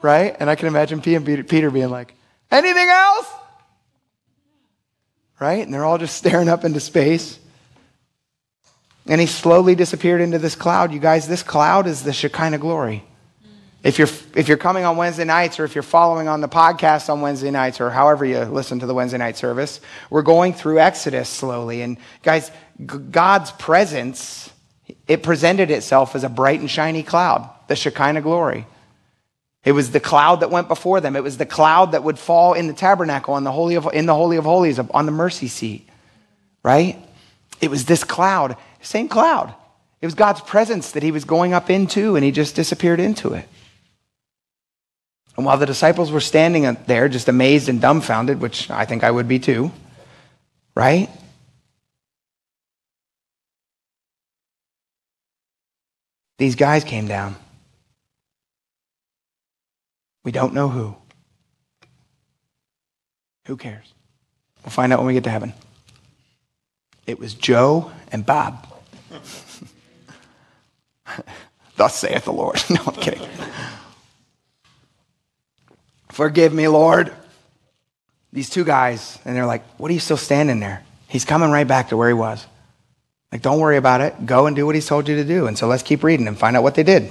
right? 0.03 0.37
And 0.39 0.49
I 0.49 0.55
can 0.55 0.69
imagine 0.69 1.01
Peter 1.01 1.71
being 1.73 1.91
like, 1.91 2.15
anything 2.49 2.89
else? 2.89 3.27
Right? 5.41 5.65
And 5.65 5.75
they're 5.75 5.85
all 5.85 5.99
just 5.99 6.17
staring 6.19 6.49
up 6.49 6.65
into 6.65 6.79
space. 6.79 7.39
And 9.07 9.21
he 9.21 9.27
slowly 9.27 9.75
disappeared 9.75 10.21
into 10.21 10.39
this 10.39 10.55
cloud. 10.55 10.93
You 10.93 11.01
guys, 11.01 11.27
this 11.27 11.43
cloud 11.43 11.87
is 11.87 12.05
the 12.05 12.13
Shekinah 12.13 12.59
glory. 12.59 13.03
If 13.83 13.99
you're, 13.99 14.09
if 14.37 14.47
you're 14.47 14.59
coming 14.59 14.85
on 14.85 14.99
Wednesday 14.99 15.25
nights 15.25 15.59
or 15.59 15.65
if 15.65 15.75
you're 15.75 15.83
following 15.83 16.29
on 16.29 16.43
the 16.43 16.49
podcast 16.49 17.09
on 17.09 17.23
Wednesday 17.23 17.51
nights 17.51 17.81
or 17.81 17.89
however 17.89 18.27
you 18.27 18.39
listen 18.41 18.79
to 18.81 18.87
the 18.87 18.93
Wednesday 18.93 19.17
night 19.17 19.39
service, 19.39 19.81
we're 20.11 20.21
going 20.21 20.53
through 20.53 20.81
Exodus 20.81 21.31
slowly. 21.31 21.81
And 21.81 21.97
guys, 22.23 22.51
God's 22.85 23.53
presence, 23.53 24.53
it 25.09 25.23
presented 25.23 25.71
itself 25.71 26.15
as 26.15 26.25
a 26.25 26.29
bright 26.29 26.61
and 26.61 26.71
shiny 26.71 27.03
cloud, 27.03 27.49
the 27.69 27.77
Shekinah 27.77 28.21
glory. 28.21 28.67
It 29.65 29.73
was 29.73 29.91
the 29.91 30.01
cloud 30.01 30.41
that 30.41 30.51
went 30.51 30.69
before 30.69 31.01
them. 31.01 31.17
It 31.17 31.23
was 31.23 31.37
the 31.37 31.47
cloud 31.47 31.93
that 31.93 32.03
would 32.03 32.19
fall 32.19 32.55
in 32.55 32.67
the 32.67 32.73
tabernacle 32.73 33.37
in 33.37 33.45
the 33.45 33.53
Holy 33.53 33.75
of, 33.75 33.87
in 33.93 34.07
the 34.07 34.15
Holy 34.15 34.37
of 34.37 34.45
Holies 34.45 34.79
on 34.79 35.07
the 35.07 35.13
mercy 35.13 35.49
seat, 35.49 35.87
right? 36.63 36.97
It 37.61 37.71
was 37.71 37.85
this 37.85 38.03
cloud, 38.03 38.57
same 38.81 39.09
cloud. 39.09 39.55
It 40.01 40.07
was 40.07 40.15
God's 40.15 40.41
presence 40.41 40.93
that 40.93 41.03
he 41.03 41.13
was 41.13 41.27
going 41.27 41.53
up 41.53 41.69
into, 41.69 42.17
and 42.17 42.25
he 42.25 42.31
just 42.31 42.55
disappeared 42.55 43.01
into 43.01 43.35
it. 43.35 43.47
And 45.37 45.45
while 45.45 45.59
the 45.59 45.67
disciples 45.67 46.11
were 46.11 46.21
standing 46.21 46.77
there, 46.87 47.09
just 47.09 47.29
amazed 47.29 47.69
and 47.69 47.81
dumbfounded, 47.81 48.41
which 48.41 48.71
I 48.71 48.87
think 48.87 49.05
I 49.05 49.11
would 49.11 49.29
be 49.29 49.39
too, 49.39 49.73
right? 50.75 51.11
These 56.39 56.57
guys 56.57 56.85
came 56.85 57.07
down. 57.07 57.37
We 60.25 60.33
don't 60.33 60.55
know 60.55 60.69
who. 60.69 60.97
Who 63.47 63.57
cares? 63.57 63.95
We'll 64.63 64.71
find 64.71 64.93
out 64.93 64.99
when 64.99 65.07
we 65.07 65.15
get 65.15 65.25
to 65.25 65.31
heaven. 65.31 65.55
It 67.07 67.19
was 67.19 67.35
Joe 67.35 67.91
and 68.13 68.25
Bob. 68.25 68.67
Thus 71.77 71.99
saith 71.99 72.25
the 72.25 72.33
Lord. 72.33 72.63
No, 72.71 72.81
I'm 72.87 72.95
kidding. 72.95 73.27
Forgive 76.11 76.53
me, 76.53 76.69
Lord. 76.69 77.13
These 78.33 78.51
two 78.51 78.65
guys, 78.65 79.19
and 79.25 79.35
they're 79.35 79.47
like, 79.47 79.65
What 79.79 79.91
are 79.91 79.95
you 79.95 80.01
still 80.01 80.17
standing 80.17 80.61
there? 80.61 80.85
He's 81.09 81.25
coming 81.25 81.51
right 81.51 81.67
back 81.67 81.89
to 81.89 81.97
where 81.97 82.09
he 82.09 82.15
was. 82.15 82.47
Like, 83.33 83.43
don't 83.43 83.59
worry 83.61 83.77
about 83.77 84.01
it. 84.01 84.27
Go 84.27 84.47
and 84.47 84.55
do 84.55 84.67
what 84.67 84.75
he's 84.75 84.87
told 84.87 85.09
you 85.09 85.17
to 85.17 85.25
do. 85.25 85.47
And 85.47 85.57
so 85.57 85.67
let's 85.67 85.83
keep 85.83 86.03
reading 86.05 86.29
and 86.29 86.39
find 86.39 86.57
out 86.57 86.63
what 86.63 86.75
they 86.75 86.83
did. 86.83 87.11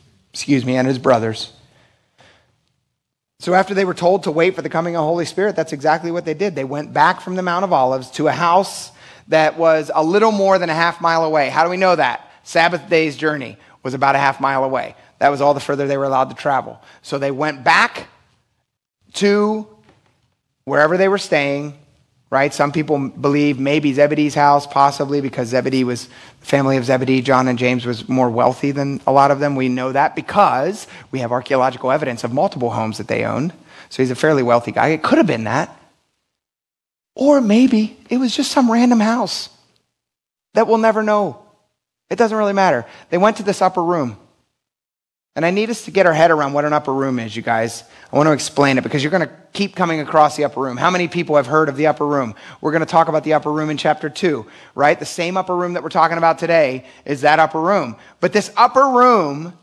excuse 0.33 0.65
me, 0.65 0.77
and 0.77 0.87
his 0.87 0.99
brothers. 0.99 1.51
So, 3.39 3.53
after 3.53 3.73
they 3.73 3.85
were 3.85 3.95
told 3.95 4.23
to 4.23 4.31
wait 4.31 4.55
for 4.55 4.61
the 4.61 4.69
coming 4.69 4.95
of 4.95 4.99
the 4.99 5.07
Holy 5.07 5.25
Spirit, 5.25 5.55
that's 5.55 5.73
exactly 5.73 6.11
what 6.11 6.25
they 6.25 6.35
did. 6.35 6.55
They 6.55 6.63
went 6.63 6.93
back 6.93 7.21
from 7.21 7.35
the 7.35 7.41
Mount 7.41 7.63
of 7.63 7.73
Olives 7.73 8.11
to 8.11 8.27
a 8.27 8.31
house 8.31 8.91
that 9.29 9.57
was 9.57 9.89
a 9.93 10.03
little 10.03 10.31
more 10.31 10.59
than 10.59 10.69
a 10.69 10.75
half 10.75 11.01
mile 11.01 11.23
away. 11.23 11.49
How 11.49 11.63
do 11.63 11.69
we 11.69 11.77
know 11.77 11.95
that? 11.95 12.29
Sabbath 12.43 12.87
day's 12.89 13.17
journey 13.17 13.57
was 13.83 13.93
about 13.93 14.15
a 14.15 14.19
half 14.19 14.39
mile 14.39 14.63
away. 14.63 14.95
That 15.19 15.29
was 15.29 15.41
all 15.41 15.53
the 15.53 15.59
further 15.59 15.87
they 15.87 15.97
were 15.97 16.05
allowed 16.05 16.29
to 16.29 16.35
travel. 16.35 16.81
So 17.01 17.17
they 17.17 17.31
went 17.31 17.63
back 17.63 18.07
to 19.13 19.67
wherever 20.65 20.97
they 20.97 21.07
were 21.07 21.17
staying, 21.17 21.77
right? 22.31 22.53
Some 22.53 22.71
people 22.71 23.09
believe 23.09 23.59
maybe 23.59 23.93
Zebedee's 23.93 24.33
house, 24.33 24.65
possibly 24.65 25.19
because 25.19 25.49
Zebedee 25.49 25.83
was 25.83 26.07
the 26.39 26.45
family 26.45 26.77
of 26.77 26.85
Zebedee. 26.85 27.21
John 27.21 27.49
and 27.49 27.59
James 27.59 27.85
was 27.85 28.07
more 28.07 28.29
wealthy 28.29 28.71
than 28.71 29.01
a 29.05 29.11
lot 29.11 29.31
of 29.31 29.39
them. 29.39 29.55
We 29.55 29.67
know 29.67 29.91
that 29.91 30.15
because 30.15 30.87
we 31.11 31.19
have 31.19 31.31
archaeological 31.33 31.91
evidence 31.91 32.23
of 32.23 32.33
multiple 32.33 32.71
homes 32.71 32.97
that 32.97 33.09
they 33.09 33.25
owned. 33.25 33.51
So 33.89 34.01
he's 34.01 34.11
a 34.11 34.15
fairly 34.15 34.43
wealthy 34.43 34.71
guy. 34.71 34.87
It 34.87 35.03
could 35.03 35.17
have 35.17 35.27
been 35.27 35.43
that. 35.43 35.77
Or 37.13 37.41
maybe 37.41 37.97
it 38.09 38.17
was 38.17 38.33
just 38.33 38.51
some 38.51 38.71
random 38.71 39.01
house 39.01 39.49
that 40.53 40.67
we'll 40.67 40.77
never 40.77 41.03
know. 41.03 41.43
It 42.09 42.17
doesn't 42.17 42.37
really 42.37 42.53
matter. 42.53 42.85
They 43.09 43.17
went 43.17 43.37
to 43.37 43.43
this 43.43 43.61
upper 43.61 43.83
room. 43.83 44.17
And 45.35 45.45
I 45.45 45.51
need 45.51 45.69
us 45.69 45.85
to 45.85 45.91
get 45.91 46.05
our 46.05 46.13
head 46.13 46.29
around 46.29 46.51
what 46.51 46.65
an 46.65 46.73
upper 46.73 46.93
room 46.93 47.17
is, 47.17 47.35
you 47.35 47.41
guys. 47.41 47.85
I 48.11 48.17
want 48.17 48.27
to 48.27 48.33
explain 48.33 48.77
it 48.77 48.83
because 48.83 49.01
you're 49.01 49.11
going 49.11 49.27
to 49.27 49.33
keep 49.53 49.75
coming 49.75 50.01
across 50.01 50.35
the 50.35 50.43
upper 50.43 50.59
room. 50.59 50.75
How 50.75 50.89
many 50.89 51.07
people 51.07 51.37
have 51.37 51.47
heard 51.47 51.69
of 51.69 51.77
the 51.77 51.87
upper 51.87 52.05
room? 52.05 52.35
We're 52.59 52.71
going 52.71 52.81
to 52.81 52.85
talk 52.85 53.07
about 53.07 53.23
the 53.23 53.33
upper 53.33 53.49
room 53.49 53.69
in 53.69 53.77
chapter 53.77 54.09
2, 54.09 54.45
right? 54.75 54.99
The 54.99 55.05
same 55.05 55.37
upper 55.37 55.55
room 55.55 55.73
that 55.73 55.83
we're 55.83 55.89
talking 55.89 56.17
about 56.17 56.37
today 56.37 56.85
is 57.05 57.21
that 57.21 57.39
upper 57.39 57.61
room. 57.61 57.95
But 58.19 58.33
this 58.33 58.51
upper 58.57 58.89
room 58.89 59.53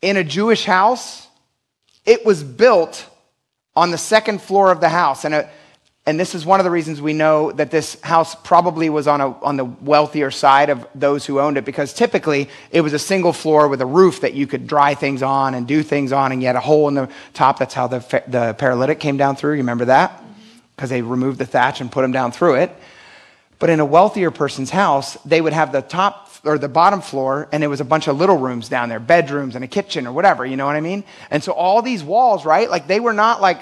in 0.00 0.16
a 0.16 0.24
Jewish 0.24 0.64
house, 0.64 1.28
it 2.06 2.24
was 2.24 2.42
built 2.42 3.06
on 3.76 3.90
the 3.90 3.98
second 3.98 4.40
floor 4.40 4.70
of 4.70 4.80
the 4.80 4.88
house. 4.88 5.26
And, 5.26 5.34
a, 5.34 5.50
and 6.06 6.20
this 6.20 6.34
is 6.34 6.44
one 6.44 6.60
of 6.60 6.64
the 6.64 6.70
reasons 6.70 7.00
we 7.00 7.14
know 7.14 7.50
that 7.52 7.70
this 7.70 7.98
house 8.02 8.34
probably 8.34 8.90
was 8.90 9.08
on, 9.08 9.22
a, 9.22 9.30
on 9.40 9.56
the 9.56 9.64
wealthier 9.64 10.30
side 10.30 10.68
of 10.68 10.86
those 10.94 11.24
who 11.24 11.40
owned 11.40 11.56
it, 11.56 11.64
because 11.64 11.94
typically 11.94 12.50
it 12.70 12.82
was 12.82 12.92
a 12.92 12.98
single 12.98 13.32
floor 13.32 13.68
with 13.68 13.80
a 13.80 13.86
roof 13.86 14.20
that 14.20 14.34
you 14.34 14.46
could 14.46 14.66
dry 14.66 14.94
things 14.94 15.22
on 15.22 15.54
and 15.54 15.66
do 15.66 15.82
things 15.82 16.12
on, 16.12 16.30
and 16.30 16.42
you 16.42 16.46
had 16.46 16.56
a 16.56 16.60
hole 16.60 16.88
in 16.88 16.94
the 16.94 17.08
top. 17.32 17.58
That's 17.58 17.72
how 17.72 17.86
the, 17.86 18.00
the 18.28 18.54
paralytic 18.58 19.00
came 19.00 19.16
down 19.16 19.36
through. 19.36 19.52
You 19.52 19.58
remember 19.58 19.86
that? 19.86 20.10
Mm-hmm. 20.10 20.58
Because 20.76 20.90
they 20.90 21.00
removed 21.00 21.38
the 21.38 21.46
thatch 21.46 21.80
and 21.80 21.90
put 21.90 22.04
him 22.04 22.12
down 22.12 22.32
through 22.32 22.56
it. 22.56 22.76
But 23.58 23.70
in 23.70 23.80
a 23.80 23.86
wealthier 23.86 24.30
person's 24.30 24.70
house, 24.70 25.14
they 25.24 25.40
would 25.40 25.54
have 25.54 25.72
the 25.72 25.80
top 25.80 26.30
or 26.44 26.58
the 26.58 26.68
bottom 26.68 27.00
floor, 27.00 27.48
and 27.52 27.64
it 27.64 27.68
was 27.68 27.80
a 27.80 27.84
bunch 27.84 28.06
of 28.06 28.18
little 28.18 28.36
rooms 28.36 28.68
down 28.68 28.90
there, 28.90 29.00
bedrooms 29.00 29.54
and 29.54 29.64
a 29.64 29.68
kitchen 29.68 30.06
or 30.06 30.12
whatever, 30.12 30.44
you 30.44 30.56
know 30.56 30.66
what 30.66 30.76
I 30.76 30.80
mean? 30.80 31.02
And 31.30 31.42
so 31.42 31.52
all 31.52 31.80
these 31.80 32.04
walls, 32.04 32.44
right? 32.44 32.68
Like 32.68 32.86
they 32.86 33.00
were 33.00 33.14
not 33.14 33.40
like 33.40 33.60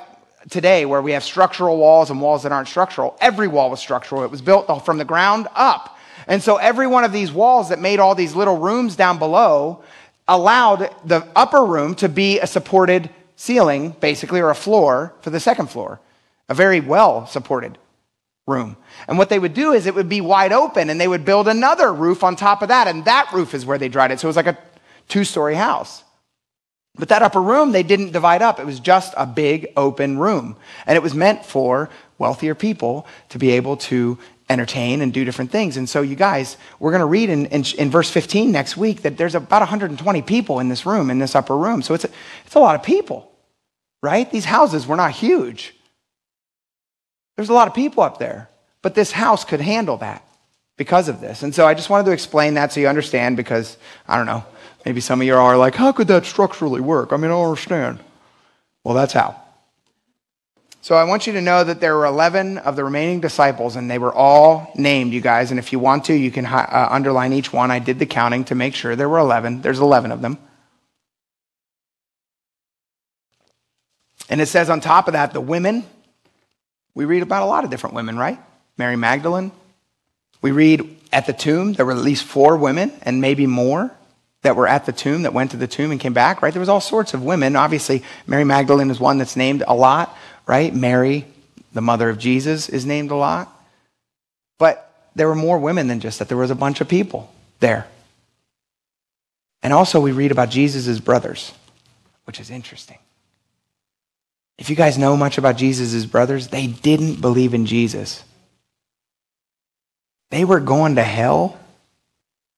today 0.50 0.84
where 0.84 1.02
we 1.02 1.12
have 1.12 1.24
structural 1.24 1.78
walls 1.78 2.10
and 2.10 2.20
walls 2.20 2.42
that 2.42 2.52
aren't 2.52 2.68
structural. 2.68 3.16
Every 3.20 3.48
wall 3.48 3.70
was 3.70 3.80
structural. 3.80 4.24
It 4.24 4.30
was 4.30 4.42
built 4.42 4.84
from 4.84 4.98
the 4.98 5.04
ground 5.04 5.48
up. 5.54 5.98
And 6.26 6.42
so 6.42 6.56
every 6.56 6.86
one 6.86 7.04
of 7.04 7.12
these 7.12 7.32
walls 7.32 7.68
that 7.70 7.80
made 7.80 7.98
all 7.98 8.14
these 8.14 8.34
little 8.34 8.58
rooms 8.58 8.96
down 8.96 9.18
below 9.18 9.82
allowed 10.28 10.94
the 11.04 11.26
upper 11.34 11.64
room 11.64 11.94
to 11.96 12.08
be 12.08 12.38
a 12.38 12.46
supported 12.46 13.10
ceiling, 13.36 13.90
basically, 14.00 14.40
or 14.40 14.50
a 14.50 14.54
floor 14.54 15.14
for 15.20 15.30
the 15.30 15.40
second 15.40 15.68
floor. 15.68 16.00
A 16.48 16.54
very 16.54 16.80
well 16.80 17.26
supported 17.26 17.78
room. 18.46 18.76
And 19.08 19.18
what 19.18 19.28
they 19.28 19.38
would 19.38 19.54
do 19.54 19.72
is 19.72 19.86
it 19.86 19.94
would 19.94 20.08
be 20.08 20.20
wide 20.20 20.52
open 20.52 20.90
and 20.90 21.00
they 21.00 21.08
would 21.08 21.24
build 21.24 21.48
another 21.48 21.92
roof 21.92 22.24
on 22.24 22.36
top 22.36 22.62
of 22.62 22.68
that. 22.68 22.88
And 22.88 23.04
that 23.04 23.30
roof 23.32 23.54
is 23.54 23.64
where 23.64 23.78
they 23.78 23.88
dried 23.88 24.10
it. 24.10 24.20
So 24.20 24.26
it 24.26 24.30
was 24.30 24.36
like 24.36 24.46
a 24.46 24.58
two 25.08 25.24
story 25.24 25.54
house. 25.54 26.04
But 26.96 27.08
that 27.08 27.22
upper 27.22 27.40
room, 27.40 27.72
they 27.72 27.82
didn't 27.82 28.12
divide 28.12 28.42
up. 28.42 28.60
It 28.60 28.66
was 28.66 28.78
just 28.78 29.14
a 29.16 29.24
big 29.24 29.72
open 29.76 30.18
room. 30.18 30.56
And 30.86 30.96
it 30.96 31.02
was 31.02 31.14
meant 31.14 31.44
for 31.44 31.88
wealthier 32.18 32.54
people 32.54 33.06
to 33.30 33.38
be 33.38 33.52
able 33.52 33.78
to 33.78 34.18
entertain 34.50 35.00
and 35.00 35.12
do 35.12 35.24
different 35.24 35.50
things. 35.50 35.78
And 35.78 35.88
so, 35.88 36.02
you 36.02 36.14
guys, 36.14 36.58
we're 36.78 36.90
going 36.90 37.00
to 37.00 37.06
read 37.06 37.30
in, 37.30 37.46
in, 37.46 37.64
in, 37.78 37.90
verse 37.90 38.10
15 38.10 38.52
next 38.52 38.76
week 38.76 39.02
that 39.02 39.16
there's 39.16 39.34
about 39.34 39.60
120 39.60 40.22
people 40.22 40.60
in 40.60 40.68
this 40.68 40.84
room, 40.84 41.10
in 41.10 41.18
this 41.18 41.34
upper 41.34 41.56
room. 41.56 41.80
So 41.80 41.94
it's 41.94 42.04
a, 42.04 42.10
it's 42.44 42.54
a 42.54 42.60
lot 42.60 42.74
of 42.74 42.82
people, 42.82 43.32
right? 44.02 44.30
These 44.30 44.44
houses 44.44 44.86
were 44.86 44.96
not 44.96 45.12
huge. 45.12 45.74
There's 47.36 47.48
a 47.48 47.54
lot 47.54 47.68
of 47.68 47.74
people 47.74 48.02
up 48.02 48.18
there, 48.18 48.50
but 48.82 48.94
this 48.94 49.12
house 49.12 49.44
could 49.44 49.62
handle 49.62 49.96
that 49.98 50.22
because 50.76 51.08
of 51.08 51.20
this. 51.20 51.42
And 51.42 51.54
so 51.54 51.66
I 51.66 51.74
just 51.74 51.88
wanted 51.88 52.04
to 52.04 52.12
explain 52.12 52.54
that 52.54 52.72
so 52.72 52.80
you 52.80 52.88
understand 52.88 53.36
because, 53.36 53.78
I 54.06 54.16
don't 54.16 54.26
know, 54.26 54.44
maybe 54.84 55.00
some 55.00 55.20
of 55.20 55.26
you 55.26 55.34
are 55.34 55.56
like, 55.56 55.74
how 55.74 55.92
could 55.92 56.08
that 56.08 56.24
structurally 56.24 56.80
work? 56.80 57.12
I 57.12 57.16
mean, 57.16 57.26
I 57.26 57.34
don't 57.34 57.48
understand. 57.48 58.00
Well, 58.84 58.94
that's 58.94 59.12
how. 59.12 59.40
So 60.80 60.96
I 60.96 61.04
want 61.04 61.26
you 61.28 61.34
to 61.34 61.40
know 61.40 61.62
that 61.62 61.80
there 61.80 61.96
were 61.96 62.06
11 62.06 62.58
of 62.58 62.74
the 62.74 62.82
remaining 62.82 63.20
disciples, 63.20 63.76
and 63.76 63.88
they 63.88 63.98
were 63.98 64.12
all 64.12 64.72
named, 64.74 65.12
you 65.12 65.20
guys. 65.20 65.50
And 65.50 65.60
if 65.60 65.72
you 65.72 65.78
want 65.78 66.06
to, 66.06 66.14
you 66.14 66.32
can 66.32 66.44
uh, 66.44 66.88
underline 66.90 67.32
each 67.32 67.52
one. 67.52 67.70
I 67.70 67.78
did 67.78 68.00
the 68.00 68.06
counting 68.06 68.44
to 68.46 68.56
make 68.56 68.74
sure 68.74 68.96
there 68.96 69.08
were 69.08 69.18
11. 69.18 69.62
There's 69.62 69.78
11 69.78 70.10
of 70.10 70.22
them. 70.22 70.38
And 74.28 74.40
it 74.40 74.46
says 74.46 74.70
on 74.70 74.80
top 74.80 75.06
of 75.06 75.12
that, 75.12 75.32
the 75.32 75.40
women 75.40 75.84
we 76.94 77.04
read 77.04 77.22
about 77.22 77.42
a 77.42 77.46
lot 77.46 77.64
of 77.64 77.70
different 77.70 77.94
women, 77.94 78.18
right? 78.18 78.38
Mary 78.76 78.96
Magdalene. 78.96 79.52
We 80.42 80.50
read 80.50 80.98
at 81.12 81.26
the 81.26 81.32
tomb, 81.32 81.74
there 81.74 81.86
were 81.86 81.92
at 81.92 81.98
least 81.98 82.24
four 82.24 82.56
women 82.56 82.92
and 83.02 83.20
maybe 83.20 83.46
more 83.46 83.90
that 84.42 84.56
were 84.56 84.66
at 84.66 84.86
the 84.86 84.92
tomb, 84.92 85.22
that 85.22 85.32
went 85.32 85.52
to 85.52 85.56
the 85.56 85.66
tomb 85.66 85.90
and 85.90 86.00
came 86.00 86.12
back, 86.12 86.42
right? 86.42 86.52
There 86.52 86.60
was 86.60 86.68
all 86.68 86.80
sorts 86.80 87.14
of 87.14 87.22
women. 87.22 87.56
Obviously, 87.56 88.02
Mary 88.26 88.44
Magdalene 88.44 88.90
is 88.90 89.00
one 89.00 89.18
that's 89.18 89.36
named 89.36 89.62
a 89.66 89.74
lot, 89.74 90.16
right? 90.46 90.74
Mary, 90.74 91.24
the 91.72 91.80
mother 91.80 92.08
of 92.08 92.18
Jesus, 92.18 92.68
is 92.68 92.84
named 92.84 93.10
a 93.10 93.16
lot. 93.16 93.48
But 94.58 95.10
there 95.14 95.28
were 95.28 95.34
more 95.34 95.58
women 95.58 95.86
than 95.86 96.00
just 96.00 96.18
that. 96.18 96.28
There 96.28 96.36
was 96.36 96.50
a 96.50 96.56
bunch 96.56 96.80
of 96.80 96.88
people 96.88 97.32
there. 97.60 97.86
And 99.62 99.72
also, 99.72 100.00
we 100.00 100.10
read 100.10 100.32
about 100.32 100.50
Jesus' 100.50 100.98
brothers, 100.98 101.52
which 102.24 102.40
is 102.40 102.50
interesting. 102.50 102.98
If 104.58 104.70
you 104.70 104.76
guys 104.76 104.98
know 104.98 105.16
much 105.16 105.38
about 105.38 105.56
Jesus' 105.56 106.04
brothers, 106.04 106.48
they 106.48 106.66
didn't 106.66 107.20
believe 107.20 107.54
in 107.54 107.66
Jesus. 107.66 108.24
They 110.30 110.44
were 110.44 110.60
going 110.60 110.96
to 110.96 111.02
hell 111.02 111.58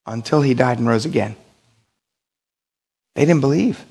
until 0.06 0.40
he 0.40 0.54
died 0.54 0.78
and 0.78 0.88
rose 0.88 1.04
again. 1.04 1.36
They 3.14 3.24
didn't 3.24 3.40
believe. 3.40 3.84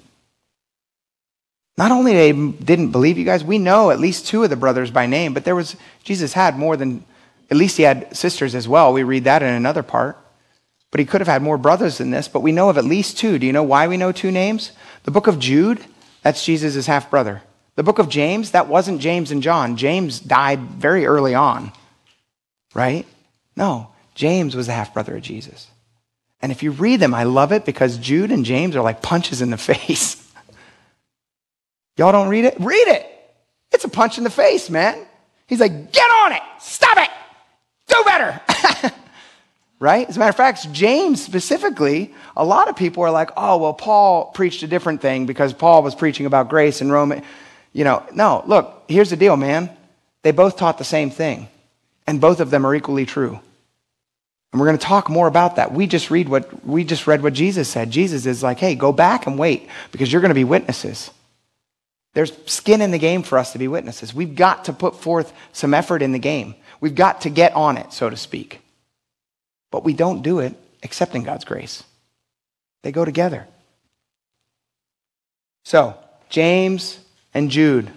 Not 1.77 1.91
only 1.91 2.13
they 2.13 2.31
didn't 2.31 2.91
believe 2.91 3.17
you 3.17 3.25
guys, 3.25 3.43
we 3.43 3.57
know 3.57 3.89
at 3.89 3.99
least 3.99 4.27
two 4.27 4.43
of 4.43 4.49
the 4.49 4.55
brothers 4.55 4.91
by 4.91 5.05
name, 5.07 5.33
but 5.33 5.43
there 5.43 5.55
was 5.55 5.75
Jesus 6.03 6.33
had 6.33 6.57
more 6.57 6.77
than 6.77 7.03
at 7.49 7.57
least 7.57 7.77
he 7.77 7.83
had 7.83 8.15
sisters 8.15 8.55
as 8.55 8.67
well. 8.67 8.93
We 8.93 9.03
read 9.03 9.23
that 9.23 9.41
in 9.41 9.53
another 9.53 9.83
part. 9.83 10.17
But 10.91 10.99
he 10.99 11.07
could 11.07 11.21
have 11.21 11.27
had 11.27 11.41
more 11.41 11.57
brothers 11.57 11.97
than 11.97 12.11
this, 12.11 12.27
but 12.27 12.41
we 12.41 12.51
know 12.51 12.69
of 12.69 12.77
at 12.77 12.85
least 12.85 13.17
two. 13.17 13.39
Do 13.39 13.47
you 13.47 13.51
know 13.51 13.63
why 13.63 13.87
we 13.87 13.97
know 13.97 14.11
two 14.11 14.29
names? 14.29 14.73
The 15.05 15.11
book 15.11 15.25
of 15.25 15.39
Jude, 15.39 15.83
that's 16.21 16.45
Jesus' 16.45 16.85
half 16.85 17.09
brother. 17.09 17.41
The 17.75 17.81
book 17.81 17.97
of 17.97 18.09
James, 18.09 18.51
that 18.51 18.67
wasn't 18.67 19.01
James 19.01 19.31
and 19.31 19.41
John. 19.41 19.75
James 19.75 20.19
died 20.19 20.59
very 20.59 21.07
early 21.07 21.33
on, 21.33 21.71
right? 22.75 23.07
No, 23.55 23.89
James 24.13 24.55
was 24.55 24.67
the 24.67 24.73
half 24.73 24.93
brother 24.93 25.15
of 25.15 25.23
Jesus. 25.23 25.67
And 26.43 26.51
if 26.51 26.61
you 26.61 26.71
read 26.71 26.99
them, 26.99 27.13
I 27.13 27.23
love 27.23 27.53
it 27.53 27.63
because 27.63 27.97
Jude 27.97 28.29
and 28.29 28.43
James 28.43 28.75
are 28.75 28.83
like 28.83 29.01
punches 29.01 29.41
in 29.41 29.49
the 29.49 29.57
face. 29.71 30.19
Y'all 31.95 32.11
don't 32.11 32.27
read 32.27 32.43
it? 32.43 32.55
Read 32.59 32.87
it. 32.89 33.09
It's 33.71 33.85
a 33.85 33.89
punch 33.89 34.17
in 34.17 34.25
the 34.25 34.29
face, 34.29 34.69
man. 34.69 35.07
He's 35.47 35.61
like, 35.61 35.91
get 35.93 36.05
on 36.05 36.33
it. 36.33 36.41
Stop 36.59 36.97
it. 36.97 37.09
Do 37.87 38.03
better. 38.05 38.41
right? 39.79 40.07
As 40.07 40.17
a 40.17 40.19
matter 40.19 40.29
of 40.29 40.35
fact, 40.35 40.69
James 40.73 41.23
specifically, 41.23 42.13
a 42.35 42.43
lot 42.43 42.67
of 42.67 42.75
people 42.75 43.03
are 43.03 43.11
like, 43.11 43.29
oh, 43.37 43.57
well, 43.57 43.73
Paul 43.73 44.25
preached 44.31 44.63
a 44.63 44.67
different 44.67 45.01
thing 45.01 45.25
because 45.25 45.53
Paul 45.53 45.81
was 45.81 45.95
preaching 45.95 46.25
about 46.25 46.49
grace 46.49 46.81
in 46.81 46.91
Rome. 46.91 47.21
You 47.71 47.83
know, 47.85 48.03
no, 48.13 48.43
look, 48.45 48.83
here's 48.89 49.11
the 49.11 49.15
deal, 49.15 49.37
man. 49.37 49.69
They 50.23 50.31
both 50.31 50.57
taught 50.57 50.77
the 50.77 50.83
same 50.83 51.09
thing, 51.09 51.47
and 52.05 52.19
both 52.19 52.41
of 52.41 52.49
them 52.49 52.65
are 52.65 52.75
equally 52.75 53.05
true. 53.05 53.39
And 54.53 54.59
we're 54.59 54.67
going 54.67 54.77
to 54.77 54.85
talk 54.85 55.09
more 55.09 55.27
about 55.27 55.55
that. 55.55 55.73
We 55.73 55.87
just 55.87 56.11
read 56.11 56.29
what 56.29 56.63
we 56.65 56.83
just 56.83 57.07
read 57.07 57.23
what 57.23 57.33
Jesus 57.33 57.67
said. 57.67 57.89
Jesus 57.89 58.27
is 58.27 58.43
like, 58.43 58.59
"Hey, 58.59 58.75
go 58.75 58.91
back 58.91 59.25
and 59.25 59.37
wait 59.37 59.67
because 59.91 60.13
you're 60.13 60.21
going 60.21 60.29
to 60.29 60.35
be 60.35 60.43
witnesses." 60.43 61.09
There's 62.13 62.31
skin 62.45 62.81
in 62.81 62.91
the 62.91 62.99
game 62.99 63.23
for 63.23 63.39
us 63.39 63.53
to 63.53 63.57
be 63.57 63.67
witnesses. 63.67 64.13
We've 64.13 64.35
got 64.35 64.65
to 64.65 64.73
put 64.73 64.95
forth 64.95 65.33
some 65.51 65.73
effort 65.73 66.03
in 66.03 66.11
the 66.11 66.19
game. 66.19 66.53
We've 66.79 66.93
got 66.93 67.21
to 67.21 67.31
get 67.31 67.55
on 67.55 67.77
it, 67.77 67.91
so 67.91 68.11
to 68.11 68.15
speak. 68.15 68.61
But 69.71 69.83
we 69.83 69.93
don't 69.93 70.21
do 70.21 70.37
it 70.37 70.55
except 70.83 71.15
in 71.15 71.23
God's 71.23 71.45
grace. 71.45 71.83
They 72.83 72.91
go 72.91 73.05
together. 73.05 73.47
So, 75.65 75.97
James 76.29 76.99
and 77.33 77.49
Jude. 77.49 77.89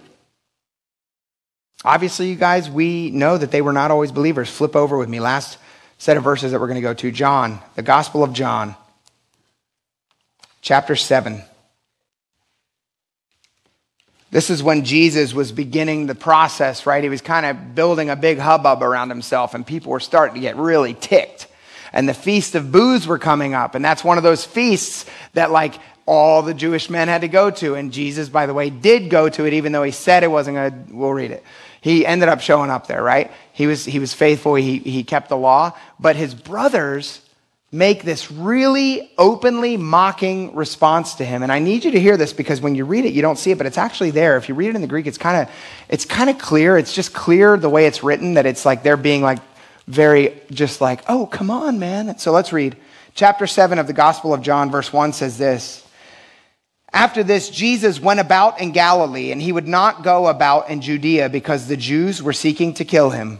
Obviously, 1.85 2.29
you 2.29 2.35
guys, 2.35 2.67
we 2.67 3.11
know 3.11 3.37
that 3.37 3.51
they 3.51 3.61
were 3.61 3.73
not 3.73 3.91
always 3.91 4.11
believers. 4.11 4.49
Flip 4.49 4.75
over 4.75 4.97
with 4.97 5.09
me. 5.09 5.19
Last 5.19 5.59
set 5.97 6.17
of 6.17 6.23
verses 6.23 6.51
that 6.51 6.59
we're 6.59 6.67
going 6.67 6.75
to 6.75 6.81
go 6.81 6.93
to 6.93 7.11
John, 7.11 7.59
the 7.75 7.81
Gospel 7.81 8.23
of 8.23 8.33
John, 8.33 8.75
chapter 10.61 10.95
7. 10.95 11.41
This 14.29 14.49
is 14.49 14.61
when 14.61 14.83
Jesus 14.83 15.33
was 15.33 15.51
beginning 15.51 16.05
the 16.05 16.15
process, 16.15 16.85
right? 16.85 17.01
He 17.01 17.09
was 17.09 17.21
kind 17.21 17.45
of 17.45 17.75
building 17.75 18.09
a 18.09 18.15
big 18.15 18.39
hubbub 18.39 18.83
around 18.83 19.09
himself, 19.09 19.53
and 19.53 19.65
people 19.65 19.91
were 19.91 20.01
starting 20.01 20.35
to 20.35 20.41
get 20.41 20.57
really 20.57 20.93
ticked. 20.93 21.47
And 21.93 22.07
the 22.07 22.13
Feast 22.13 22.53
of 22.53 22.71
Booths 22.71 23.07
were 23.07 23.19
coming 23.19 23.53
up, 23.53 23.73
and 23.73 23.83
that's 23.83 24.03
one 24.03 24.17
of 24.17 24.23
those 24.23 24.43
feasts 24.43 25.05
that, 25.33 25.49
like, 25.51 25.75
all 26.05 26.41
the 26.41 26.53
Jewish 26.53 26.89
men 26.89 27.07
had 27.07 27.21
to 27.21 27.27
go 27.27 27.49
to. 27.51 27.75
And 27.75 27.91
Jesus, 27.91 28.27
by 28.27 28.45
the 28.45 28.53
way, 28.53 28.69
did 28.69 29.09
go 29.09 29.29
to 29.29 29.45
it, 29.45 29.53
even 29.53 29.71
though 29.71 29.83
he 29.83 29.91
said 29.91 30.23
it 30.23 30.31
wasn't 30.31 30.55
going 30.55 30.71
to. 30.71 30.93
We'll 30.93 31.13
read 31.13 31.31
it. 31.31 31.43
He 31.79 32.05
ended 32.05 32.27
up 32.27 32.41
showing 32.41 32.69
up 32.69 32.87
there, 32.87 33.01
right? 33.01 33.31
He 33.57 33.65
was, 33.65 33.85
he 33.85 33.97
was 33.97 34.13
faithful, 34.13 34.53
he, 34.53 34.77
he 34.77 35.03
kept 35.03 35.29
the 35.29 35.35
law, 35.35 35.75
but 35.99 36.15
his 36.15 36.35
brothers 36.35 37.21
make 37.71 38.03
this 38.03 38.31
really 38.31 39.11
openly 39.17 39.77
mocking 39.77 40.55
response 40.55 41.15
to 41.15 41.25
him. 41.25 41.41
And 41.41 41.51
i 41.51 41.57
need 41.57 41.83
you 41.83 41.89
to 41.89 41.99
hear 41.99 42.17
this 42.17 42.33
because 42.33 42.61
when 42.61 42.75
you 42.75 42.85
read 42.85 43.03
it 43.03 43.13
you 43.13 43.23
don't 43.23 43.35
see 43.35 43.49
it 43.49 43.57
but 43.57 43.65
it's 43.65 43.79
actually 43.79 44.11
there. 44.11 44.37
If 44.37 44.47
you 44.47 44.53
read 44.53 44.69
it 44.69 44.75
in 44.75 44.81
the 44.81 44.87
greek 44.87 45.07
it's 45.07 45.17
kind 45.17 45.41
of 45.41 45.53
it's 45.89 46.05
kind 46.05 46.29
of 46.29 46.37
clear. 46.37 46.77
It's 46.77 46.93
just 46.93 47.15
clear 47.15 47.57
the 47.57 47.67
way 47.67 47.87
it's 47.87 48.03
written 48.03 48.35
that 48.35 48.45
it's 48.45 48.63
like 48.63 48.83
they're 48.83 48.95
being 48.95 49.23
like 49.23 49.39
very 49.87 50.39
just 50.51 50.79
like 50.79 51.03
oh 51.09 51.25
come 51.25 51.49
on 51.49 51.79
man. 51.79 52.19
So 52.19 52.31
let's 52.31 52.53
read. 52.53 52.77
Chapter 53.15 53.47
7 53.47 53.79
of 53.79 53.87
the 53.87 53.93
gospel 53.93 54.35
of 54.35 54.43
john 54.43 54.69
verse 54.69 54.93
1 54.93 55.13
says 55.13 55.39
this. 55.39 55.83
After 56.93 57.23
this 57.23 57.49
jesus 57.49 57.99
went 57.99 58.19
about 58.19 58.61
in 58.61 58.71
galilee 58.71 59.31
and 59.31 59.41
he 59.41 59.51
would 59.51 59.67
not 59.67 60.03
go 60.03 60.27
about 60.27 60.69
in 60.69 60.79
judea 60.79 61.27
because 61.27 61.67
the 61.67 61.75
jews 61.75 62.21
were 62.21 62.33
seeking 62.33 62.75
to 62.75 62.85
kill 62.85 63.09
him 63.09 63.39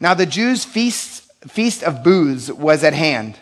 now 0.00 0.14
the 0.14 0.26
jews 0.26 0.64
feast, 0.64 1.30
feast 1.48 1.82
of 1.82 2.02
booths 2.02 2.50
was 2.50 2.82
at 2.82 2.94
hand 2.94 3.38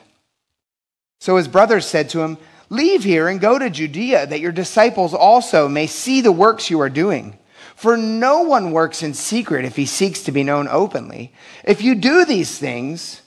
so 1.19 1.37
his 1.37 1.49
brothers 1.49 1.87
said 1.87 2.11
to 2.11 2.21
him, 2.21 2.39
Leave 2.71 3.03
here 3.03 3.29
and 3.29 3.41
go 3.41 3.59
to 3.59 3.71
Judea, 3.71 4.27
that 4.27 4.41
your 4.41 4.53
disciples 4.53 5.15
also 5.15 5.69
may 5.69 5.87
see 5.87 6.21
the 6.21 6.33
works 6.33 6.71
you 6.71 6.81
are 6.81 6.91
doing. 6.91 7.39
For 7.75 7.97
no 7.97 8.43
one 8.43 8.73
works 8.73 9.03
in 9.03 9.15
secret 9.15 9.65
if 9.65 9.77
he 9.77 9.87
seeks 9.87 10.25
to 10.25 10.33
be 10.33 10.43
known 10.43 10.69
openly. 10.69 11.33
If 11.65 11.81
you 11.81 11.95
do 11.95 12.25
these 12.25 12.59
things, 12.59 13.23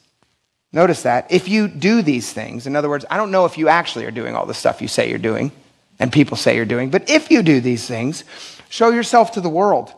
notice 0.71 1.03
that, 1.03 1.31
if 1.31 1.47
you 1.47 1.67
do 1.67 2.01
these 2.01 2.31
things, 2.31 2.67
in 2.67 2.75
other 2.75 2.89
words, 2.89 3.05
I 3.09 3.17
don't 3.17 3.31
know 3.31 3.45
if 3.45 3.57
you 3.57 3.67
actually 3.67 4.05
are 4.05 4.11
doing 4.11 4.35
all 4.35 4.45
the 4.45 4.53
stuff 4.53 4.81
you 4.81 4.87
say 4.87 5.09
you're 5.09 5.17
doing 5.17 5.51
and 5.99 6.11
people 6.11 6.37
say 6.37 6.55
you're 6.55 6.65
doing, 6.65 6.89
but 6.89 7.09
if 7.09 7.31
you 7.31 7.41
do 7.41 7.61
these 7.61 7.87
things, 7.87 8.23
show 8.69 8.89
yourself 8.89 9.31
to 9.33 9.41
the 9.41 9.49
world. 9.49 9.93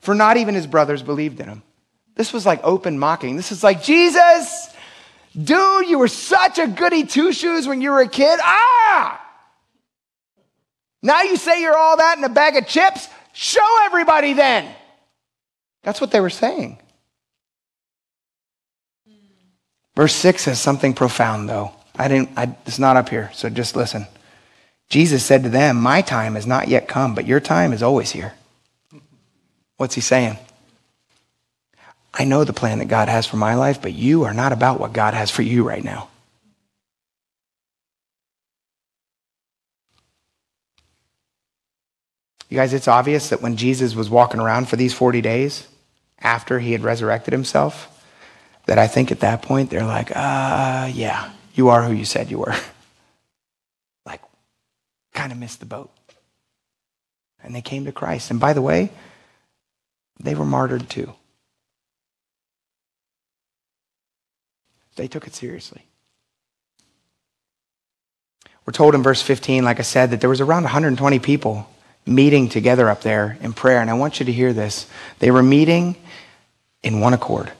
For 0.00 0.14
not 0.14 0.36
even 0.36 0.54
his 0.54 0.66
brothers 0.66 1.02
believed 1.02 1.40
in 1.40 1.48
him. 1.48 1.62
This 2.18 2.34
was 2.34 2.44
like 2.44 2.60
open 2.64 2.98
mocking. 2.98 3.36
This 3.36 3.50
is 3.50 3.64
like, 3.64 3.82
Jesus, 3.82 4.68
Dude, 5.40 5.88
you 5.88 5.98
were 5.98 6.08
such 6.08 6.58
a 6.58 6.66
goody 6.66 7.04
two 7.04 7.32
shoes 7.32 7.68
when 7.68 7.80
you 7.80 7.92
were 7.92 8.00
a 8.00 8.08
kid. 8.08 8.40
Ah! 8.42 9.24
Now 11.02 11.22
you 11.22 11.36
say 11.36 11.60
you're 11.60 11.76
all 11.76 11.96
that 11.96 12.18
in 12.18 12.24
a 12.24 12.28
bag 12.28 12.56
of 12.56 12.66
chips? 12.66 13.08
Show 13.32 13.66
everybody 13.82 14.32
then. 14.32 14.74
That's 15.82 16.00
what 16.00 16.10
they 16.10 16.20
were 16.20 16.30
saying. 16.30 16.78
Verse 19.94 20.14
6 20.14 20.42
says 20.42 20.60
something 20.60 20.94
profound, 20.94 21.48
though. 21.48 21.72
I 21.96 22.08
didn't, 22.08 22.30
I, 22.36 22.56
it's 22.66 22.78
not 22.78 22.96
up 22.96 23.08
here, 23.08 23.30
so 23.32 23.48
just 23.48 23.76
listen. 23.76 24.06
Jesus 24.88 25.24
said 25.24 25.42
to 25.42 25.48
them, 25.48 25.80
My 25.80 26.02
time 26.02 26.34
has 26.34 26.46
not 26.46 26.68
yet 26.68 26.88
come, 26.88 27.14
but 27.14 27.26
your 27.26 27.40
time 27.40 27.72
is 27.72 27.82
always 27.82 28.10
here. 28.10 28.34
What's 29.76 29.94
he 29.94 30.00
saying? 30.00 30.38
I 32.18 32.24
know 32.24 32.42
the 32.42 32.52
plan 32.52 32.80
that 32.80 32.88
God 32.88 33.08
has 33.08 33.26
for 33.26 33.36
my 33.36 33.54
life, 33.54 33.80
but 33.80 33.94
you 33.94 34.24
are 34.24 34.34
not 34.34 34.52
about 34.52 34.80
what 34.80 34.92
God 34.92 35.14
has 35.14 35.30
for 35.30 35.42
you 35.42 35.62
right 35.62 35.84
now. 35.84 36.08
You 42.48 42.56
guys, 42.56 42.72
it's 42.72 42.88
obvious 42.88 43.28
that 43.28 43.40
when 43.40 43.56
Jesus 43.56 43.94
was 43.94 44.10
walking 44.10 44.40
around 44.40 44.68
for 44.68 44.74
these 44.74 44.92
40 44.92 45.20
days 45.20 45.68
after 46.18 46.58
he 46.58 46.72
had 46.72 46.82
resurrected 46.82 47.32
himself, 47.32 47.94
that 48.66 48.78
I 48.78 48.88
think 48.88 49.12
at 49.12 49.20
that 49.20 49.42
point 49.42 49.70
they're 49.70 49.84
like, 49.84 50.10
uh, 50.10 50.90
yeah, 50.92 51.30
you 51.54 51.68
are 51.68 51.84
who 51.84 51.92
you 51.92 52.04
said 52.04 52.30
you 52.30 52.38
were. 52.38 52.54
like, 54.06 54.22
kind 55.14 55.30
of 55.30 55.38
missed 55.38 55.60
the 55.60 55.66
boat. 55.66 55.90
And 57.44 57.54
they 57.54 57.62
came 57.62 57.84
to 57.84 57.92
Christ. 57.92 58.30
And 58.30 58.40
by 58.40 58.54
the 58.54 58.62
way, 58.62 58.90
they 60.18 60.34
were 60.34 60.44
martyred 60.44 60.90
too. 60.90 61.12
They 64.98 65.06
took 65.06 65.28
it 65.28 65.34
seriously. 65.34 65.82
We're 68.66 68.72
told 68.72 68.96
in 68.96 69.02
verse 69.02 69.22
15, 69.22 69.64
like 69.64 69.78
I 69.78 69.82
said, 69.82 70.10
that 70.10 70.20
there 70.20 70.28
was 70.28 70.40
around 70.40 70.64
120 70.64 71.20
people 71.20 71.70
meeting 72.04 72.48
together 72.48 72.90
up 72.90 73.02
there 73.02 73.38
in 73.40 73.52
prayer. 73.52 73.80
And 73.80 73.88
I 73.88 73.94
want 73.94 74.18
you 74.18 74.26
to 74.26 74.32
hear 74.32 74.52
this. 74.52 74.88
They 75.20 75.30
were 75.30 75.42
meeting 75.42 75.94
in 76.82 76.98
one 76.98 77.14
accord, 77.14 77.52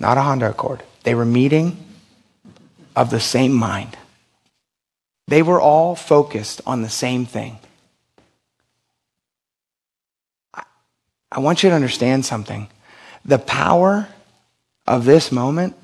not 0.00 0.18
a 0.18 0.22
Honda 0.22 0.50
Accord. 0.50 0.82
They 1.04 1.14
were 1.14 1.24
meeting 1.24 1.78
of 2.96 3.10
the 3.10 3.20
same 3.20 3.52
mind. 3.52 3.96
They 5.28 5.42
were 5.42 5.60
all 5.60 5.94
focused 5.94 6.60
on 6.66 6.82
the 6.82 6.90
same 6.90 7.26
thing. 7.26 7.58
I 11.32 11.38
want 11.38 11.62
you 11.62 11.68
to 11.68 11.76
understand 11.76 12.24
something. 12.24 12.68
The 13.24 13.38
power 13.38 14.08
of 14.90 15.04
this 15.04 15.30
moment 15.30 15.76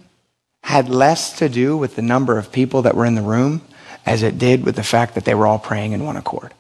had 0.65 0.89
less 0.89 1.39
to 1.39 1.49
do 1.49 1.77
with 1.77 1.95
the 1.95 2.03
number 2.03 2.39
of 2.39 2.51
people 2.51 2.83
that 2.83 2.97
were 2.97 3.07
in 3.07 3.15
the 3.15 3.23
room 3.23 3.63
as 4.05 4.25
it 4.25 4.37
did 4.37 4.65
with 4.65 4.75
the 4.75 4.83
fact 4.83 5.15
that 5.15 5.25
they 5.25 5.35
were 5.35 5.47
all 5.47 5.61
praying 5.61 5.93
in 5.93 6.05
one 6.05 6.17
accord. 6.17 6.53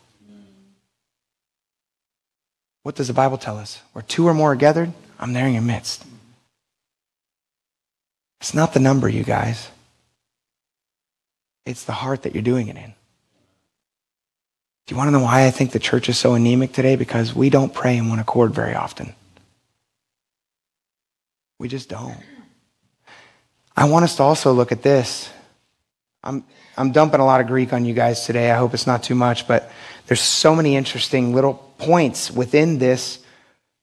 What 2.85 2.95
does 2.95 3.09
the 3.09 3.15
Bible 3.15 3.37
tell 3.37 3.59
us? 3.59 3.83
Where 3.93 4.03
two 4.03 4.29
or 4.29 4.33
more 4.33 4.53
are 4.53 4.57
gathered, 4.57 4.93
I'm 5.19 5.33
there 5.33 5.49
in 5.49 5.55
your 5.55 5.63
midst. 5.63 6.05
It's 8.41 8.55
not 8.55 8.75
the 8.75 8.81
number, 8.81 9.09
you 9.09 9.25
guys. 9.25 9.69
It's 11.65 11.83
the 11.83 11.93
heart 11.93 12.23
that 12.23 12.33
you're 12.33 12.45
doing 12.45 12.69
it 12.69 12.77
in. 12.77 12.95
Do 14.87 14.95
you 14.95 14.97
want 14.97 15.09
to 15.09 15.13
know 15.13 15.25
why 15.25 15.47
I 15.47 15.51
think 15.51 15.73
the 15.73 15.81
church 15.81 16.09
is 16.09 16.17
so 16.17 16.35
anemic 16.35 16.73
today? 16.73 16.95
Because 16.95 17.35
we 17.35 17.51
don't 17.51 17.75
pray 17.75 17.97
in 17.97 18.09
one 18.09 18.21
accord 18.21 18.55
very 18.55 18.77
often. 18.77 19.17
We 21.59 21.67
just 21.67 21.89
don't. 21.89 22.19
I 23.77 23.85
want 23.85 24.05
us 24.05 24.17
to 24.17 24.23
also 24.23 24.53
look 24.53 24.73
at 24.73 24.83
this. 24.83 25.31
I'm, 26.25 26.45
I'm 26.79 26.93
dumping 26.93 27.21
a 27.21 27.27
lot 27.27 27.43
of 27.43 27.47
Greek 27.47 27.75
on 27.75 27.85
you 27.85 27.93
guys 27.93 28.25
today. 28.25 28.51
I 28.51 28.57
hope 28.57 28.73
it's 28.73 28.87
not 28.87 29.03
too 29.03 29.15
much, 29.15 29.47
but 29.47 29.71
there's 30.07 30.21
so 30.21 30.55
many 30.55 30.77
interesting 30.77 31.35
little 31.35 31.55
points 31.79 32.31
within 32.31 32.79
this 32.79 33.19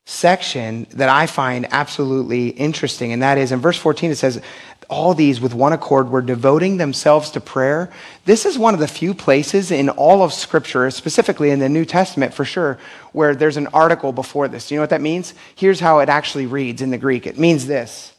section 0.06 0.88
that 0.92 1.10
I 1.10 1.28
find 1.28 1.68
absolutely 1.72 2.50
interesting. 2.50 3.14
And 3.14 3.22
that 3.22 3.38
is 3.38 3.52
in 3.52 3.60
verse 3.60 3.78
14, 3.78 4.10
it 4.10 4.16
says, 4.16 4.42
All 4.90 5.14
these 5.14 5.40
with 5.40 5.54
one 5.54 5.74
accord 5.74 6.10
were 6.10 6.24
devoting 6.24 6.78
themselves 6.78 7.30
to 7.32 7.40
prayer. 7.40 7.92
This 8.26 8.48
is 8.48 8.58
one 8.58 8.74
of 8.74 8.80
the 8.80 8.88
few 8.88 9.14
places 9.14 9.70
in 9.70 9.90
all 9.90 10.24
of 10.24 10.34
Scripture, 10.34 10.90
specifically 10.90 11.52
in 11.52 11.60
the 11.60 11.70
New 11.70 11.86
Testament 11.86 12.34
for 12.34 12.46
sure, 12.46 12.80
where 13.12 13.36
there's 13.36 13.58
an 13.58 13.68
article 13.68 14.12
before 14.12 14.48
this. 14.48 14.68
Do 14.68 14.74
you 14.74 14.80
know 14.80 14.84
what 14.84 14.90
that 14.90 15.02
means? 15.02 15.36
Here's 15.56 15.80
how 15.80 16.00
it 16.00 16.10
actually 16.10 16.48
reads 16.48 16.82
in 16.82 16.90
the 16.90 16.98
Greek 16.98 17.28
it 17.28 17.38
means 17.38 17.68
this 17.68 18.13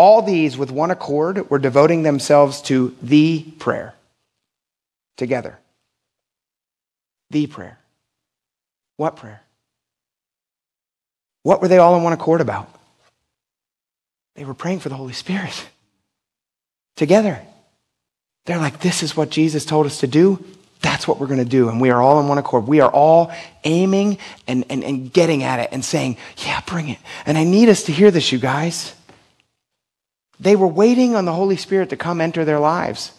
All 0.00 0.22
these 0.22 0.56
with 0.56 0.70
one 0.70 0.90
accord 0.90 1.50
were 1.50 1.58
devoting 1.58 2.04
themselves 2.04 2.62
to 2.62 2.96
the 3.02 3.42
prayer 3.58 3.92
together. 5.18 5.58
The 7.28 7.46
prayer. 7.46 7.78
What 8.96 9.16
prayer? 9.16 9.42
What 11.42 11.60
were 11.60 11.68
they 11.68 11.76
all 11.76 11.98
in 11.98 12.02
one 12.02 12.14
accord 12.14 12.40
about? 12.40 12.74
They 14.36 14.46
were 14.46 14.54
praying 14.54 14.80
for 14.80 14.88
the 14.88 14.94
Holy 14.94 15.12
Spirit 15.12 15.68
together. 16.96 17.38
They're 18.46 18.56
like, 18.56 18.80
this 18.80 19.02
is 19.02 19.14
what 19.14 19.28
Jesus 19.28 19.66
told 19.66 19.84
us 19.84 20.00
to 20.00 20.06
do. 20.06 20.42
That's 20.80 21.06
what 21.06 21.20
we're 21.20 21.26
going 21.26 21.40
to 21.40 21.44
do. 21.44 21.68
And 21.68 21.78
we 21.78 21.90
are 21.90 22.00
all 22.00 22.20
in 22.20 22.28
one 22.28 22.38
accord. 22.38 22.66
We 22.66 22.80
are 22.80 22.90
all 22.90 23.34
aiming 23.64 24.16
and, 24.46 24.64
and, 24.70 24.82
and 24.82 25.12
getting 25.12 25.42
at 25.42 25.60
it 25.60 25.68
and 25.72 25.84
saying, 25.84 26.16
yeah, 26.38 26.62
bring 26.64 26.88
it. 26.88 26.98
And 27.26 27.36
I 27.36 27.44
need 27.44 27.68
us 27.68 27.82
to 27.82 27.92
hear 27.92 28.10
this, 28.10 28.32
you 28.32 28.38
guys. 28.38 28.94
They 30.40 30.56
were 30.56 30.66
waiting 30.66 31.14
on 31.14 31.26
the 31.26 31.34
Holy 31.34 31.56
Spirit 31.56 31.90
to 31.90 31.96
come 31.96 32.20
enter 32.20 32.46
their 32.46 32.58
lives. 32.58 33.12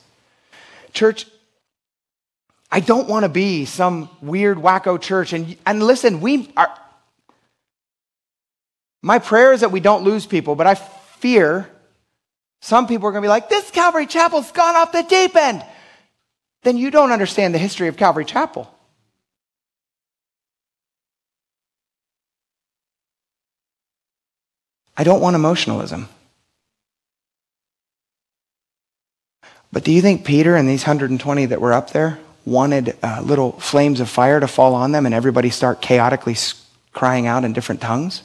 Church, 0.91 1.28
I 2.72 2.80
don't 2.80 3.07
want 3.07 3.24
to 3.24 3.30
be 3.30 3.65
some 3.65 4.09
weird 4.22 4.57
wacko 4.57 4.99
church. 4.99 5.32
And, 5.32 5.55
and 5.65 5.84
listen, 5.84 6.19
we 6.19 6.51
are, 6.57 6.76
my 9.03 9.19
prayer 9.19 9.53
is 9.53 9.61
that 9.61 9.72
we 9.72 9.80
don't 9.80 10.03
lose 10.03 10.26
people, 10.26 10.55
but 10.55 10.65
I 10.65 10.74
fear 10.76 11.69
some 12.59 12.88
people 12.88 13.07
are 13.07 13.11
going 13.11 13.22
to 13.22 13.26
be 13.26 13.30
like, 13.30 13.49
this 13.49 13.69
Calvary 13.69 14.07
Chapel's 14.07 14.51
gone 14.51 14.76
off 14.76 14.91
the 14.91 15.03
deep 15.03 15.36
end. 15.36 15.63
Then 16.63 16.78
you 16.78 16.89
don't 16.89 17.11
understand 17.11 17.53
the 17.53 17.59
history 17.59 17.88
of 17.88 17.97
Calvary 17.97 18.26
Chapel. 18.26 18.74
I 24.97 25.03
don't 25.03 25.22
want 25.22 25.36
emotionalism. 25.36 26.09
But 29.72 29.84
do 29.84 29.91
you 29.91 30.01
think 30.01 30.26
Peter 30.26 30.55
and 30.55 30.67
these 30.67 30.84
120 30.84 31.45
that 31.47 31.61
were 31.61 31.74
up 31.74 31.91
there 31.91 32.19
wanted 32.45 32.97
uh, 33.01 33.22
little 33.24 33.53
flames 33.53 33.99
of 33.99 34.09
fire 34.09 34.39
to 34.39 34.47
fall 34.47 34.76
on 34.76 34.91
them 34.91 35.05
and 35.05 35.15
everybody 35.15 35.49
start 35.49 35.82
chaotically 35.82 36.36
crying 36.91 37.28
out 37.28 37.45
in 37.45 37.53
different 37.53 37.82
tongues? 37.82 38.24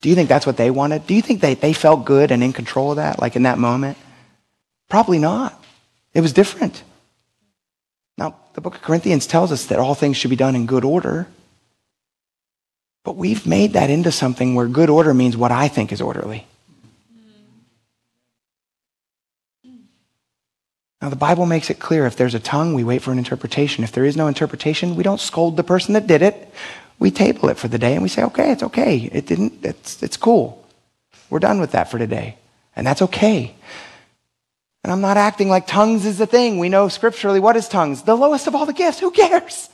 Do 0.00 0.08
you 0.08 0.14
think 0.14 0.28
that's 0.28 0.46
what 0.46 0.56
they 0.56 0.70
wanted? 0.70 1.06
Do 1.06 1.14
you 1.14 1.22
think 1.22 1.40
they, 1.40 1.54
they 1.54 1.72
felt 1.72 2.04
good 2.04 2.30
and 2.30 2.42
in 2.42 2.52
control 2.52 2.90
of 2.90 2.96
that, 2.96 3.20
like 3.20 3.34
in 3.34 3.44
that 3.44 3.58
moment? 3.58 3.96
Probably 4.88 5.18
not. 5.18 5.62
It 6.14 6.20
was 6.20 6.32
different. 6.32 6.82
Now, 8.16 8.36
the 8.54 8.60
book 8.60 8.74
of 8.74 8.82
Corinthians 8.82 9.26
tells 9.26 9.52
us 9.52 9.66
that 9.66 9.78
all 9.78 9.94
things 9.94 10.16
should 10.16 10.30
be 10.30 10.36
done 10.36 10.54
in 10.54 10.66
good 10.66 10.84
order. 10.84 11.26
But 13.04 13.16
we've 13.16 13.46
made 13.46 13.72
that 13.72 13.90
into 13.90 14.12
something 14.12 14.54
where 14.54 14.66
good 14.66 14.90
order 14.90 15.14
means 15.14 15.36
what 15.36 15.52
I 15.52 15.68
think 15.68 15.92
is 15.92 16.00
orderly. 16.00 16.46
Now, 21.00 21.08
the 21.10 21.16
Bible 21.16 21.46
makes 21.46 21.70
it 21.70 21.78
clear 21.78 22.06
if 22.06 22.16
there's 22.16 22.34
a 22.34 22.40
tongue, 22.40 22.74
we 22.74 22.82
wait 22.82 23.02
for 23.02 23.12
an 23.12 23.18
interpretation. 23.18 23.84
If 23.84 23.92
there 23.92 24.04
is 24.04 24.16
no 24.16 24.26
interpretation, 24.26 24.96
we 24.96 25.04
don't 25.04 25.20
scold 25.20 25.56
the 25.56 25.62
person 25.62 25.94
that 25.94 26.06
did 26.06 26.22
it 26.22 26.52
we 26.98 27.10
table 27.10 27.48
it 27.48 27.58
for 27.58 27.68
the 27.68 27.78
day 27.78 27.94
and 27.94 28.02
we 28.02 28.08
say, 28.08 28.24
okay, 28.24 28.50
it's 28.50 28.62
okay. 28.62 29.08
It 29.12 29.26
didn't, 29.26 29.64
it's, 29.64 30.02
it's 30.02 30.16
cool. 30.16 30.64
We're 31.30 31.38
done 31.38 31.60
with 31.60 31.72
that 31.72 31.90
for 31.90 31.98
today. 31.98 32.36
And 32.74 32.86
that's 32.86 33.02
okay. 33.02 33.54
And 34.82 34.92
I'm 34.92 35.00
not 35.00 35.16
acting 35.16 35.48
like 35.48 35.66
tongues 35.66 36.06
is 36.06 36.18
the 36.18 36.26
thing. 36.26 36.58
We 36.58 36.68
know 36.68 36.88
scripturally 36.88 37.40
what 37.40 37.56
is 37.56 37.68
tongues? 37.68 38.02
The 38.02 38.16
lowest 38.16 38.46
of 38.46 38.54
all 38.54 38.66
the 38.66 38.72
gifts. 38.72 39.00
Who 39.00 39.10
cares? 39.10 39.68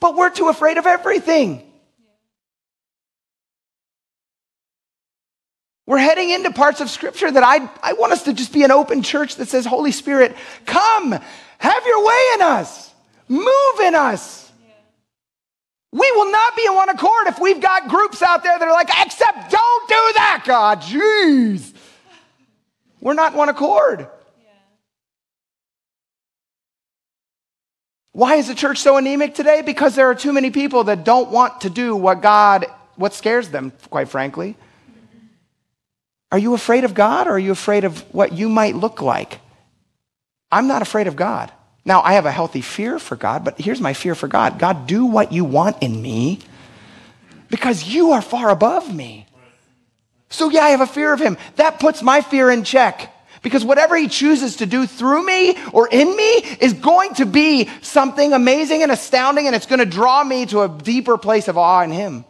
But 0.00 0.16
we're 0.16 0.30
too 0.30 0.48
afraid 0.48 0.78
of 0.78 0.86
everything. 0.86 1.70
We're 5.86 5.98
heading 5.98 6.30
into 6.30 6.52
parts 6.52 6.80
of 6.80 6.88
scripture 6.88 7.30
that 7.30 7.42
I, 7.42 7.68
I 7.82 7.94
want 7.94 8.12
us 8.12 8.22
to 8.24 8.32
just 8.32 8.52
be 8.52 8.62
an 8.62 8.70
open 8.70 9.02
church 9.02 9.36
that 9.36 9.48
says, 9.48 9.66
Holy 9.66 9.90
Spirit, 9.90 10.36
come, 10.64 11.12
have 11.58 11.86
your 11.86 12.04
way 12.04 12.30
in 12.34 12.42
us, 12.42 12.92
move 13.28 13.80
in 13.82 13.94
us. 13.94 14.50
We 15.90 16.10
will 16.12 16.30
not 16.30 16.56
be 16.56 16.64
in 16.64 16.74
one 16.74 16.88
accord 16.88 17.26
if 17.26 17.38
we've 17.38 17.60
got 17.60 17.88
groups 17.88 18.22
out 18.22 18.42
there 18.42 18.58
that 18.58 18.66
are 18.66 18.72
like, 18.72 18.88
except 19.04 19.50
don't 19.50 19.88
do 19.88 20.12
that, 20.14 20.42
God. 20.46 20.80
Jeez. 20.80 21.74
We're 23.00 23.12
not 23.14 23.32
in 23.32 23.38
one 23.38 23.50
accord. 23.50 24.08
Why 28.12 28.36
is 28.36 28.48
the 28.48 28.54
church 28.54 28.78
so 28.78 28.96
anemic 28.96 29.34
today? 29.34 29.62
Because 29.62 29.94
there 29.94 30.08
are 30.08 30.14
too 30.14 30.32
many 30.32 30.50
people 30.50 30.84
that 30.84 31.04
don't 31.04 31.30
want 31.30 31.62
to 31.62 31.70
do 31.70 31.96
what 31.96 32.22
God, 32.22 32.66
what 32.96 33.12
scares 33.12 33.48
them, 33.48 33.72
quite 33.90 34.08
frankly. 34.08 34.56
Are 36.32 36.38
you 36.38 36.54
afraid 36.54 36.84
of 36.84 36.94
God 36.94 37.28
or 37.28 37.32
are 37.32 37.38
you 37.38 37.52
afraid 37.52 37.84
of 37.84 38.00
what 38.12 38.32
you 38.32 38.48
might 38.48 38.74
look 38.74 39.02
like? 39.02 39.38
I'm 40.50 40.66
not 40.66 40.80
afraid 40.80 41.06
of 41.06 41.14
God. 41.14 41.52
Now, 41.84 42.00
I 42.00 42.14
have 42.14 42.26
a 42.26 42.32
healthy 42.32 42.62
fear 42.62 42.98
for 42.98 43.16
God, 43.16 43.44
but 43.44 43.60
here's 43.60 43.80
my 43.80 43.92
fear 43.92 44.14
for 44.14 44.28
God 44.28 44.58
God, 44.58 44.86
do 44.86 45.04
what 45.04 45.30
you 45.30 45.44
want 45.44 45.82
in 45.82 46.00
me 46.00 46.38
because 47.50 47.84
you 47.84 48.12
are 48.12 48.22
far 48.22 48.48
above 48.48 48.92
me. 48.92 49.26
So, 50.30 50.48
yeah, 50.48 50.62
I 50.62 50.70
have 50.70 50.80
a 50.80 50.86
fear 50.86 51.12
of 51.12 51.20
him. 51.20 51.36
That 51.56 51.78
puts 51.78 52.02
my 52.02 52.22
fear 52.22 52.50
in 52.50 52.64
check. 52.64 53.10
Because 53.42 53.64
whatever 53.64 53.96
he 53.96 54.08
chooses 54.08 54.56
to 54.56 54.66
do 54.66 54.86
through 54.86 55.26
me 55.26 55.58
or 55.72 55.88
in 55.88 56.16
me 56.16 56.32
is 56.60 56.72
going 56.72 57.12
to 57.14 57.26
be 57.26 57.68
something 57.82 58.32
amazing 58.32 58.82
and 58.82 58.92
astounding, 58.92 59.46
and 59.48 59.56
it's 59.56 59.66
going 59.66 59.80
to 59.80 59.84
draw 59.84 60.24
me 60.24 60.46
to 60.46 60.62
a 60.62 60.68
deeper 60.68 61.18
place 61.18 61.48
of 61.48 61.58
awe 61.58 61.82
in 61.82 61.90
him. 61.90 62.24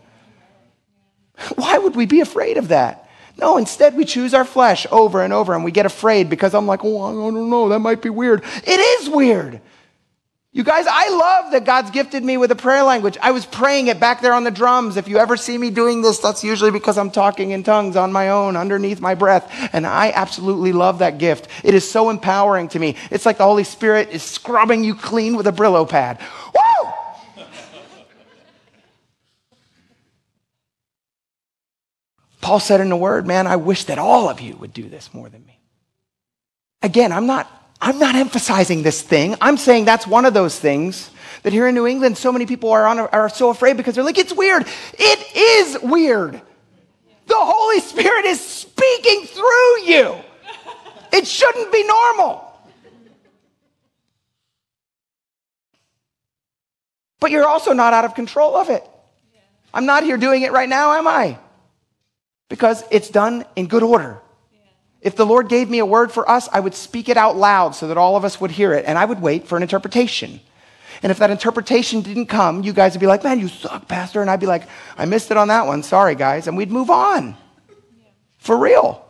Why 1.55 1.79
would 1.79 1.95
we 1.95 2.07
be 2.07 2.21
afraid 2.21 2.57
of 2.57 2.69
that? 2.69 3.09
No, 3.43 3.57
instead 3.57 3.97
we 3.97 4.05
choose 4.05 4.35
our 4.35 4.45
flesh 4.45 4.87
over 4.93 5.21
and 5.21 5.33
over 5.33 5.53
and 5.53 5.65
we 5.65 5.73
get 5.73 5.85
afraid 5.85 6.31
because 6.31 6.55
I'm 6.55 6.69
like, 6.69 6.85
oh, 6.85 7.03
I 7.03 7.11
don't 7.11 7.51
know, 7.51 7.69
that 7.71 7.81
might 7.81 8.01
be 8.01 8.09
weird. 8.09 8.45
It 8.63 8.79
is 9.03 9.11
weird. 9.11 9.61
You 10.53 10.63
guys, 10.63 10.87
I 10.89 11.09
love 11.09 11.51
that 11.51 11.65
God's 11.65 11.91
gifted 11.91 12.23
me 12.23 12.37
with 12.37 12.53
a 12.53 12.55
prayer 12.55 12.85
language. 12.85 13.19
I 13.21 13.33
was 13.33 13.45
praying 13.45 13.89
it 13.89 13.99
back 13.99 14.21
there 14.21 14.33
on 14.33 14.45
the 14.45 14.53
drums. 14.53 14.97
If 14.97 15.09
you 15.09 15.19
ever 15.19 15.37
see 15.37 15.59
me 15.59 15.71
doing 15.71 16.03
this, 16.03 16.21
that's 16.21 16.45
usually 16.45 16.71
because 16.71 16.97
I'm 16.97 17.11
talking 17.11 17.51
in 17.51 17.65
tongues 17.65 17.97
on 17.97 18.13
my 18.13 18.29
own 18.29 18.57
underneath 18.57 19.01
my 19.01 19.17
breath. 19.17 19.51
And 19.73 19.89
I 19.89 20.13
absolutely 20.15 20.73
love 20.73 21.01
that 21.01 21.19
gift. 21.19 21.49
It 21.65 21.75
is 21.75 21.91
so 21.91 22.11
empowering 22.11 22.69
to 22.69 22.79
me. 22.79 22.95
It's 23.11 23.27
like 23.27 23.39
the 23.39 23.45
Holy 23.45 23.65
Spirit 23.65 24.11
is 24.11 24.23
scrubbing 24.23 24.85
you 24.85 24.95
clean 24.95 25.37
with 25.37 25.49
a 25.49 25.53
Brillo 25.53 25.89
pad. 25.89 26.21
Woo! 26.55 26.93
Paul 32.43 32.59
said 32.59 32.81
in 32.81 32.91
the 32.91 32.97
word, 32.97 33.27
man, 33.27 33.47
I 33.47 33.57
wish 33.57 33.85
that 33.85 33.99
all 33.99 34.29
of 34.29 34.41
you 34.41 34.57
would 34.57 34.75
do 34.75 34.89
this 34.89 35.15
more 35.15 35.29
than 35.29 35.47
me. 35.47 35.61
Again, 36.83 37.13
I'm 37.13 37.27
not, 37.27 37.49
I'm 37.81 38.01
not 38.01 38.17
emphasizing 38.17 38.83
this 38.83 39.01
thing. 39.01 39.37
I'm 39.41 39.57
saying 39.57 39.85
that's 39.85 40.07
one 40.09 40.27
of 40.27 40.35
those 40.35 40.59
things 40.59 41.11
that 41.45 41.53
here 41.53 41.69
in 41.69 41.75
New 41.77 41.87
England, 41.87 42.19
so 42.19 42.33
many 42.33 42.45
people 42.45 42.73
are, 42.73 42.85
on, 42.87 42.99
are 42.99 43.29
so 43.29 43.51
afraid 43.51 43.77
because 43.77 43.95
they're 43.95 44.05
like, 44.05 44.19
it's 44.19 44.35
weird. 44.35 44.67
It 44.95 45.37
is 45.37 45.79
weird. 45.83 46.35
The 46.35 47.35
Holy 47.39 47.81
Spirit 47.81 48.25
is 48.25 48.41
speaking 48.41 49.25
through 49.27 49.83
you. 49.85 50.17
It 51.13 51.27
shouldn't 51.29 51.71
be 51.71 51.87
normal. 51.87 52.49
But 57.21 57.31
you're 57.31 57.47
also 57.47 57.73
not 57.73 57.95
out 57.95 58.05
of 58.05 58.17
control 58.17 58.57
of 58.57 58.69
it. 58.69 58.85
I'm 59.73 59.87
not 59.87 60.03
here 60.03 60.17
doing 60.17 60.43
it 60.43 60.51
right 60.51 60.69
now, 60.69 60.93
am 60.95 61.07
I? 61.07 61.39
Because 62.53 62.85
it's 62.91 63.09
done 63.09 63.47
in 63.57 63.67
good 63.67 63.83
order. 63.83 64.19
If 65.01 65.17
the 65.17 65.25
Lord 65.25 65.49
gave 65.49 65.71
me 65.71 65.79
a 65.79 65.87
word 65.87 66.13
for 66.13 66.29
us, 66.29 66.51
I 66.53 66.61
would 66.61 66.75
speak 66.75 67.09
it 67.09 67.17
out 67.17 67.35
loud 67.35 67.75
so 67.75 67.89
that 67.89 67.97
all 67.97 68.15
of 68.15 68.27
us 68.27 68.43
would 68.43 68.51
hear 68.51 68.75
it, 68.75 68.85
and 68.87 68.99
I 68.99 69.07
would 69.07 69.23
wait 69.23 69.49
for 69.49 69.57
an 69.57 69.63
interpretation. 69.63 70.39
And 71.03 71.11
if 71.11 71.17
that 71.17 71.31
interpretation 71.31 72.03
didn't 72.03 72.27
come, 72.27 72.63
you 72.63 72.75
guys 72.75 72.93
would 72.93 73.01
be 73.01 73.07
like, 73.07 73.25
man, 73.25 73.41
you 73.41 73.49
suck, 73.49 73.89
Pastor. 73.89 74.21
And 74.21 74.31
I'd 74.31 74.39
be 74.39 74.45
like, 74.45 74.65
I 74.99 75.07
missed 75.07 75.31
it 75.31 75.39
on 75.39 75.49
that 75.49 75.67
one. 75.67 75.83
Sorry, 75.83 76.15
guys. 76.15 76.47
And 76.47 76.55
we'd 76.55 76.71
move 76.71 76.91
on. 76.91 77.39
For 78.37 78.59
real. 78.59 79.03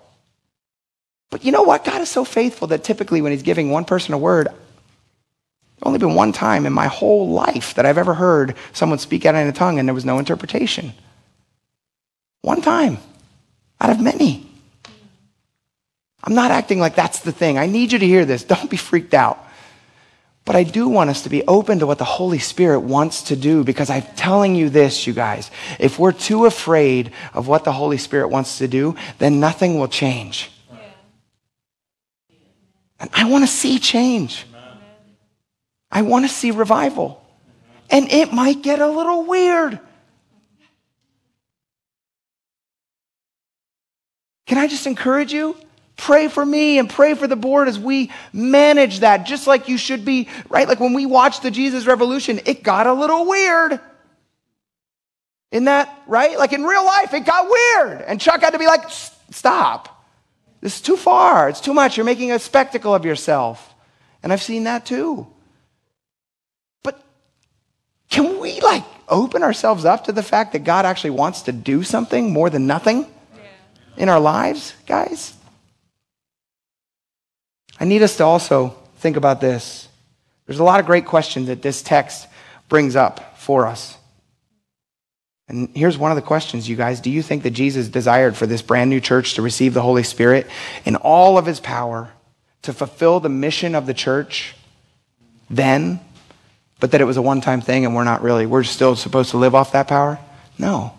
But 1.30 1.44
you 1.44 1.50
know 1.50 1.64
what? 1.64 1.84
God 1.84 2.00
is 2.00 2.08
so 2.08 2.24
faithful 2.24 2.68
that 2.68 2.84
typically 2.84 3.22
when 3.22 3.32
He's 3.32 3.42
giving 3.42 3.72
one 3.72 3.84
person 3.84 4.14
a 4.14 4.18
word, 4.18 4.46
There's 4.46 5.82
only 5.82 5.98
been 5.98 6.14
one 6.14 6.30
time 6.30 6.64
in 6.64 6.72
my 6.72 6.86
whole 6.86 7.28
life 7.30 7.74
that 7.74 7.86
I've 7.86 7.98
ever 7.98 8.14
heard 8.14 8.54
someone 8.72 9.00
speak 9.00 9.26
out 9.26 9.34
in 9.34 9.48
a 9.48 9.52
tongue 9.52 9.80
and 9.80 9.88
there 9.88 9.94
was 9.94 10.04
no 10.04 10.20
interpretation. 10.20 10.92
One 12.42 12.62
time 12.62 12.98
out 13.82 13.90
of 13.90 14.00
many. 14.00 14.48
I'm 16.22 16.34
not 16.34 16.52
acting 16.52 16.78
like 16.78 16.94
that's 16.94 17.20
the 17.20 17.32
thing. 17.32 17.58
I 17.58 17.66
need 17.66 17.90
you 17.90 17.98
to 17.98 18.06
hear 18.06 18.24
this. 18.24 18.44
Don't 18.44 18.70
be 18.70 18.76
freaked 18.76 19.12
out. 19.12 19.44
But 20.44 20.54
I 20.54 20.62
do 20.62 20.88
want 20.88 21.10
us 21.10 21.22
to 21.22 21.28
be 21.28 21.42
open 21.46 21.80
to 21.80 21.86
what 21.86 21.98
the 21.98 22.04
Holy 22.04 22.38
Spirit 22.38 22.80
wants 22.80 23.22
to 23.24 23.36
do 23.36 23.64
because 23.64 23.90
I'm 23.90 24.02
telling 24.16 24.54
you 24.54 24.70
this, 24.70 25.06
you 25.06 25.12
guys. 25.12 25.50
If 25.80 25.98
we're 25.98 26.12
too 26.12 26.46
afraid 26.46 27.12
of 27.34 27.48
what 27.48 27.64
the 27.64 27.72
Holy 27.72 27.98
Spirit 27.98 28.28
wants 28.28 28.58
to 28.58 28.68
do, 28.68 28.94
then 29.18 29.40
nothing 29.40 29.78
will 29.78 29.88
change. 29.88 30.50
And 33.00 33.10
I 33.12 33.28
want 33.28 33.42
to 33.42 33.48
see 33.48 33.80
change. 33.80 34.46
I 35.90 36.02
want 36.02 36.24
to 36.24 36.28
see 36.28 36.52
revival. 36.52 37.20
And 37.90 38.10
it 38.12 38.32
might 38.32 38.62
get 38.62 38.80
a 38.80 38.88
little 38.88 39.24
weird. 39.24 39.80
Can 44.52 44.58
I 44.58 44.66
just 44.66 44.86
encourage 44.86 45.32
you? 45.32 45.56
Pray 45.96 46.28
for 46.28 46.44
me 46.44 46.78
and 46.78 46.86
pray 46.86 47.14
for 47.14 47.26
the 47.26 47.36
board 47.36 47.68
as 47.68 47.78
we 47.78 48.10
manage 48.34 49.00
that, 49.00 49.24
just 49.24 49.46
like 49.46 49.66
you 49.66 49.78
should 49.78 50.04
be, 50.04 50.28
right? 50.50 50.68
Like 50.68 50.78
when 50.78 50.92
we 50.92 51.06
watched 51.06 51.42
the 51.42 51.50
Jesus 51.50 51.86
Revolution, 51.86 52.38
it 52.44 52.62
got 52.62 52.86
a 52.86 52.92
little 52.92 53.26
weird. 53.26 53.80
In 55.52 55.64
that, 55.64 55.98
right? 56.06 56.38
Like 56.38 56.52
in 56.52 56.64
real 56.64 56.84
life, 56.84 57.14
it 57.14 57.24
got 57.24 57.48
weird. 57.48 58.02
And 58.02 58.20
Chuck 58.20 58.42
had 58.42 58.50
to 58.50 58.58
be 58.58 58.66
like, 58.66 58.90
stop. 59.30 60.04
This 60.60 60.76
is 60.76 60.82
too 60.82 60.98
far. 60.98 61.48
It's 61.48 61.62
too 61.62 61.72
much. 61.72 61.96
You're 61.96 62.04
making 62.04 62.30
a 62.30 62.38
spectacle 62.38 62.94
of 62.94 63.06
yourself. 63.06 63.74
And 64.22 64.34
I've 64.34 64.42
seen 64.42 64.64
that 64.64 64.84
too. 64.84 65.26
But 66.82 67.02
can 68.10 68.38
we 68.38 68.60
like 68.60 68.84
open 69.08 69.42
ourselves 69.42 69.86
up 69.86 70.04
to 70.04 70.12
the 70.12 70.22
fact 70.22 70.52
that 70.52 70.62
God 70.62 70.84
actually 70.84 71.12
wants 71.12 71.40
to 71.44 71.52
do 71.52 71.82
something 71.82 72.34
more 72.34 72.50
than 72.50 72.66
nothing 72.66 73.06
in 73.96 74.08
our 74.08 74.20
lives, 74.20 74.74
guys? 74.86 75.34
I 77.78 77.84
need 77.84 78.02
us 78.02 78.16
to 78.18 78.24
also 78.24 78.76
think 78.98 79.16
about 79.16 79.40
this. 79.40 79.88
There's 80.46 80.60
a 80.60 80.64
lot 80.64 80.80
of 80.80 80.86
great 80.86 81.06
questions 81.06 81.48
that 81.48 81.62
this 81.62 81.82
text 81.82 82.26
brings 82.68 82.96
up 82.96 83.38
for 83.38 83.66
us. 83.66 83.96
And 85.48 85.68
here's 85.74 85.98
one 85.98 86.10
of 86.10 86.16
the 86.16 86.22
questions, 86.22 86.68
you 86.68 86.76
guys. 86.76 87.00
Do 87.00 87.10
you 87.10 87.22
think 87.22 87.42
that 87.42 87.50
Jesus 87.50 87.88
desired 87.88 88.36
for 88.36 88.46
this 88.46 88.62
brand 88.62 88.88
new 88.90 89.00
church 89.00 89.34
to 89.34 89.42
receive 89.42 89.74
the 89.74 89.82
Holy 89.82 90.02
Spirit 90.02 90.46
in 90.84 90.96
all 90.96 91.36
of 91.36 91.46
his 91.46 91.60
power 91.60 92.10
to 92.62 92.72
fulfill 92.72 93.20
the 93.20 93.28
mission 93.28 93.74
of 93.74 93.86
the 93.86 93.94
church 93.94 94.54
then, 95.50 96.00
but 96.80 96.92
that 96.92 97.00
it 97.00 97.04
was 97.04 97.16
a 97.16 97.22
one 97.22 97.40
time 97.40 97.60
thing 97.60 97.84
and 97.84 97.94
we're 97.94 98.04
not 98.04 98.22
really, 98.22 98.46
we're 98.46 98.62
still 98.62 98.96
supposed 98.96 99.32
to 99.32 99.36
live 99.36 99.54
off 99.54 99.72
that 99.72 99.88
power? 99.88 100.18
No. 100.58 100.94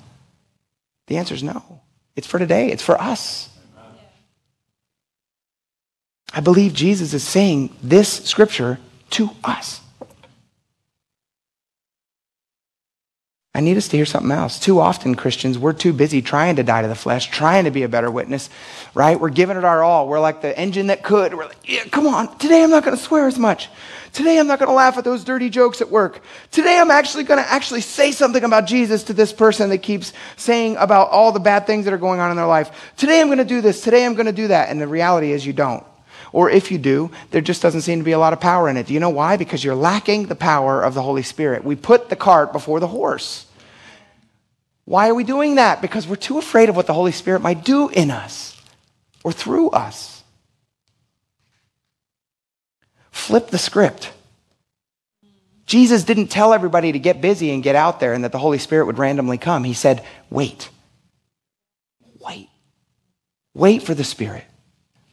The 1.08 1.18
answer 1.18 1.34
is 1.34 1.44
no. 1.44 1.82
It's 2.16 2.28
for 2.28 2.40
today, 2.40 2.72
it's 2.72 2.84
for 2.84 3.00
us. 3.02 3.50
I 6.34 6.40
believe 6.40 6.74
Jesus 6.74 7.14
is 7.14 7.24
saying 7.24 7.76
this 7.84 8.24
scripture 8.26 8.80
to 9.12 9.30
us. 9.44 9.83
I 13.56 13.60
need 13.60 13.78
us 13.78 13.88
to 13.90 13.98
hear 13.98 14.06
something 14.08 14.32
else. 14.32 14.58
Too 14.58 14.80
often, 14.80 15.14
Christians, 15.14 15.60
we're 15.60 15.74
too 15.74 15.94
busy 15.94 16.24
trying 16.24 16.56
to 16.56 16.64
die 16.64 16.82
to 16.82 16.88
the 16.88 16.96
flesh, 16.96 17.30
trying 17.30 17.66
to 17.66 17.72
be 17.72 17.84
a 17.84 17.88
better 17.88 18.10
witness, 18.10 18.50
right? 18.96 19.20
We're 19.20 19.30
giving 19.30 19.58
it 19.58 19.64
our 19.64 19.84
all. 19.84 20.08
We're 20.08 20.20
like 20.20 20.42
the 20.42 20.58
engine 20.58 20.88
that 20.88 21.04
could. 21.04 21.36
We're 21.36 21.46
like, 21.46 21.60
yeah, 21.64 21.84
come 21.84 22.08
on. 22.08 22.36
Today 22.40 22.64
I'm 22.64 22.72
not 22.72 22.84
going 22.84 22.98
to 22.98 23.04
swear 23.04 23.28
as 23.28 23.38
much. 23.38 23.70
Today 24.12 24.40
I'm 24.40 24.48
not 24.48 24.58
going 24.58 24.70
to 24.70 24.74
laugh 24.74 24.98
at 24.98 25.04
those 25.04 25.24
dirty 25.24 25.52
jokes 25.52 25.82
at 25.82 25.92
work. 25.92 26.24
Today 26.50 26.80
I'm 26.80 26.90
actually 26.90 27.26
going 27.26 27.44
to 27.44 27.48
actually 27.48 27.82
say 27.82 28.12
something 28.12 28.44
about 28.44 28.66
Jesus 28.66 29.04
to 29.04 29.14
this 29.14 29.32
person 29.32 29.70
that 29.70 29.80
keeps 29.80 30.14
saying 30.36 30.76
about 30.78 31.10
all 31.10 31.32
the 31.32 31.40
bad 31.40 31.68
things 31.68 31.86
that 31.86 31.94
are 31.94 32.00
going 32.00 32.20
on 32.20 32.32
in 32.32 32.38
their 32.38 32.48
life. 32.48 32.94
Today 32.98 33.22
I'm 33.22 33.28
going 33.28 33.38
to 33.38 33.46
do 33.46 33.62
this. 33.62 33.82
Today 33.82 34.04
I'm 34.04 34.16
going 34.16 34.26
to 34.26 34.32
do 34.32 34.48
that. 34.48 34.70
And 34.70 34.82
the 34.82 34.88
reality 34.88 35.32
is 35.32 35.46
you 35.46 35.54
don't. 35.54 35.86
Or 36.34 36.50
if 36.50 36.72
you 36.72 36.80
do, 36.80 37.12
there 37.32 37.42
just 37.42 37.62
doesn't 37.62 37.82
seem 37.82 38.00
to 38.00 38.04
be 38.04 38.12
a 38.12 38.20
lot 38.20 38.34
of 38.34 38.42
power 38.42 38.68
in 38.68 38.76
it. 38.76 38.88
Do 38.88 38.94
you 38.94 39.00
know 39.00 39.12
why? 39.12 39.38
Because 39.38 39.64
you're 39.64 39.76
lacking 39.76 40.26
the 40.26 40.36
power 40.36 40.82
of 40.82 40.96
the 40.96 41.04
Holy 41.04 41.22
Spirit. 41.22 41.64
We 41.64 41.76
put 41.76 42.10
the 42.10 42.16
cart 42.16 42.52
before 42.52 42.80
the 42.80 42.88
horse. 42.88 43.46
Why 44.86 45.08
are 45.08 45.14
we 45.14 45.24
doing 45.24 45.56
that? 45.56 45.82
Because 45.82 46.08
we're 46.08 46.16
too 46.16 46.40
afraid 46.40 46.70
of 46.70 46.76
what 46.76 46.88
the 46.88 46.94
Holy 46.94 47.12
Spirit 47.12 47.42
might 47.42 47.64
do 47.64 47.88
in 47.90 48.12
us 48.12 48.60
or 49.24 49.32
through 49.32 49.70
us. 49.70 50.24
Flip 53.12 53.48
the 53.50 53.60
script. 53.60 54.12
Jesus 55.68 56.04
didn't 56.04 56.28
tell 56.28 56.52
everybody 56.52 56.92
to 56.92 57.00
get 57.00 57.22
busy 57.22 57.52
and 57.52 57.64
get 57.64 57.76
out 57.76 58.00
there 58.00 58.14
and 58.14 58.24
that 58.24 58.32
the 58.32 58.40
Holy 58.40 58.58
Spirit 58.58 58.88
would 58.88 58.98
randomly 58.98 59.38
come. 59.38 59.64
He 59.64 59.74
said, 59.74 60.04
wait. 60.30 60.70
Wait. 62.20 62.50
Wait 63.54 63.84
for 63.84 63.94
the 63.94 64.04
Spirit. 64.04 64.44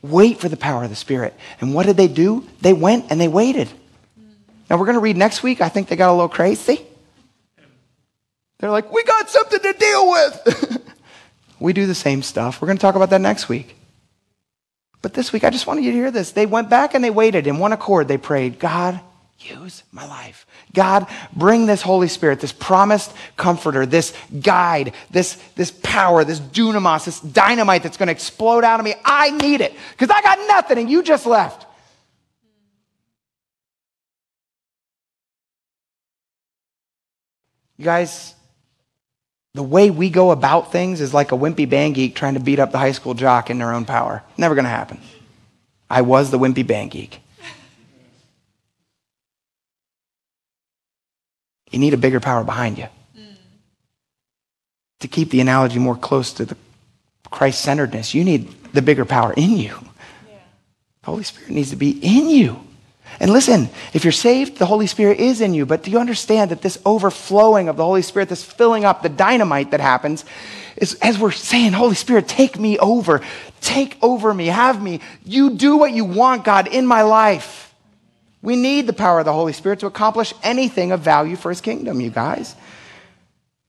Wait 0.02 0.38
for 0.38 0.48
the 0.48 0.56
power 0.56 0.84
of 0.84 0.90
the 0.90 0.96
Spirit. 0.96 1.34
And 1.60 1.74
what 1.74 1.86
did 1.86 1.96
they 1.96 2.08
do? 2.08 2.46
They 2.60 2.72
went 2.72 3.06
and 3.10 3.20
they 3.20 3.28
waited. 3.28 3.68
Now 4.68 4.78
we're 4.78 4.86
going 4.86 4.94
to 4.94 5.00
read 5.00 5.16
next 5.16 5.42
week. 5.42 5.60
I 5.60 5.68
think 5.68 5.88
they 5.88 5.96
got 5.96 6.10
a 6.10 6.12
little 6.12 6.28
crazy. 6.28 6.86
They're 8.58 8.70
like, 8.70 8.92
we 8.92 9.02
got 9.04 9.28
something 9.28 9.58
to 9.58 9.72
deal 9.72 10.10
with. 10.10 10.82
we 11.60 11.72
do 11.72 11.86
the 11.86 11.94
same 11.94 12.22
stuff. 12.22 12.60
We're 12.60 12.66
going 12.66 12.78
to 12.78 12.82
talk 12.82 12.94
about 12.94 13.10
that 13.10 13.20
next 13.20 13.48
week. 13.48 13.76
But 15.02 15.14
this 15.14 15.32
week, 15.32 15.44
I 15.44 15.50
just 15.50 15.66
wanted 15.66 15.84
you 15.84 15.92
to 15.92 15.96
hear 15.96 16.10
this. 16.10 16.32
They 16.32 16.46
went 16.46 16.68
back 16.68 16.94
and 16.94 17.02
they 17.02 17.10
waited. 17.10 17.46
In 17.46 17.58
one 17.58 17.72
accord, 17.72 18.06
they 18.06 18.18
prayed, 18.18 18.58
God, 18.58 19.00
use 19.38 19.82
my 19.92 20.06
life. 20.06 20.46
God, 20.72 21.06
bring 21.34 21.66
this 21.66 21.82
Holy 21.82 22.08
Spirit, 22.08 22.40
this 22.40 22.52
promised 22.52 23.12
comforter, 23.36 23.86
this 23.86 24.14
guide, 24.40 24.94
this, 25.10 25.34
this 25.56 25.70
power, 25.70 26.24
this 26.24 26.38
dunamis, 26.38 27.04
this 27.04 27.20
dynamite 27.20 27.82
that's 27.82 27.96
going 27.96 28.06
to 28.06 28.12
explode 28.12 28.62
out 28.62 28.78
of 28.78 28.84
me. 28.84 28.94
I 29.04 29.30
need 29.30 29.60
it 29.60 29.74
because 29.92 30.10
I 30.10 30.22
got 30.22 30.38
nothing 30.46 30.78
and 30.78 30.90
you 30.90 31.02
just 31.02 31.26
left. 31.26 31.66
You 37.76 37.84
guys, 37.84 38.34
the 39.54 39.62
way 39.62 39.90
we 39.90 40.10
go 40.10 40.30
about 40.30 40.70
things 40.70 41.00
is 41.00 41.14
like 41.14 41.32
a 41.32 41.34
wimpy 41.34 41.68
band 41.68 41.94
geek 41.96 42.14
trying 42.14 42.34
to 42.34 42.40
beat 42.40 42.58
up 42.58 42.72
the 42.72 42.78
high 42.78 42.92
school 42.92 43.14
jock 43.14 43.50
in 43.50 43.58
their 43.58 43.72
own 43.72 43.86
power. 43.86 44.22
Never 44.36 44.54
going 44.54 44.66
to 44.66 44.70
happen. 44.70 45.00
I 45.88 46.02
was 46.02 46.30
the 46.30 46.38
wimpy 46.38 46.64
band 46.64 46.92
geek. 46.92 47.20
You 51.70 51.78
need 51.78 51.94
a 51.94 51.96
bigger 51.96 52.20
power 52.20 52.44
behind 52.44 52.78
you. 52.78 52.88
Mm. 53.16 53.34
To 55.00 55.08
keep 55.08 55.30
the 55.30 55.40
analogy 55.40 55.78
more 55.78 55.96
close 55.96 56.32
to 56.34 56.44
the 56.44 56.56
Christ 57.30 57.62
centeredness, 57.62 58.14
you 58.14 58.24
need 58.24 58.72
the 58.72 58.82
bigger 58.82 59.04
power 59.04 59.32
in 59.32 59.56
you. 59.56 59.78
Yeah. 60.28 60.38
The 61.02 61.06
Holy 61.06 61.22
Spirit 61.22 61.50
needs 61.50 61.70
to 61.70 61.76
be 61.76 61.90
in 61.90 62.28
you. 62.28 62.60
And 63.18 63.32
listen, 63.32 63.68
if 63.92 64.04
you're 64.04 64.12
saved, 64.12 64.58
the 64.58 64.66
Holy 64.66 64.86
Spirit 64.86 65.18
is 65.18 65.40
in 65.40 65.52
you. 65.52 65.66
But 65.66 65.82
do 65.82 65.90
you 65.90 65.98
understand 65.98 66.50
that 66.50 66.62
this 66.62 66.78
overflowing 66.86 67.68
of 67.68 67.76
the 67.76 67.84
Holy 67.84 68.02
Spirit, 68.02 68.28
this 68.28 68.44
filling 68.44 68.84
up, 68.84 69.02
the 69.02 69.08
dynamite 69.08 69.72
that 69.72 69.80
happens, 69.80 70.24
is 70.76 70.94
as 71.02 71.18
we're 71.18 71.30
saying, 71.30 71.72
Holy 71.72 71.94
Spirit, 71.94 72.28
take 72.28 72.58
me 72.58 72.78
over. 72.78 73.20
Take 73.60 73.98
over 74.02 74.32
me. 74.32 74.46
Have 74.46 74.80
me. 74.80 75.00
You 75.24 75.50
do 75.50 75.76
what 75.76 75.92
you 75.92 76.04
want, 76.04 76.44
God, 76.44 76.68
in 76.68 76.86
my 76.86 77.02
life. 77.02 77.69
We 78.42 78.56
need 78.56 78.86
the 78.86 78.92
power 78.92 79.18
of 79.18 79.24
the 79.24 79.32
Holy 79.32 79.52
Spirit 79.52 79.80
to 79.80 79.86
accomplish 79.86 80.32
anything 80.42 80.92
of 80.92 81.00
value 81.00 81.36
for 81.36 81.50
his 81.50 81.60
kingdom, 81.60 82.00
you 82.00 82.10
guys. 82.10 82.54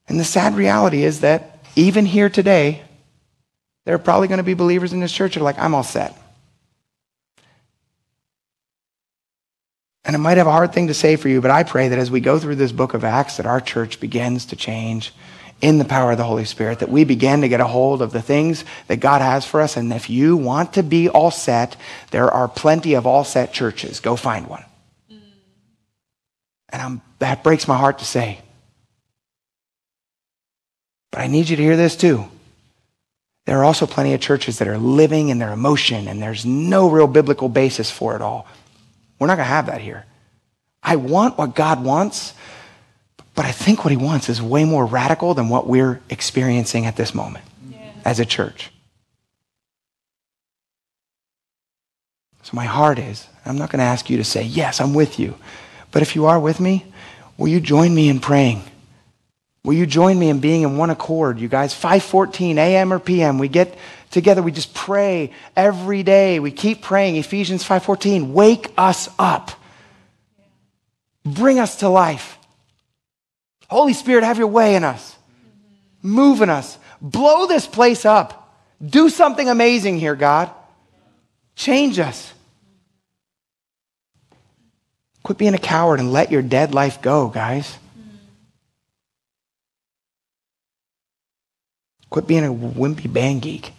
And 0.07 0.19
the 0.19 0.23
sad 0.23 0.55
reality 0.55 1.03
is 1.03 1.21
that 1.21 1.59
even 1.75 2.05
here 2.05 2.29
today, 2.29 2.81
there 3.85 3.95
are 3.95 3.99
probably 3.99 4.27
going 4.27 4.37
to 4.37 4.43
be 4.43 4.53
believers 4.53 4.93
in 4.93 4.99
this 4.99 5.11
church 5.11 5.35
who 5.35 5.41
are 5.41 5.43
like, 5.43 5.59
I'm 5.59 5.73
all 5.73 5.83
set. 5.83 6.17
And 10.03 10.15
it 10.15 10.19
might 10.19 10.37
have 10.37 10.47
a 10.47 10.51
hard 10.51 10.73
thing 10.73 10.87
to 10.87 10.93
say 10.93 11.15
for 11.15 11.29
you, 11.29 11.41
but 11.41 11.51
I 11.51 11.63
pray 11.63 11.89
that 11.89 11.99
as 11.99 12.09
we 12.09 12.21
go 12.21 12.39
through 12.39 12.55
this 12.55 12.71
book 12.71 12.93
of 12.93 13.03
Acts, 13.03 13.37
that 13.37 13.45
our 13.45 13.61
church 13.61 13.99
begins 13.99 14.45
to 14.47 14.55
change 14.55 15.13
in 15.61 15.77
the 15.77 15.85
power 15.85 16.11
of 16.11 16.17
the 16.17 16.23
Holy 16.23 16.45
Spirit, 16.45 16.79
that 16.79 16.89
we 16.89 17.03
begin 17.03 17.41
to 17.41 17.47
get 17.47 17.61
a 17.61 17.67
hold 17.67 18.01
of 18.01 18.11
the 18.11 18.21
things 18.21 18.65
that 18.87 18.99
God 18.99 19.21
has 19.21 19.45
for 19.45 19.61
us. 19.61 19.77
And 19.77 19.93
if 19.93 20.09
you 20.09 20.35
want 20.35 20.73
to 20.73 20.83
be 20.83 21.07
all 21.07 21.31
set, 21.31 21.77
there 22.09 22.29
are 22.29 22.47
plenty 22.47 22.95
of 22.95 23.05
all 23.05 23.23
set 23.23 23.53
churches. 23.53 23.99
Go 23.99 24.15
find 24.15 24.47
one. 24.47 24.65
And 26.69 26.81
I'm, 26.81 27.01
that 27.19 27.43
breaks 27.43 27.67
my 27.67 27.77
heart 27.77 27.99
to 27.99 28.05
say. 28.05 28.39
But 31.11 31.21
I 31.21 31.27
need 31.27 31.49
you 31.49 31.57
to 31.57 31.63
hear 31.63 31.77
this 31.77 31.95
too. 31.95 32.25
There 33.45 33.57
are 33.59 33.65
also 33.65 33.85
plenty 33.85 34.13
of 34.13 34.21
churches 34.21 34.59
that 34.59 34.67
are 34.67 34.77
living 34.77 35.29
in 35.29 35.39
their 35.39 35.51
emotion, 35.51 36.07
and 36.07 36.21
there's 36.21 36.45
no 36.45 36.89
real 36.89 37.07
biblical 37.07 37.49
basis 37.49 37.91
for 37.91 38.15
it 38.15 38.21
all. 38.21 38.47
We're 39.19 39.27
not 39.27 39.35
going 39.35 39.47
to 39.47 39.53
have 39.53 39.65
that 39.65 39.81
here. 39.81 40.05
I 40.81 40.95
want 40.95 41.37
what 41.37 41.55
God 41.55 41.83
wants, 41.83 42.33
but 43.35 43.45
I 43.45 43.51
think 43.51 43.83
what 43.83 43.91
he 43.91 43.97
wants 43.97 44.29
is 44.29 44.41
way 44.41 44.65
more 44.65 44.85
radical 44.85 45.33
than 45.33 45.49
what 45.49 45.67
we're 45.67 46.01
experiencing 46.09 46.85
at 46.85 46.95
this 46.95 47.15
moment 47.15 47.45
yeah. 47.69 47.91
as 48.03 48.19
a 48.19 48.25
church. 48.25 48.71
So 52.43 52.51
my 52.53 52.65
heart 52.65 52.99
is, 52.99 53.27
I'm 53.45 53.57
not 53.57 53.69
going 53.69 53.79
to 53.79 53.85
ask 53.85 54.09
you 54.09 54.17
to 54.17 54.23
say, 54.23 54.43
Yes, 54.43 54.81
I'm 54.81 54.93
with 54.93 55.19
you. 55.19 55.35
But 55.91 56.01
if 56.01 56.15
you 56.15 56.25
are 56.25 56.39
with 56.39 56.59
me, 56.59 56.85
will 57.37 57.47
you 57.47 57.59
join 57.59 57.93
me 57.93 58.09
in 58.09 58.19
praying? 58.19 58.63
Will 59.63 59.73
you 59.73 59.85
join 59.85 60.17
me 60.17 60.29
in 60.29 60.39
being 60.39 60.63
in 60.63 60.77
one 60.77 60.89
accord, 60.89 61.39
you 61.39 61.47
guys? 61.47 61.73
5:14 61.73 62.57
a.m. 62.57 62.91
or 62.91 62.99
p.m. 62.99 63.37
We 63.37 63.47
get 63.47 63.77
together, 64.09 64.41
we 64.41 64.51
just 64.51 64.73
pray 64.73 65.31
every 65.55 66.03
day. 66.03 66.39
We 66.39 66.51
keep 66.51 66.81
praying. 66.81 67.15
Ephesians 67.17 67.63
5:14, 67.63 68.31
wake 68.31 68.71
us 68.77 69.07
up. 69.19 69.51
Bring 71.23 71.59
us 71.59 71.77
to 71.77 71.89
life. 71.89 72.39
Holy 73.71 73.93
Spirit, 73.93 74.25
have 74.25 74.37
your 74.37 74.47
way 74.47 74.75
in 74.75 74.83
us. 74.83 75.15
Move 76.01 76.41
in 76.41 76.49
us. 76.49 76.77
Blow 76.99 77.47
this 77.47 77.65
place 77.65 78.03
up. 78.03 78.53
Do 78.85 79.07
something 79.07 79.47
amazing 79.47 79.97
here, 79.97 80.13
God. 80.13 80.51
Change 81.55 81.97
us. 81.97 82.33
Quit 85.23 85.37
being 85.37 85.53
a 85.53 85.57
coward 85.57 86.01
and 86.01 86.11
let 86.11 86.33
your 86.33 86.41
dead 86.41 86.73
life 86.73 87.01
go, 87.01 87.29
guys. 87.29 87.77
Quit 92.09 92.27
being 92.27 92.43
a 92.43 92.53
wimpy 92.53 93.11
band 93.11 93.41
geek. 93.41 93.71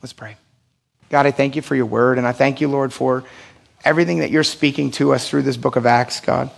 Let's 0.00 0.12
pray. 0.12 0.36
God, 1.08 1.26
I 1.26 1.32
thank 1.32 1.56
you 1.56 1.62
for 1.62 1.74
your 1.74 1.86
word, 1.86 2.16
and 2.16 2.28
I 2.28 2.30
thank 2.30 2.60
you, 2.60 2.68
Lord, 2.68 2.92
for 2.92 3.24
everything 3.84 4.20
that 4.20 4.30
you're 4.30 4.44
speaking 4.44 4.92
to 4.92 5.12
us 5.12 5.28
through 5.28 5.42
this 5.42 5.56
book 5.56 5.74
of 5.74 5.84
Acts, 5.84 6.20
God. 6.20 6.52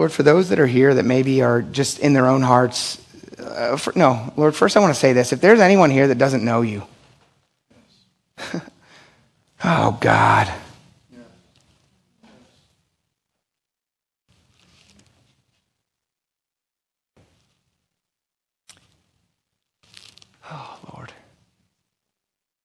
Lord, 0.00 0.12
for 0.12 0.22
those 0.22 0.48
that 0.48 0.58
are 0.58 0.66
here 0.66 0.94
that 0.94 1.04
maybe 1.04 1.42
are 1.42 1.60
just 1.60 1.98
in 1.98 2.14
their 2.14 2.26
own 2.26 2.40
hearts, 2.40 2.98
uh, 3.38 3.76
for, 3.76 3.92
no, 3.94 4.32
Lord, 4.34 4.56
first 4.56 4.74
I 4.74 4.80
want 4.80 4.94
to 4.94 4.98
say 4.98 5.12
this. 5.12 5.30
If 5.30 5.42
there's 5.42 5.60
anyone 5.60 5.90
here 5.90 6.08
that 6.08 6.16
doesn't 6.16 6.42
know 6.42 6.62
you, 6.62 6.84
oh, 9.62 9.98
God. 10.00 10.50
Oh, 20.50 20.78
Lord. 20.94 21.12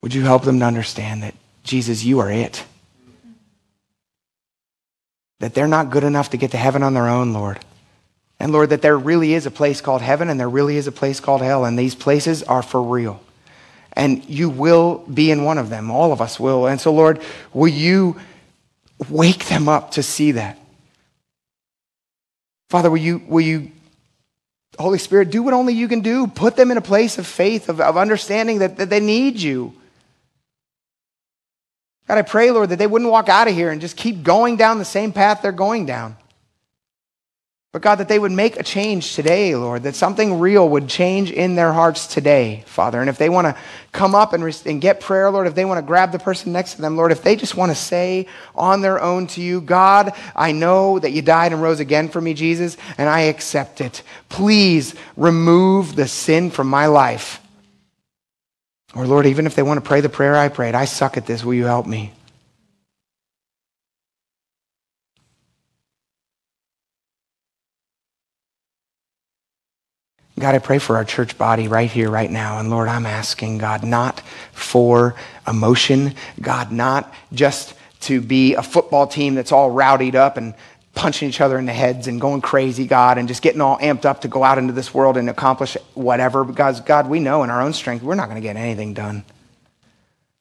Would 0.04 0.14
you 0.14 0.22
help 0.22 0.46
them 0.46 0.60
to 0.60 0.66
understand 0.66 1.24
that, 1.24 1.36
Jesus, 1.66 2.02
you 2.06 2.20
are 2.20 2.32
it? 2.32 2.64
That 5.40 5.54
they're 5.54 5.68
not 5.68 5.90
good 5.90 6.04
enough 6.04 6.30
to 6.32 6.38
get 6.38 6.52
to 6.52 6.58
heaven 6.58 6.84
on 6.84 6.94
their 6.94 7.08
own, 7.08 7.34
Lord. 7.34 7.60
And 8.40 8.52
Lord, 8.52 8.70
that 8.70 8.82
there 8.82 8.98
really 8.98 9.34
is 9.34 9.46
a 9.46 9.52
place 9.52 9.82
called 9.82 10.02
heaven 10.02 10.30
and 10.30 10.40
there 10.40 10.50
really 10.50 10.78
is 10.78 10.88
a 10.88 10.92
place 10.92 11.20
called 11.20 11.42
hell, 11.42 11.66
and 11.66 11.78
these 11.78 11.96
places 11.96 12.44
are 12.44 12.62
for 12.62 12.82
real. 12.82 13.22
And 13.94 14.26
you 14.26 14.50
will 14.50 15.06
be 15.12 15.32
in 15.32 15.46
one 15.46 15.58
of 15.58 15.70
them. 15.70 15.90
All 15.90 16.12
of 16.12 16.22
us 16.22 16.40
will. 16.40 16.68
And 16.68 16.82
so, 16.82 16.94
Lord, 16.94 17.22
will 17.54 17.70
you 17.70 18.20
wake 19.10 19.46
them 19.46 19.70
up 19.70 19.92
to 19.92 20.04
see 20.04 20.34
that? 20.34 20.60
Father, 22.70 22.90
will 22.90 22.98
you, 22.98 23.22
will 23.28 23.42
you 23.42 23.72
Holy 24.80 24.98
Spirit, 24.98 25.30
do 25.30 25.44
what 25.44 25.54
only 25.54 25.74
you 25.74 25.88
can 25.88 26.02
do. 26.02 26.28
Put 26.28 26.56
them 26.56 26.72
in 26.72 26.78
a 26.78 26.82
place 26.82 27.18
of 27.18 27.26
faith, 27.26 27.70
of, 27.70 27.80
of 27.80 27.98
understanding 27.98 28.60
that, 28.60 28.78
that 28.78 28.90
they 28.90 29.00
need 29.00 29.40
you. 29.40 29.74
God, 32.08 32.18
I 32.18 32.22
pray, 32.22 32.52
Lord, 32.52 32.70
that 32.70 32.78
they 32.78 32.88
wouldn't 32.88 33.10
walk 33.10 33.30
out 33.30 33.48
of 33.48 33.56
here 33.56 33.72
and 33.72 33.82
just 33.82 33.98
keep 33.98 34.24
going 34.24 34.58
down 34.58 34.78
the 34.78 34.86
same 34.86 35.12
path 35.12 35.42
they're 35.42 35.52
going 35.52 35.86
down. 35.86 36.18
But 37.76 37.82
God, 37.82 37.96
that 37.96 38.08
they 38.08 38.20
would 38.20 38.32
make 38.32 38.58
a 38.58 38.64
change 38.64 39.16
today, 39.16 39.54
Lord, 39.54 39.84
that 39.84 39.96
something 39.96 40.40
real 40.40 40.70
would 40.70 40.88
change 40.88 41.30
in 41.30 41.56
their 41.56 41.74
hearts 41.74 42.08
today, 42.08 42.64
Father. 42.68 43.02
And 43.02 43.10
if 43.10 43.18
they 43.18 43.28
want 43.28 43.48
to 43.48 43.62
come 43.92 44.16
up 44.16 44.32
and, 44.32 44.44
and 44.66 44.80
get 44.80 45.02
prayer, 45.02 45.30
Lord, 45.30 45.46
if 45.46 45.56
they 45.56 45.66
want 45.66 45.80
to 45.80 45.86
grab 45.86 46.14
the 46.14 46.20
person 46.20 46.54
next 46.54 46.76
to 46.76 46.82
them, 46.82 46.96
Lord, 46.96 47.12
if 47.12 47.22
they 47.22 47.36
just 47.36 47.58
want 47.58 47.74
to 47.74 47.76
say 47.76 48.28
on 48.56 48.80
their 48.80 49.02
own 49.02 49.28
to 49.28 49.42
you, 49.42 49.60
God, 49.60 50.14
I 50.38 50.54
know 50.54 51.00
that 51.00 51.12
you 51.12 51.22
died 51.22 51.52
and 51.52 51.62
rose 51.62 51.82
again 51.82 52.08
for 52.08 52.22
me, 52.22 52.34
Jesus, 52.34 52.78
and 52.98 53.10
I 53.10 53.24
accept 53.24 53.82
it. 53.82 54.04
Please 54.30 54.96
remove 55.18 55.98
the 55.98 56.08
sin 56.08 56.52
from 56.52 56.70
my 56.70 56.86
life. 56.86 57.42
Or, 58.96 59.06
Lord, 59.06 59.26
even 59.26 59.46
if 59.46 59.56
they 59.56 59.64
want 59.64 59.78
to 59.78 59.88
pray 59.88 60.00
the 60.00 60.10
prayer 60.10 60.36
I 60.36 60.48
prayed, 60.48 60.74
I 60.74 60.86
suck 60.86 61.18
at 61.18 61.26
this, 61.26 61.44
will 61.44 61.54
you 61.54 61.66
help 61.66 61.86
me? 61.86 62.14
God, 70.38 70.56
I 70.56 70.60
pray 70.60 70.80
for 70.80 70.98
our 70.98 71.06
church 71.06 71.38
body 71.38 71.68
right 71.68 71.90
here, 71.90 72.10
right 72.10 72.30
now. 72.30 72.60
And 72.60 72.70
Lord, 72.70 72.90
I'm 72.90 73.06
asking, 73.06 73.58
God, 73.58 73.84
not 73.84 74.20
for 74.52 75.16
emotion, 75.48 76.14
God, 76.42 76.72
not 76.72 77.14
just 77.34 77.74
to 78.02 78.22
be 78.22 78.56
a 78.56 78.62
football 78.62 79.08
team 79.08 79.36
that's 79.36 79.54
all 79.54 79.72
rowdied 79.72 80.16
up 80.16 80.36
and 80.36 80.54
punching 80.96 81.30
each 81.30 81.42
other 81.42 81.60
in 81.60 81.66
the 81.66 81.74
heads 81.74 82.08
and 82.08 82.20
going 82.20 82.42
crazy, 82.42 82.88
God, 82.88 83.18
and 83.18 83.28
just 83.28 83.42
getting 83.42 83.62
all 83.62 83.78
amped 83.78 84.06
up 84.06 84.22
to 84.22 84.28
go 84.28 84.44
out 84.44 84.58
into 84.58 84.74
this 84.74 84.94
world 84.94 85.18
and 85.18 85.30
accomplish 85.30 85.78
whatever. 85.94 86.44
Because, 86.44 86.82
God, 86.82 87.10
we 87.10 87.20
know 87.20 87.44
in 87.44 87.50
our 87.50 87.62
own 87.62 87.74
strength 87.74 88.02
we're 88.02 88.16
not 88.16 88.30
going 88.30 88.42
to 88.42 88.48
get 88.48 88.56
anything 88.56 88.94
done. 88.94 89.24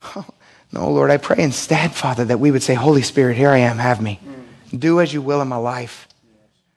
no, 0.72 0.90
Lord, 0.90 1.11
I 1.11 1.18
pray 1.18 1.42
instead, 1.42 1.92
Father, 1.92 2.24
that 2.26 2.38
we 2.38 2.50
would 2.50 2.62
say, 2.62 2.74
Holy 2.74 3.02
Spirit, 3.02 3.36
here 3.36 3.50
I 3.50 3.59
am, 3.59 3.78
have 3.78 4.00
me. 4.00 4.20
Mm. 4.24 4.80
Do 4.80 5.00
as 5.00 5.12
you 5.12 5.20
will 5.20 5.42
in 5.42 5.48
my 5.48 5.57
life. 5.57 6.09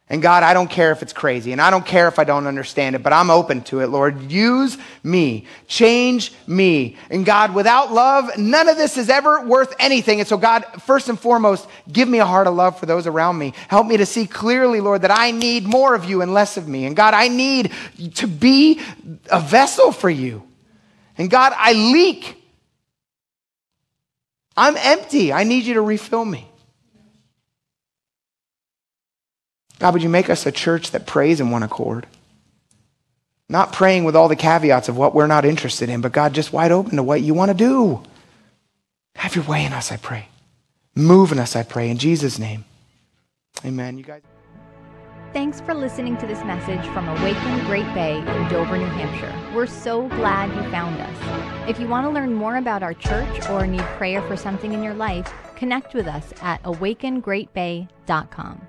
And 0.09 0.21
God, 0.21 0.43
I 0.43 0.53
don't 0.53 0.69
care 0.69 0.93
if 0.93 1.01
it's 1.01 1.11
crazy, 1.11 1.51
and 1.51 1.59
I 1.59 1.69
don't 1.69 1.85
care 1.85 2.07
if 2.07 2.17
I 2.17 2.23
don't 2.23 2.47
understand 2.47 2.95
it, 2.95 3.03
but 3.03 3.11
I'm 3.11 3.29
open 3.29 3.61
to 3.63 3.81
it, 3.81 3.87
Lord. 3.87 4.31
Use 4.31 4.77
me. 5.03 5.45
Change 5.67 6.31
me. 6.47 6.95
And 7.09 7.25
God, 7.25 7.53
without 7.53 7.91
love, 7.91 8.37
none 8.37 8.69
of 8.69 8.77
this 8.77 8.95
is 8.95 9.09
ever 9.09 9.45
worth 9.45 9.75
anything. 9.79 10.21
And 10.21 10.27
so, 10.27 10.37
God, 10.37 10.63
first 10.83 11.09
and 11.09 11.19
foremost, 11.19 11.67
give 11.91 12.07
me 12.07 12.19
a 12.19 12.25
heart 12.25 12.47
of 12.47 12.53
love 12.53 12.79
for 12.79 12.85
those 12.85 13.05
around 13.05 13.37
me. 13.37 13.53
Help 13.67 13.85
me 13.85 13.97
to 13.97 14.05
see 14.05 14.25
clearly, 14.25 14.79
Lord, 14.79 15.01
that 15.01 15.11
I 15.11 15.31
need 15.31 15.65
more 15.65 15.93
of 15.93 16.05
you 16.05 16.21
and 16.21 16.33
less 16.33 16.55
of 16.55 16.69
me. 16.69 16.85
And 16.85 16.95
God, 16.95 17.13
I 17.13 17.27
need 17.27 17.73
to 18.15 18.27
be 18.27 18.79
a 19.29 19.41
vessel 19.41 19.91
for 19.91 20.09
you. 20.09 20.41
And 21.17 21.29
God, 21.29 21.51
I 21.57 21.73
leak. 21.73 22.41
I'm 24.55 24.77
empty. 24.77 25.33
I 25.33 25.43
need 25.43 25.65
you 25.65 25.73
to 25.73 25.81
refill 25.81 26.23
me. 26.23 26.49
God, 29.79 29.93
would 29.93 30.03
you 30.03 30.09
make 30.09 30.29
us 30.29 30.45
a 30.45 30.51
church 30.51 30.91
that 30.91 31.05
prays 31.05 31.39
in 31.39 31.51
one 31.51 31.63
accord? 31.63 32.07
Not 33.49 33.73
praying 33.73 34.03
with 34.03 34.15
all 34.15 34.27
the 34.27 34.35
caveats 34.35 34.89
of 34.89 34.97
what 34.97 35.15
we're 35.15 35.27
not 35.27 35.45
interested 35.45 35.89
in, 35.89 36.01
but 36.01 36.11
God, 36.11 36.33
just 36.33 36.51
wide 36.51 36.71
open 36.71 36.97
to 36.97 37.03
what 37.03 37.21
you 37.21 37.33
want 37.33 37.49
to 37.49 37.57
do. 37.57 38.03
Have 39.15 39.35
your 39.35 39.45
way 39.45 39.65
in 39.65 39.73
us, 39.73 39.91
I 39.91 39.97
pray. 39.97 40.27
Move 40.95 41.31
in 41.31 41.39
us, 41.39 41.55
I 41.55 41.63
pray, 41.63 41.89
in 41.89 41.97
Jesus' 41.97 42.39
name. 42.39 42.65
Amen. 43.65 43.97
You 43.97 44.03
guys. 44.03 44.21
Thanks 45.33 45.61
for 45.61 45.73
listening 45.73 46.17
to 46.17 46.27
this 46.27 46.43
message 46.43 46.85
from 46.93 47.07
Awaken 47.07 47.65
Great 47.65 47.91
Bay 47.93 48.17
in 48.17 48.49
Dover, 48.49 48.77
New 48.77 48.85
Hampshire. 48.85 49.33
We're 49.53 49.67
so 49.67 50.07
glad 50.09 50.49
you 50.55 50.71
found 50.71 50.99
us. 50.99 51.69
If 51.69 51.79
you 51.79 51.87
want 51.87 52.05
to 52.05 52.09
learn 52.09 52.33
more 52.33 52.57
about 52.57 52.81
our 52.81 52.93
church 52.93 53.47
or 53.49 53.67
need 53.67 53.81
prayer 53.81 54.21
for 54.23 54.35
something 54.35 54.73
in 54.73 54.81
your 54.81 54.93
life, 54.93 55.31
connect 55.55 55.93
with 55.93 56.07
us 56.07 56.33
at 56.41 56.63
awakengreatbay.com. 56.63 58.67